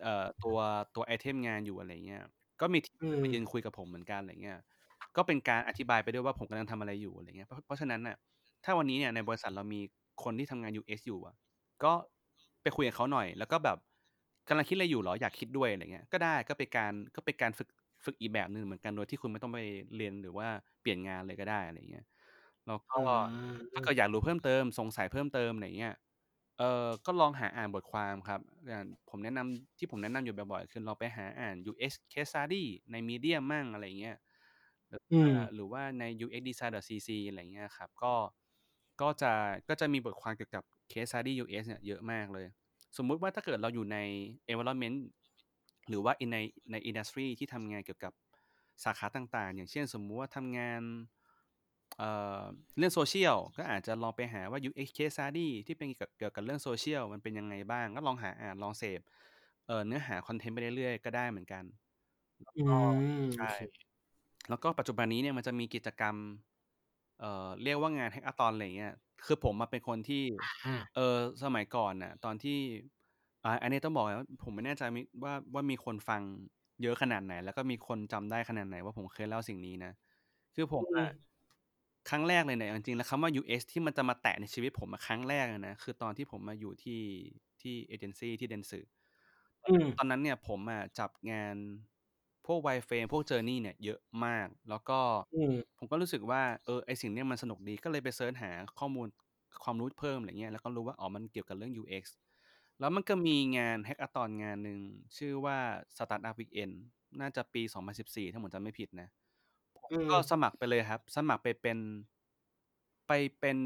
[0.04, 0.58] เอ่อตัว
[0.96, 2.22] ตัวไอเทมงานอยู่อะไรเงี้ย
[2.62, 4.60] ก็มีทีมอืมายืนมคุยกับผมเหมือนกันอะไรเงี้ย
[5.16, 8.16] ก็เป็นการอธิบายไปด้วยว่าผมกำลังทำอะไรอยู่อะไรเงี้ยเพราะเพราะฉะนั้นน่ะ
[8.64, 9.82] ถ้าวันนี้เนี่ยในบริษัทเรามี
[10.24, 11.36] คนที่ทำงาน UX อยู่อะ
[11.84, 11.94] ก็
[12.62, 13.78] ไปคุยกับเขาหน่อย แล้วก็แบบ
[14.50, 17.70] กำลังคิดอะไรอยู่เหรออยากคิดด้วยอะไรเงี้ยก็ได้ก็เป็นการก็เป็นการฝึก
[18.06, 19.60] ฝึกอีกแบบหนึ่งเหมือนกันโดยที่คุณไม่ต้องไป
[19.96, 20.48] เรียนหรือว่า
[20.82, 22.06] เปลี่ยนงานเลยก็ได้อะไรเงี้ย
[22.66, 23.02] แล้วก็อื
[23.74, 25.94] ถ้าเมกิดอยากรู้เพิ่มเติมสงสัยเพิ่มเติมอะไรเงี้ย
[26.58, 34.18] เอ่อ ก็ลองหาอ่านบทความครับ อย่างผมแนะนำ ที่ผมแนะนำอยู่บ่อย ๆ คือลองไปหาอ่าน UX Case Study ใน Medium มั่ง อะไรเงี้ย
[34.90, 38.14] หรืออืว่า ม หรือว่าใน UXdesign.cc อะไรเงี้ยครับ ก็
[39.02, 39.32] ก็จะ
[39.70, 42.48] ก็จะมีบทความเกี่ยวกับ Case Study UX เนี่ยเยอะมากเลย
[42.98, 43.98] สมมุติว่าถ้าเกิดเราอยู่ใน
[44.52, 44.98] environment
[45.90, 46.38] หรือว่าใน
[46.72, 48.14] ในอินดัสทรีที่ทำงานเกี่ยวกับ
[48.84, 50.82] สาขาต่าง ๆ อย่างเช่น สมมุติว่าทำงาน
[51.98, 52.42] เอ่อ
[52.78, 59.02] เรื่อง Social ก็อาจจะลองไปหาว่า UX Case Study ที่เป็นเกี่ยวกับเกี่ยวกับเรื่อง Social มันเป็นยังไงบ้าง ก็ลองหาอ่านลองเสพ
[59.68, 61.64] เอ่อเนื้อหาคอนเทนต์ไปเรื่อยๆ ก็ได้เหมือนกัน
[62.44, 62.74] แล้วอืก็
[63.12, 63.58] มใชโอ่เค
[64.50, 66.16] แล้วก็ปัจจุบันนี้เนี่ยมันจะมีกิจกรรม
[67.20, 68.94] เอ่อเรียกว่างาน Hackathon อะไรเงี้ย
[69.26, 72.58] คือผมอะเป็นคนที่อาเอ่อสมัยก่อนน่ะ ตอนที่
[73.44, 76.22] อ่าอันนี้ต้องบอกก่อนว่าผมไม่แน่ใจมิว่าว่ามีคนฟัง
[76.82, 79.92] เยอะขนาดไหน แล้วก็มีคนจำได้ขนาดไหนว่าผมเคยเล่าสิ่งนี้นะ
[80.56, 81.28] คือผอืมอะม
[82.10, 87.02] ครั้งแรกเลยเนี่ยเอาจริงๆแล้วคำว่า UX ที่มันจะมาแตะในชีวิตผมอะครั้งแรกอะนะคือตอนที่ผมมาอยู่ที่
[87.62, 88.80] ที่เอเจนซีที่ Dentsu
[89.68, 91.56] อืมตอนนั้นเนี่ยผมอะจับงาน
[92.46, 95.00] พวก Wireframe พวก Journey เนี่ยเยอะมาก แล้วก็
[95.34, 99.08] อืมผมก็รู้สึกว่าเออไอ้สิ่งเนี้ยมันสนุกดีก็เลยไป search หาข้อมูล
[99.64, 102.04] ความรู้เพิ่มอะไรเงี้ยแล้วก็รู้ว่าอ๋อมันเกี่ยวกับเรื่อง UX
[102.80, 104.80] แล้วมันก็มีงาน Hackathon งานหนึ่ง
[105.18, 105.58] ชื่อว่า
[105.96, 106.74] Startup Weekend
[107.22, 109.27] น่าจะปี 2014 ถ้าผมจำไม่ผิดนะผม
[109.92, 111.78] อืม ก็สมัครไปเลยครับ สมัครไปเป็น
[113.08, 113.58] ไปเป็น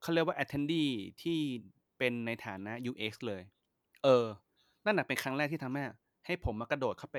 [0.00, 0.90] เขาเรียกว่า Attendee
[1.22, 1.38] ที่
[1.98, 3.42] เป็นในฐานะ UX เลย
[4.04, 4.26] เออ
[4.84, 5.82] นั่นน่ะเป็นครั้งแรกที่ทำให้
[6.26, 7.16] ให้ผมอะกระโดดเข้าไป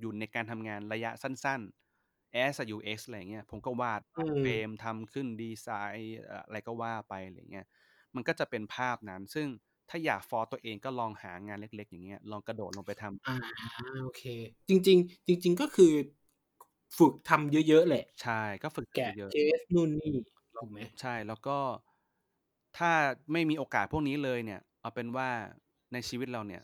[0.00, 7.66] อยู่ในการทำงานระยะสั้นๆ as a UX อะไรอย่างเงี้ย ผมก็วาดอืเฟรมมทำขึ้นดีไซน์เอ่ออะไรก็ว่าไปอะไรอย่างเงี้ย
[8.14, 9.46] มันก็จะเป็นภาพนั้น ซึ่ง
[9.88, 13.34] ถ้าอยากฟอร์ซตัวเองก็ลองหางานเล็ก ๆ อย่างเงี้ย ลองกระโดดลงไปทำอา
[14.02, 14.22] โอเค
[14.68, 15.92] จริง ๆ จริง ๆ ก็คือ
[16.98, 20.78] ฝึกทำเยอะๆแหละ ใช่ก็ฝึกแกะเยอะเคสนู่นนี่ๆแลถู้วกไหม?
[21.00, 21.58] ใช่แล้วก็
[22.78, 22.90] ถ้า
[23.32, 25.28] ไม่มีโอกาสพวกนี้เลยเนี่ย เอาเป็นว่า
[25.92, 26.62] ในชีวิตเราเนี่ย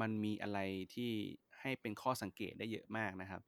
[0.00, 0.58] มันมีอะไร
[0.94, 1.12] ที่
[1.60, 3.42] ให้เป็นข้อสังเกตได้เยอะมากนะครับ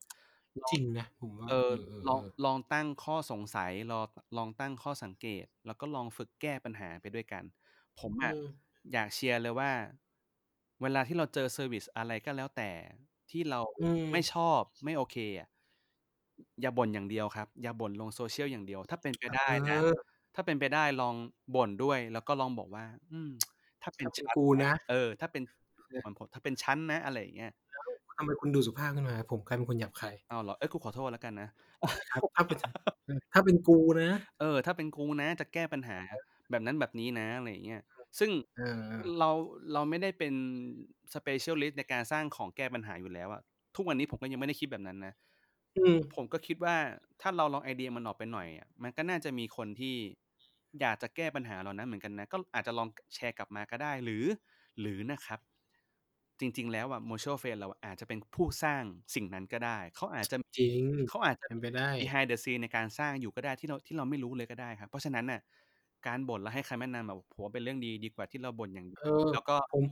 [0.63, 1.69] ลอจริงนะผมว่าเออ
[2.03, 4.01] เลองออๆๆลองตั้งข้อสงสัยลอ
[4.37, 7.43] ลองตั้งข้อสังเกต แล้วก็ลองฝึกแก้ปัญหาไปด้วยกัน
[7.99, 8.41] ผมอือะม
[8.93, 9.71] อยากเชียร์เลยว่า
[10.81, 12.71] เวลาที่เราเจอ service อะไรก็แล้วแต่
[13.29, 15.47] ที่เราอืไม่มชอบไม่โอเคอะ
[16.61, 19.95] อย่าบ่นอย่างเดียวครับ อย่าบ่นลง Social อย่างเดียว ถ้าเป็นไปได้นะเออ
[20.35, 21.15] ถ้าเป็นไปได้ลอง
[21.55, 23.31] บ่นด้วย แล้วก็ลองบอกว่า อืม
[23.81, 25.43] ถ้าเป็ถ้นาเป็ฉนันกูนะ นะ เออ ถ้าเป็น
[25.99, 27.51] เหมือนผมถ้าเป็นฉันนะ อะไรอย่างเงี้ย
[28.05, 30.55] แล้วทำไมคุณดูสุภาพขึ้นมา ผมกลายเป็นคนหยาบคาย อ้าวเหรอ?
[30.57, 31.47] เอ๊ยกูขอโทษแล้วกันนะ
[32.11, 32.57] ครับ ถ้าเป็น
[33.05, 36.21] เออ ถ้าเป็นกูนะ เออ ถ้าเป็นกูนะจะแก้ปัญหาเออ
[36.51, 37.81] แบบนั้นแบบนี้นะ อะไรอย่างเงี้ย
[38.19, 39.29] ซึ่งเออๆเรา
[39.73, 40.33] เราไม่ได้เป็น
[41.13, 43.41] Specialist ในการสร้างของแก้ปัญหาอยู่แล้วอะ
[43.75, 45.13] ทุกวันนี้ผมก็ยังไม่ได้คิดแบบนั้นนะ
[45.75, 46.75] อืม ผมก็คิดว่า
[47.21, 49.95] ถ้าเราลองไอเดียมันออกไปหน่อยอะ มันก็น่าจะมีคนที่
[50.79, 54.25] อยากจะแก้ปัญหาเหล่านั้นเหมือนกันนะ ก็อาจจะลองกแชร์กลับมาก็ได้ หรือ
[54.79, 55.39] หรือนะครับ
[56.39, 58.83] จริง ๆ แล้วอะ Mutual Friend เราอาจจะเป็นผู้สร้าง
[59.15, 65.41] สิ่งนั้นก็ได้ เขาอาจจะ จริง เขาอาจจะเป็นไปได้ behind the scene ในการสร้างอยู่ก็ได้ ที่เรา ที่เราไม่รู้เลยก็ได้ครับ เพราะฉะนั้นน่ะ
[66.07, 69.83] การบ่นแล้วให้คำแนะนำอะ ผมว่าเป็นเรื่องดี ดีกว่าที่เราบ่นอย่างเดียวเออ แล้วก็ ผม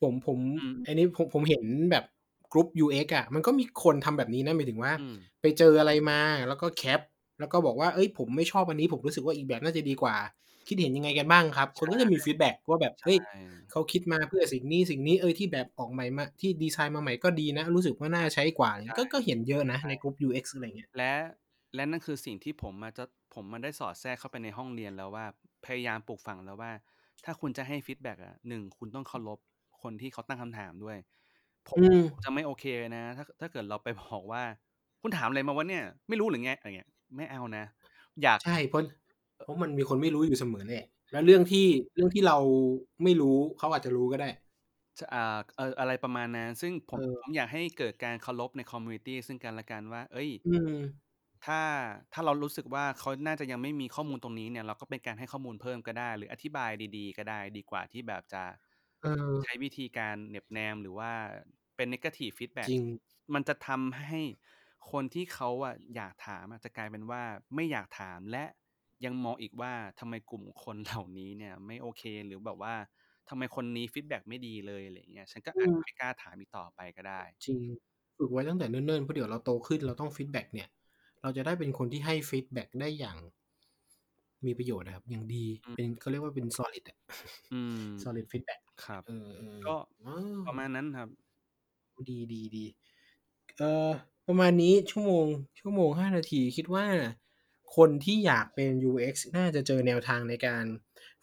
[0.00, 2.04] ผม ผม อืม อันนี้ผม ผมเห็นแบบ
[2.52, 7.00] Group UX อะมันก็มีคนทำแบบนี้นะหมายถึงว่าอืมไปเจออะไรมาแล้วก็แคป
[7.40, 10.16] แล้วก็บอกว่าเฮ้ยผมไม่ชอบอันนี้ผมรู้สึกว่าอีกแบบน่าจะดีกว่า
[10.64, 13.30] แคคิดเห็นยังไงกันบ้างครับ คนก็จะมี feedback ว่าแบบเฮ้ยใช่
[13.70, 21.12] เขาคิดมาเพื่อสิ่งนี้สิ่งนี้เอยที่แบบออกใหม่มาที่ดีไซน์มาใหม่ก็ดีนะ รู้สึกว่าน่าใช้กว่าอะไรเงี้ยก็ก็เห็นเยอะนะในกลุ่ม UX อะไรเงี้ยและ
[21.74, 25.24] และนั่นคือสิ่งที่ผมมาจะผมมาได้สอดแทรกเข้าไปในห้องเรียนแล้วว่า
[25.66, 26.72] พยายามปลูกฝังแล้วว่า
[27.24, 29.38] ถ้าคุณจะให้ feedback อะหนึ่งคุณต้องเคารพ
[29.82, 30.96] คนที่เขาตั้งคำถามด้วย
[31.70, 32.64] ผมอืม จะไม่โอเค
[32.96, 34.42] นะ ถ้า ถ้าเกิดเราไปบอกว่า
[35.02, 37.64] คุณถามอะไรมาวะเนี่ย ไม่รู้หรือไง อะไรเงี้ย ไม่เอานะ
[38.22, 38.82] อยาก ใช่ เพราะ
[39.42, 42.36] เพราะมันมีคนไม่รู้อยู่เสมอแหละ แล้วเรื่องที่ เรื่องที่เรา
[43.04, 44.28] ไม่รู้ เขาอาจจะรู้ก็ได้
[44.98, 45.20] จะ อ่า
[45.56, 50.70] เออ อะไรประมาณนั้น ซึ่งผมเออผมอยากให้เกิดการเคารพใน community ซึ่งกันและกันว่าเอ้ย อืม
[51.46, 51.60] ถ้า
[52.12, 58.42] ถ้าเรารู้สึกว่า เขาน่าจะยังไม่มีข้อมูลตรงนี้เนี่ย เราก็เป็นการให้ข้อมูลเพิ่มก็ได้ หรืออธิบายดี ๆ ก็ได้ ดีกว่าที่แบบจะ
[59.00, 61.12] เออ ใช้วิธีการเหน็บแนม หรือว่า
[61.80, 62.82] เป็น negative feedback จริง
[63.34, 64.20] มันจะทำให้
[64.92, 67.22] คนที่เขาอะอยากถามอะจะกลายเป็นว่า
[67.54, 68.44] ไม่อยากถามและ
[69.04, 72.74] ยังมองอีกว่าทำไมกลุ่มคนเหล่านี้เนี่ย ไม่โอเคหรือแบบว่า
[73.28, 77.60] ทำไมคนนี้ฟีดแบ็กไม่ดีเลยอะไรอย่างเงี้ยฉันก็อาจอืจะมไม่กล้าถามอีกต่อไปก็ได้ จริง
[78.16, 80.68] ฝึกไว้ตั้งแต่เนิ่นๆเพราะเดี๋ยวเราโตขึ้นเราต้อง feedback เนี่ย
[81.22, 83.18] เราจะได้เป็นคนที่ให้ feedback ได้อย่าง
[84.46, 86.96] มีประโยชน์นะครับ อย่างดีอืมเป็นเขาเรียกว่าเป็น solid อะ
[87.50, 90.12] อืม solid feedback ครับเออเออก็อ๋อ
[90.44, 91.08] ประมาณนั้นครับ
[92.08, 92.64] ดีดีดี
[93.58, 93.90] เอ่อ
[94.26, 95.26] ประมาณนี้ชั่วโมง
[95.60, 96.86] ชั่วโมงห้านาทีคิดว่า
[97.76, 100.64] คนที่อยากเป็น UX น่าจะเจอแนวทางในการ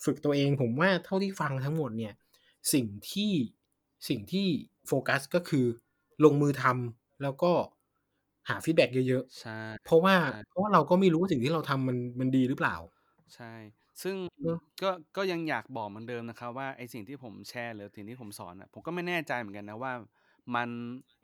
[0.03, 2.13] ฝึกตัวเอง ผมว่าเท่าที่ฟังทั้งหมดเนี่ย
[2.73, 3.31] สิ่งที่
[4.09, 4.47] สิ่งที่
[4.87, 5.65] โฟกัสก็คือ
[6.23, 7.53] ลงมือทำแล้วก็
[8.49, 12.75] หา feedback เยอะใช่ๆเพราะว่าใช่เพราะว่าเราก็ไม่รู้ว่าสิ่งที่เราทำมันมันดีหรือเปล่า
[13.35, 13.53] ใช่
[14.03, 19.93] ซึ่งเนอะก็ก็ยังอยากบอกเหมือนเดิมนะครับว่าไอ้สิ่งที่ผมแชร์หรือสิ่งที่ผมสอนอะผมก็ไม่แน่ใจเหมือนกันนะว่า
[20.55, 20.69] มัน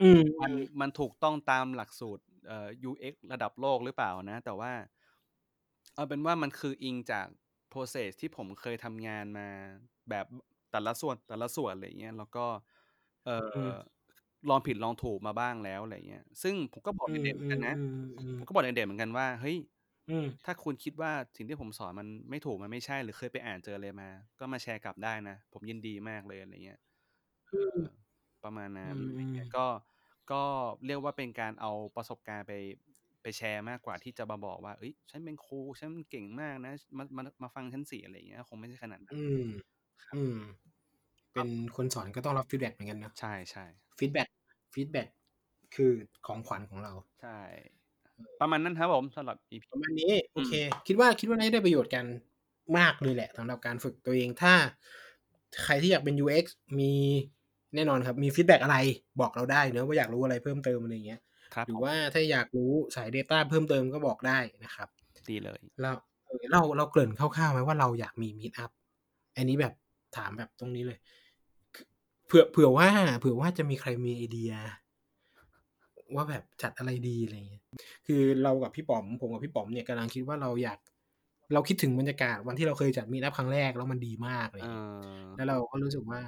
[0.00, 4.72] อืมมันมันถูกต้องตามหลักสูตรเอ่อ UX ระดับโลกหรือเปล่านะ แต่ว่า
[5.94, 7.26] เอาเป็นว่ามันคืออิงจาก
[7.72, 9.48] process ที่ผมเคยทำงานมา
[10.10, 10.26] แบบ
[10.70, 12.46] แต่ละส่วนแต่ละส่วนอะไรเงี้ยแล้วก็
[13.24, 13.94] เอออืม
[14.48, 19.56] ลองผิดลองถูกมาบ้างแล้วอะไรเงี้ย ซึ่งผมก็บอกอืมเด็กๆเหมือนกันนะอืมอืมผมก็บอกเด็กๆเหมือนกันว่าเฮ้ย
[20.08, 24.08] อืมถ้าคุณคิดว่าสิ่งที่ผมสอนมันไม่ถูกมันไม่ใช่หรือเคยไปอ่านเจออะไรมา
[24.38, 26.78] ก็มาแชร์กลับได้นะ ผมยินดีมากเลยอะไรเงี้ย
[27.52, 28.03] อืมเออ
[28.44, 29.66] ประมาณนั้นอืมอะไรเงี้ยก็
[30.32, 30.42] ก็
[30.86, 32.52] เรียกว่าเป็นการเอาประสบการณ์ไป
[33.22, 39.46] ไปแชร์มากกว่าที่จะมาบอกว่า เอ้ย ฉันเป็นครูฉันเก่งมากนะ มามามาฟังฉันสิอะไรเงี้ยคงไม่ใช่ขนาดนั้นอืม
[40.14, 40.38] อืม
[41.32, 43.64] เป็นคนสอนก็ต้องรับ feedback เหมือนกันเนอะใช่ใช่
[43.98, 44.28] feedback
[44.74, 45.08] feedback
[45.74, 45.92] คือ
[46.26, 46.92] ของขวัญของเรา
[47.22, 47.38] ใช่
[48.40, 50.52] ประมาณนั้นครับผมสำหรับ EP ประมาณนี้ โอเค
[50.86, 52.04] คิดว่าคิดว่าน่าจะได้ประโยชน์กัน
[52.78, 54.54] มากเลยแหละสำหรับการฝึกตัวเองถ้า
[55.64, 56.44] ใครที่อยากเป็น UX
[56.80, 56.92] มี
[57.74, 58.76] แน่นอนครับ มี feedback อะไร
[59.20, 61.20] บอกเราได้เนอะว่าอยากรู้อะไรเพิ่มเติมอะไรอย่างเงี้ย
[61.54, 64.88] ครับหรือผมว่าถ้าอยากรู้สาย Data เพิ่มเติมก็บอกได้นะครับ
[65.30, 65.90] ดีเลยเรา
[66.26, 68.70] เออเราเราเกริ่นคร่าวๆไหมว่าเราอยากมีมี t อัพ
[69.36, 69.74] อันนี้แบบ
[70.16, 70.98] ถามแบบตรงนี้เลย
[72.26, 74.52] เผื่อเผื่อว่า เผื่อว่าจะมีใครมีไอเดีย
[76.14, 77.62] ว่าแบบจัดอะไรดีอะไรเงี้ย
[78.06, 80.78] คือเรากับพี่ป๋อม ผมกับพี่ป๋อมเนี่ยกำลังคิดว่าเราอยาก
[81.52, 84.68] เราคิดถึงบรรยากาศวันที่เราเคยจัดมีอัพครั้งแรกแล้วมันดีมากเลยเอ
[85.16, 86.20] อแล้วเราก็รู้สึกว่า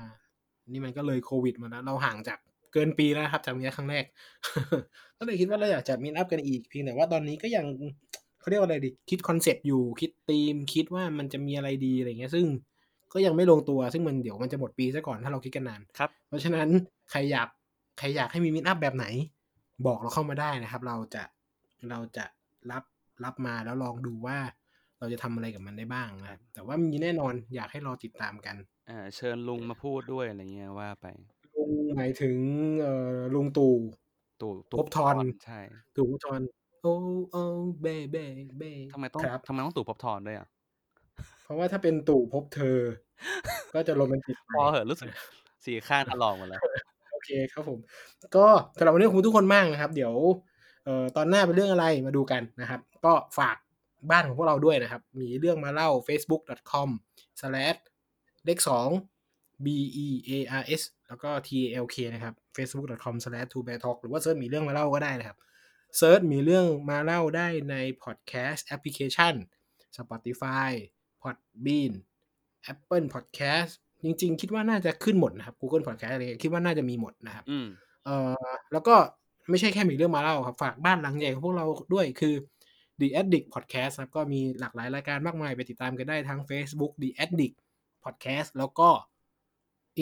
[0.72, 2.38] นี่มันก็เลยโควิดมาแล้วเราห่างจาก
[2.72, 4.04] เกินปีแล้วครับจาก meetup ครั้งแรก
[5.18, 7.66] ก็เลยคิดว่าเราอยากจัด meetup กันอีกเพียงแต่ว่าตอนนี้ก็ยัง
[8.40, 12.46] เขาเรียกว่าอะไรดี คิด concept อยู่คิดธีม คิดว่ามันจะมีอะไรดีอะไรเงี้ย ซึ่ง
[13.12, 16.68] ก็ยังไม่ลงตัวซึ่งมันเดี๋ยวมันจะหมดปีซะก่อนถ้าเราคิดกันนานครับเพราะฉะนั้น
[17.10, 17.48] ใครอยาก
[17.98, 19.06] ใครอยากให้มี meetup แบบไหน
[19.86, 21.22] บอกเราเข้ามาได้นะครับ เราจะ
[21.90, 22.24] เราจะ
[22.70, 22.84] รับ
[23.24, 24.38] รับมาแล้วลองดูว่า
[24.98, 28.56] เราจะทำอะไรกับมันได้บ้างนะครับแต่ว่ามีแน่นอนอยากให้รอติดตามกัน
[28.88, 31.06] อ่าเชิญลุงมาพูดด้วย อะไรเงี้ย ว่าไป
[31.56, 32.36] ลุงหมายถึง
[32.80, 33.74] เอ่อ ลุงตู่
[34.40, 35.60] ตู่ตู่ภพทรใช่
[35.96, 36.40] ตู่ภพทร
[36.82, 36.94] โอ้
[37.32, 37.42] โอ้
[37.82, 38.24] เบ้ เบ้
[38.58, 40.48] เบ้ ทำไมต้อง ครับ ทำไมต้องตู่ภพทรด้วยอะ
[41.44, 42.78] เพราะว่าถ้าเป็นตู่พบเธอ
[43.74, 45.08] ก็จะโรแมนติกไปพอเหอะ รู้สึก
[45.64, 46.60] สีข้างทะลองหมดแล้ว
[47.12, 47.78] โอเคครับผม
[48.36, 48.46] ก็
[48.78, 50.14] สำหรับวันนี้ขอบคุณทุกคนมากนะครับ เดี๋ยว
[50.84, 53.56] เอ่อ ตอนหน้าเป็นเรื่องอะไรมาดูกันนะครับ ก็ฝาก
[54.10, 56.88] บ้านของพวกเราด้วยนะครับ มีเรื่องมาเล่า facebook.com
[57.40, 57.78] slash
[58.46, 58.88] เลขสอง
[59.64, 59.66] b
[60.04, 60.32] e a
[60.62, 64.36] r s แล้วก็ t a l k นะครับ facebook.com slash two bear talk หรือว่า search
[64.42, 65.38] มีเรื่องมาเล่าก็ได้นะครับ
[65.96, 67.74] search มีเรื่องมาเล่าได้ใน
[68.04, 69.34] podcast application
[69.96, 70.70] Spotify
[71.22, 71.92] Podbean
[72.72, 73.72] Apple Podcast
[74.04, 77.66] จริง ๆ คิดว่าน่าจะขึ้นหมดนะครับ Google Podcast อะไรคิดว่าน่าจะมีหมดนะครับอืม
[78.04, 78.94] เอ่อแล้วก็
[79.50, 82.34] ไม่ใช่แค่มีเรื่องมาเล่าครับ ฝากบ้านหลังใหญ่ของพวกเราด้วยคือ
[83.00, 87.56] The Addict Podcast ครับก็มีหลากหลายรายการมากมายไปติดตามกันได้ทั้ง Facebook The Addict
[88.06, 88.88] Podcast แล้วก็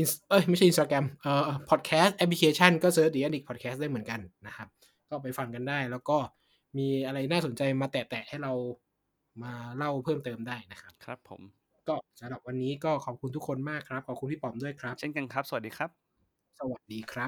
[0.00, 4.68] Ins- เอ้ยไม่ใช่ Instagram เอ่อ Podcast Application ก็เซิร์ช The Addict Podcast ได้เหมือนกันนะครับ
[5.08, 6.18] ก็ไปฟังกันได้ แล้วก็
[6.78, 8.52] มีอะไรน่าสนใจมาแตะๆให้เรา
[9.42, 11.42] มาเล่าเพิ่มเติมได้นะครับ ครับผม
[11.84, 15.90] โก็สำหรับวันนี้ก็ขอบคุณทุกคนมากครับ ขอบคุณพี่ป๋อมด้วยครับ เช่นกันครับ สวัสดีครับ
[16.58, 17.26] สวัสดีครั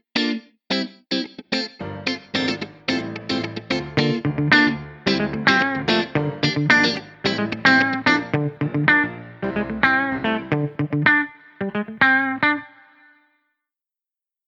[0.00, 0.03] บ